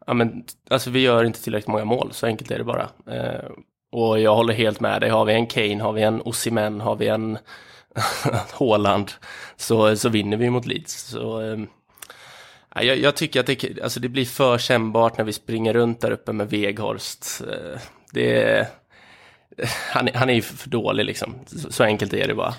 [0.06, 2.90] ja, men, alltså vi gör inte tillräckligt många mål, så enkelt är det bara.
[3.12, 3.50] Eh,
[3.92, 6.96] och jag håller helt med dig, har vi en Kane, har vi en Osimhen, har
[6.96, 7.38] vi en
[8.60, 9.12] Haaland,
[9.56, 11.02] så, så vinner vi mot Leeds.
[11.02, 11.58] Så, eh,
[12.84, 16.12] jag, jag, tycker att det, alltså det blir för kännbart när vi springer runt där
[16.12, 17.42] uppe med Veghorst.
[17.42, 17.80] Eh,
[18.12, 18.68] det,
[19.92, 22.54] han, han är ju för dålig liksom, så, så enkelt är det bara.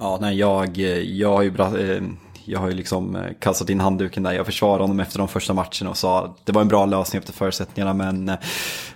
[0.00, 2.02] Ja, nej, jag, jag har ju bra, eh,
[2.44, 4.32] jag har ju liksom eh, kastat in handduken där.
[4.32, 7.18] Jag försvarade honom efter de första matcherna och sa att det var en bra lösning
[7.18, 7.94] efter förutsättningarna.
[7.94, 8.36] Men eh,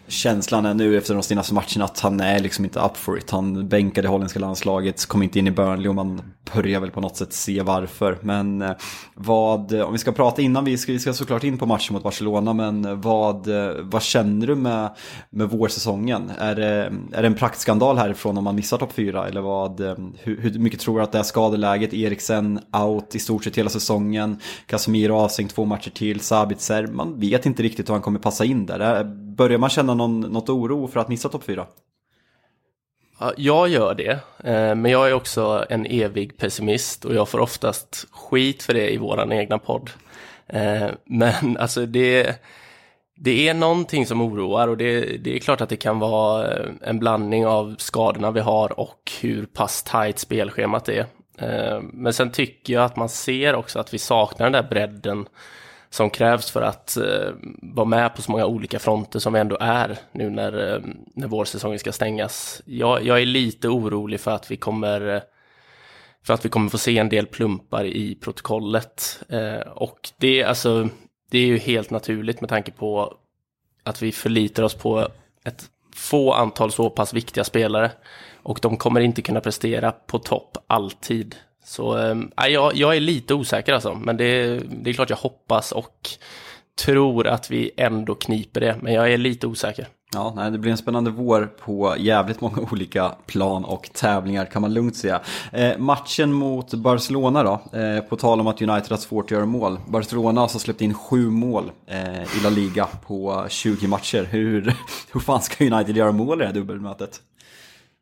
[0.08, 3.30] känslan är nu efter de senaste matcherna att han är liksom inte up for it.
[3.30, 6.22] Han bänkade holländska landslaget, kom inte in i Burnley och man
[6.54, 8.18] börjar väl på något sätt se varför.
[8.20, 8.70] Men eh,
[9.14, 12.02] vad, om vi ska prata innan, vi ska, vi ska såklart in på matchen mot
[12.02, 14.90] Barcelona, men vad, eh, vad känner du med,
[15.30, 16.30] med vårsäsongen?
[16.38, 19.28] Är det, är det en praktskandal härifrån om man missar topp 4?
[19.28, 21.94] Eller vad, eh, hur, hur mycket tror du att det är skadeläget?
[21.94, 24.38] Eriksen out i stort sett hela säsongen.
[24.66, 26.20] Casemiro avstängd två matcher till.
[26.20, 29.27] Sabitzer, man vet inte riktigt hur han kommer passa in där.
[29.38, 31.66] Börjar man känna någon, något oro för att missa topp 4?
[33.36, 34.10] Jag gör det,
[34.44, 38.90] eh, men jag är också en evig pessimist och jag får oftast skit för det
[38.90, 39.90] i våran egna podd.
[40.46, 42.42] Eh, men alltså det,
[43.16, 46.70] det är någonting som oroar och det, det är klart att det kan vara eh,
[46.82, 51.06] en blandning av skadorna vi har och hur pass tajt spelschemat är.
[51.92, 55.26] Men sen tycker jag att man ser också att vi saknar den där bredden
[55.90, 57.30] som krävs för att eh,
[57.62, 60.80] vara med på så många olika fronter som vi ändå är nu när, eh,
[61.14, 62.62] när vårsäsongen ska stängas.
[62.64, 65.22] Jag, jag är lite orolig för att vi kommer eh,
[66.22, 69.22] för att vi kommer få se en del plumpar i protokollet.
[69.28, 70.88] Eh, och det, alltså,
[71.30, 73.16] det är ju helt naturligt med tanke på
[73.82, 75.08] att vi förlitar oss på
[75.44, 77.90] ett få antal så pass viktiga spelare.
[78.42, 81.36] Och de kommer inte kunna prestera på topp alltid.
[81.68, 85.72] Så äh, jag, jag är lite osäker alltså, men det, det är klart jag hoppas
[85.72, 86.08] och
[86.84, 89.88] tror att vi ändå kniper det, men jag är lite osäker.
[90.14, 94.62] Ja, nej, det blir en spännande vår på jävligt många olika plan och tävlingar kan
[94.62, 95.20] man lugnt säga.
[95.52, 99.46] Eh, matchen mot Barcelona då, eh, på tal om att United har svårt att göra
[99.46, 99.78] mål.
[99.88, 104.28] Barcelona har alltså släppt in sju mål eh, i La Liga på 20 matcher.
[104.30, 104.74] Hur,
[105.12, 107.20] hur fan ska United göra mål i det här dubbelmötet?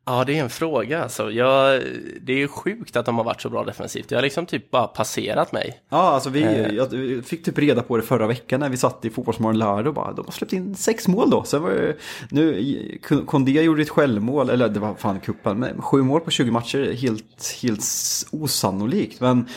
[0.07, 1.03] Ja, det är en fråga.
[1.03, 1.81] Alltså, jag,
[2.21, 4.11] det är sjukt att de har varit så bra defensivt.
[4.11, 5.79] Jag har liksom typ bara passerat mig.
[5.89, 6.67] Ja, alltså vi, eh.
[6.67, 6.89] jag
[7.25, 10.13] fick typ reda på det förra veckan när vi satt i Fotbollsmorgon lördag och bara,
[10.13, 11.43] de har släppt in sex mål då.
[11.43, 11.95] Sen var det,
[12.31, 16.51] nu, Kondé gjorde ett självmål, eller det var fan kuppen, men sju mål på 20
[16.51, 17.83] matcher, helt, helt
[18.31, 19.21] osannolikt.
[19.21, 19.47] Men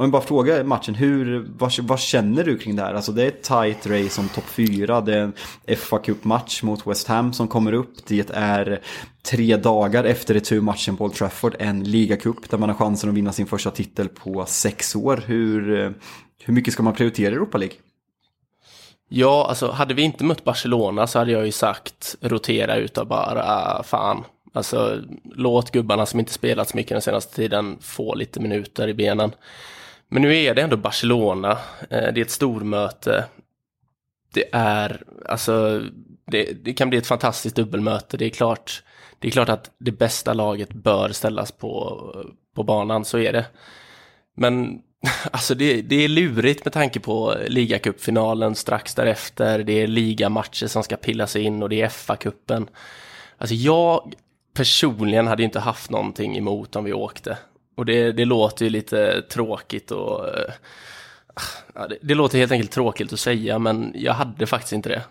[0.00, 2.94] om jag bara frågar matchen, hur, vad, vad, känner du kring det här?
[2.94, 5.32] Alltså det är ett tight race om topp 4, det är
[5.66, 8.06] en fa Cup-match mot West Ham som kommer upp.
[8.06, 8.80] Det är
[9.22, 13.32] tre dagar efter returmatchen på Old Trafford, en ligacup där man har chansen att vinna
[13.32, 15.22] sin första titel på sex år.
[15.26, 15.94] Hur,
[16.42, 17.76] hur mycket ska man prioritera Europa League?
[19.08, 23.42] Ja, alltså hade vi inte mött Barcelona så hade jag ju sagt rotera utav bara
[23.42, 24.24] ah, fan.
[24.52, 25.00] Alltså
[25.34, 29.32] låt gubbarna som inte spelat så mycket den senaste tiden få lite minuter i benen.
[30.08, 31.50] Men nu är det ändå Barcelona,
[31.90, 33.24] eh, det är ett stormöte.
[34.34, 35.82] Det är, alltså,
[36.26, 38.16] det, det, kan bli ett fantastiskt dubbelmöte.
[38.16, 38.82] Det är klart,
[39.18, 42.24] det är klart att det bästa laget bör ställas på,
[42.54, 43.46] på banan, så är det.
[44.36, 44.82] Men
[45.30, 49.58] alltså det, det är lurigt med tanke på ligacupfinalen strax därefter.
[49.58, 52.68] Det är ligamatcher som ska pillas in och det är FA-cupen.
[53.38, 54.14] Alltså jag
[54.54, 57.38] personligen hade inte haft någonting emot om vi åkte.
[57.78, 60.26] Och det, det låter ju lite tråkigt och
[61.74, 65.02] ja, det, det, låter helt enkelt tråkigt att säga, men jag hade faktiskt inte det.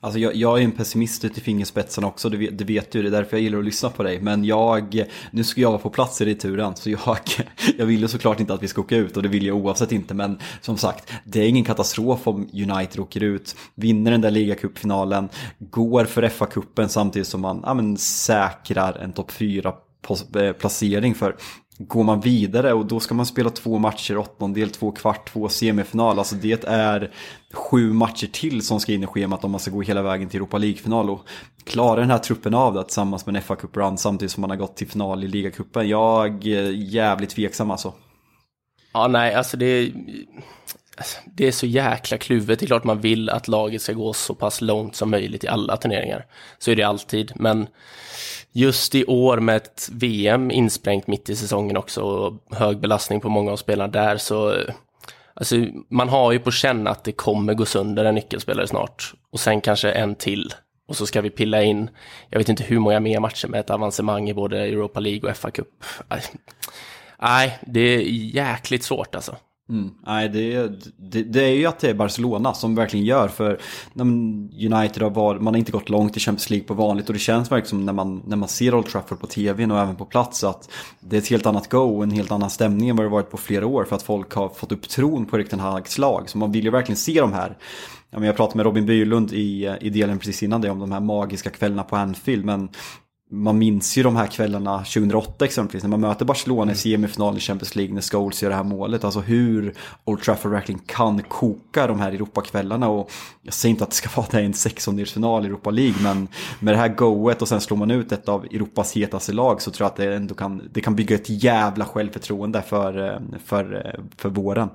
[0.00, 3.02] Alltså jag, jag är en pessimist ut i fingerspetsen också, det vet, det vet du,
[3.02, 4.20] det är därför jag gillar att lyssna på dig.
[4.20, 7.18] Men jag, nu ska jag vara på plats i returen, så jag,
[7.78, 9.92] jag vill ju såklart inte att vi ska åka ut och det vill jag oavsett
[9.92, 10.14] inte.
[10.14, 15.28] Men som sagt, det är ingen katastrof om United åker ut, vinner den där ligacupfinalen,
[15.58, 21.36] går för FA-cupen samtidigt som man ja, men, säkrar en topp 4-placering eh, för
[21.78, 26.18] går man vidare och då ska man spela två matcher, åttondel, två kvart, två semifinal.
[26.18, 27.10] Alltså det är
[27.52, 30.36] sju matcher till som ska in i schemat om man ska gå hela vägen till
[30.36, 31.10] Europa League-final.
[31.10, 31.20] Och
[31.64, 34.50] klarar den här truppen av det tillsammans med en fa cup run samtidigt som man
[34.50, 35.88] har gått till final i ligacupen?
[35.88, 37.92] Jag är jävligt tveksam alltså.
[38.92, 39.92] Ja, nej, alltså det är,
[40.98, 42.58] Alltså, det är så jäkla kluvet.
[42.58, 45.48] Det är klart man vill att laget ska gå så pass långt som möjligt i
[45.48, 46.26] alla turneringar.
[46.58, 47.66] Så är det alltid, men
[48.52, 53.28] just i år med ett VM insprängt mitt i säsongen också och hög belastning på
[53.28, 54.56] många av spelarna där så
[55.34, 55.56] Alltså,
[55.88, 59.14] man har ju på känn att det kommer gå sönder en nyckelspelare snart.
[59.32, 60.54] Och sen kanske en till.
[60.88, 61.90] Och så ska vi pilla in,
[62.30, 65.36] jag vet inte hur många mer matcher med ett avancemang i både Europa League och
[65.36, 65.84] FA-cup.
[67.22, 68.00] Nej, det är
[68.34, 69.36] jäkligt svårt alltså.
[69.70, 69.90] Mm.
[70.06, 73.60] Nej, det, det, det, är ju att det är Barcelona som verkligen gör för
[74.74, 77.18] United har varit, man har inte gått långt i Champions League på vanligt och det
[77.18, 80.04] känns verkligen som när man, när man ser Old Trafford på tvn och även på
[80.04, 80.70] plats att
[81.00, 83.30] det är ett helt annat go och en helt annan stämning än vad det varit
[83.30, 86.30] på flera år för att folk har fått upp tron på Erik Hags lag.
[86.30, 87.56] Så man vill ju verkligen se de här
[88.10, 91.00] jag pratade med Robin Bylund i, eh, i delen precis innan det om de här
[91.00, 92.68] magiska kvällarna på Anfield men
[93.30, 96.76] man minns ju de här kvällarna 2008 exempelvis när man möter Barcelona i mm.
[96.76, 99.04] semifinal i Champions League när Scholes gör det här målet.
[99.04, 99.74] Alltså hur
[100.04, 103.10] Old Trafford verkligen kan koka de här Europakvällarna och
[103.42, 106.28] jag säger inte att det ska vara det en sexondelsfinal i Europa League men
[106.60, 109.70] med det här goet och sen slår man ut ett av Europas hetaste lag så
[109.70, 113.86] tror jag att det ändå kan, det kan bygga ett jävla självförtroende för, eh, för,
[113.86, 114.68] eh, för våren.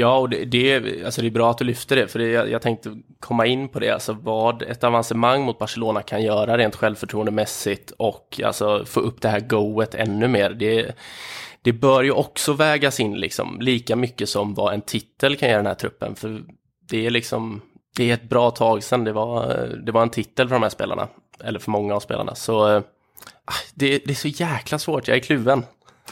[0.00, 2.50] Ja, och det, det, alltså det är bra att du lyfter det, för det, jag,
[2.50, 6.76] jag tänkte komma in på det, alltså vad ett avancemang mot Barcelona kan göra rent
[6.76, 10.50] självförtroendemässigt och alltså få upp det här goet ännu mer.
[10.50, 10.92] Det,
[11.62, 15.58] det bör ju också vägas in liksom, lika mycket som vad en titel kan göra
[15.58, 16.42] den här truppen, för
[16.90, 17.60] det är liksom,
[17.96, 20.70] det är ett bra tag sedan det var, det var en titel för de här
[20.70, 21.08] spelarna,
[21.44, 22.82] eller för många av spelarna, så eh,
[23.44, 25.64] ah, det, det är så jäkla svårt, jag är kluven.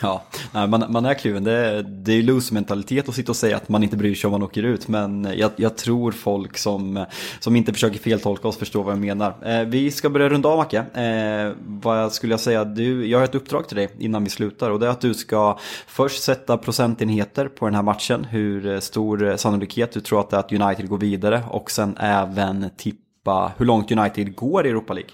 [0.03, 0.23] Ja,
[0.53, 1.45] man, man är kluven.
[1.45, 4.43] Det, det är loose-mentalitet att sitta och säga att man inte bryr sig om man
[4.43, 4.89] åker ut.
[4.89, 7.05] Men jag, jag tror folk som,
[7.41, 9.35] som inte försöker feltolka oss förstår vad jag menar.
[9.45, 10.79] Eh, vi ska börja runda av Macke.
[10.79, 12.65] Eh, vad skulle jag säga?
[12.65, 14.71] Du, jag har ett uppdrag till dig innan vi slutar.
[14.71, 18.25] Och det är att du ska först sätta procentenheter på den här matchen.
[18.25, 21.43] Hur stor sannolikhet du tror att det är att United går vidare.
[21.51, 25.11] Och sen även tippa hur långt United går i Europa League.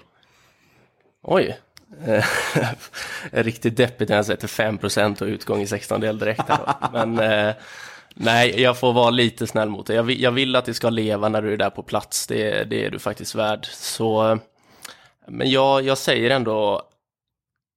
[1.23, 1.57] Oj,
[3.31, 6.49] riktigt deppigt när jag sätter 5% och utgång i 16 del direkt.
[6.93, 7.55] Men eh,
[8.13, 9.95] nej, jag får vara lite snäll mot dig.
[9.95, 12.27] Jag, jag, vill att det ska leva när du är där på plats.
[12.27, 13.65] Det, det är du faktiskt värd.
[13.65, 14.39] Så,
[15.27, 16.81] men jag, jag säger ändå,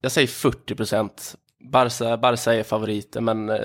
[0.00, 1.10] jag säger 40%.
[1.72, 3.56] Barca, Barca är favoriter, men eh,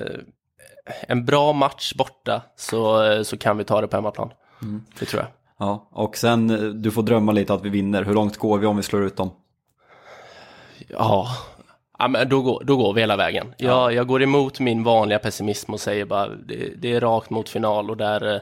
[1.00, 4.30] en bra match borta så, så kan vi ta det på hemmaplan.
[4.62, 4.84] Mm.
[4.98, 5.30] Det tror jag.
[5.58, 8.04] Ja, och sen eh, du får drömma lite att vi vinner.
[8.04, 9.30] Hur långt går vi om vi slår ut dem?
[10.88, 11.28] Ja,
[11.98, 13.54] ja men då, går, då går vi hela vägen.
[13.56, 13.92] Jag, ja.
[13.92, 17.90] jag går emot min vanliga pessimism och säger bara det, det är rakt mot final
[17.90, 18.40] och där,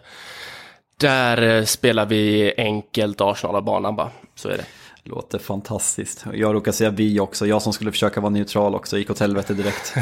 [0.96, 4.10] där spelar vi enkelt Arsenal av banan bara.
[4.34, 4.64] Så är det.
[5.04, 6.24] Låter fantastiskt.
[6.32, 7.46] Jag råkar säga vi också.
[7.46, 9.94] Jag som skulle försöka vara neutral också gick åt helvete direkt.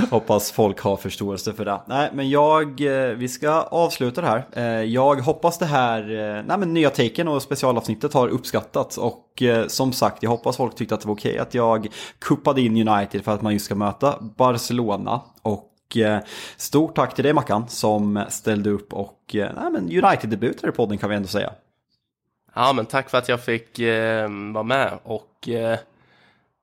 [0.10, 1.80] hoppas folk har förståelse för det.
[1.86, 4.46] Nej, men jag, eh, vi ska avsluta det här.
[4.52, 8.98] Eh, jag hoppas det här eh, nej, men nya taken och specialavsnittet har uppskattats.
[8.98, 11.88] Och som sagt, jag hoppas folk tyckte att det var okej okay att jag
[12.18, 15.20] kuppade in United för att man just ska möta Barcelona.
[15.42, 15.96] Och
[16.56, 21.10] stort tack till dig Mackan som ställde upp och nej, men United-debuter i podden kan
[21.10, 21.52] vi ändå säga.
[22.58, 25.78] Ja, men tack för att jag fick eh, vara med och eh,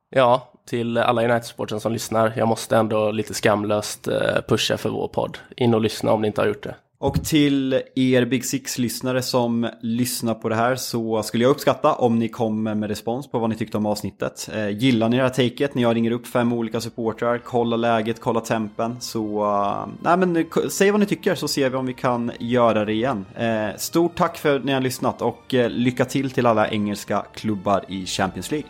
[0.09, 2.33] ja, till alla United-supportrar som lyssnar.
[2.37, 5.37] Jag måste ändå lite skamlöst eh, pusha för vår podd.
[5.57, 6.75] In och lyssna om ni inte har gjort det.
[7.05, 12.19] Och till er Big Six-lyssnare som lyssnar på det här så skulle jag uppskatta om
[12.19, 14.49] ni kommer med respons på vad ni tyckte om avsnittet.
[14.53, 18.19] Eh, gillar ni det här taket när jag ringer upp fem olika supportrar, kolla läget,
[18.19, 21.93] kolla tempen så eh, nej, men, säg vad ni tycker så ser vi om vi
[21.93, 23.25] kan göra det igen.
[23.35, 27.85] Eh, stort tack för att ni har lyssnat och lycka till till alla engelska klubbar
[27.87, 28.69] i Champions League.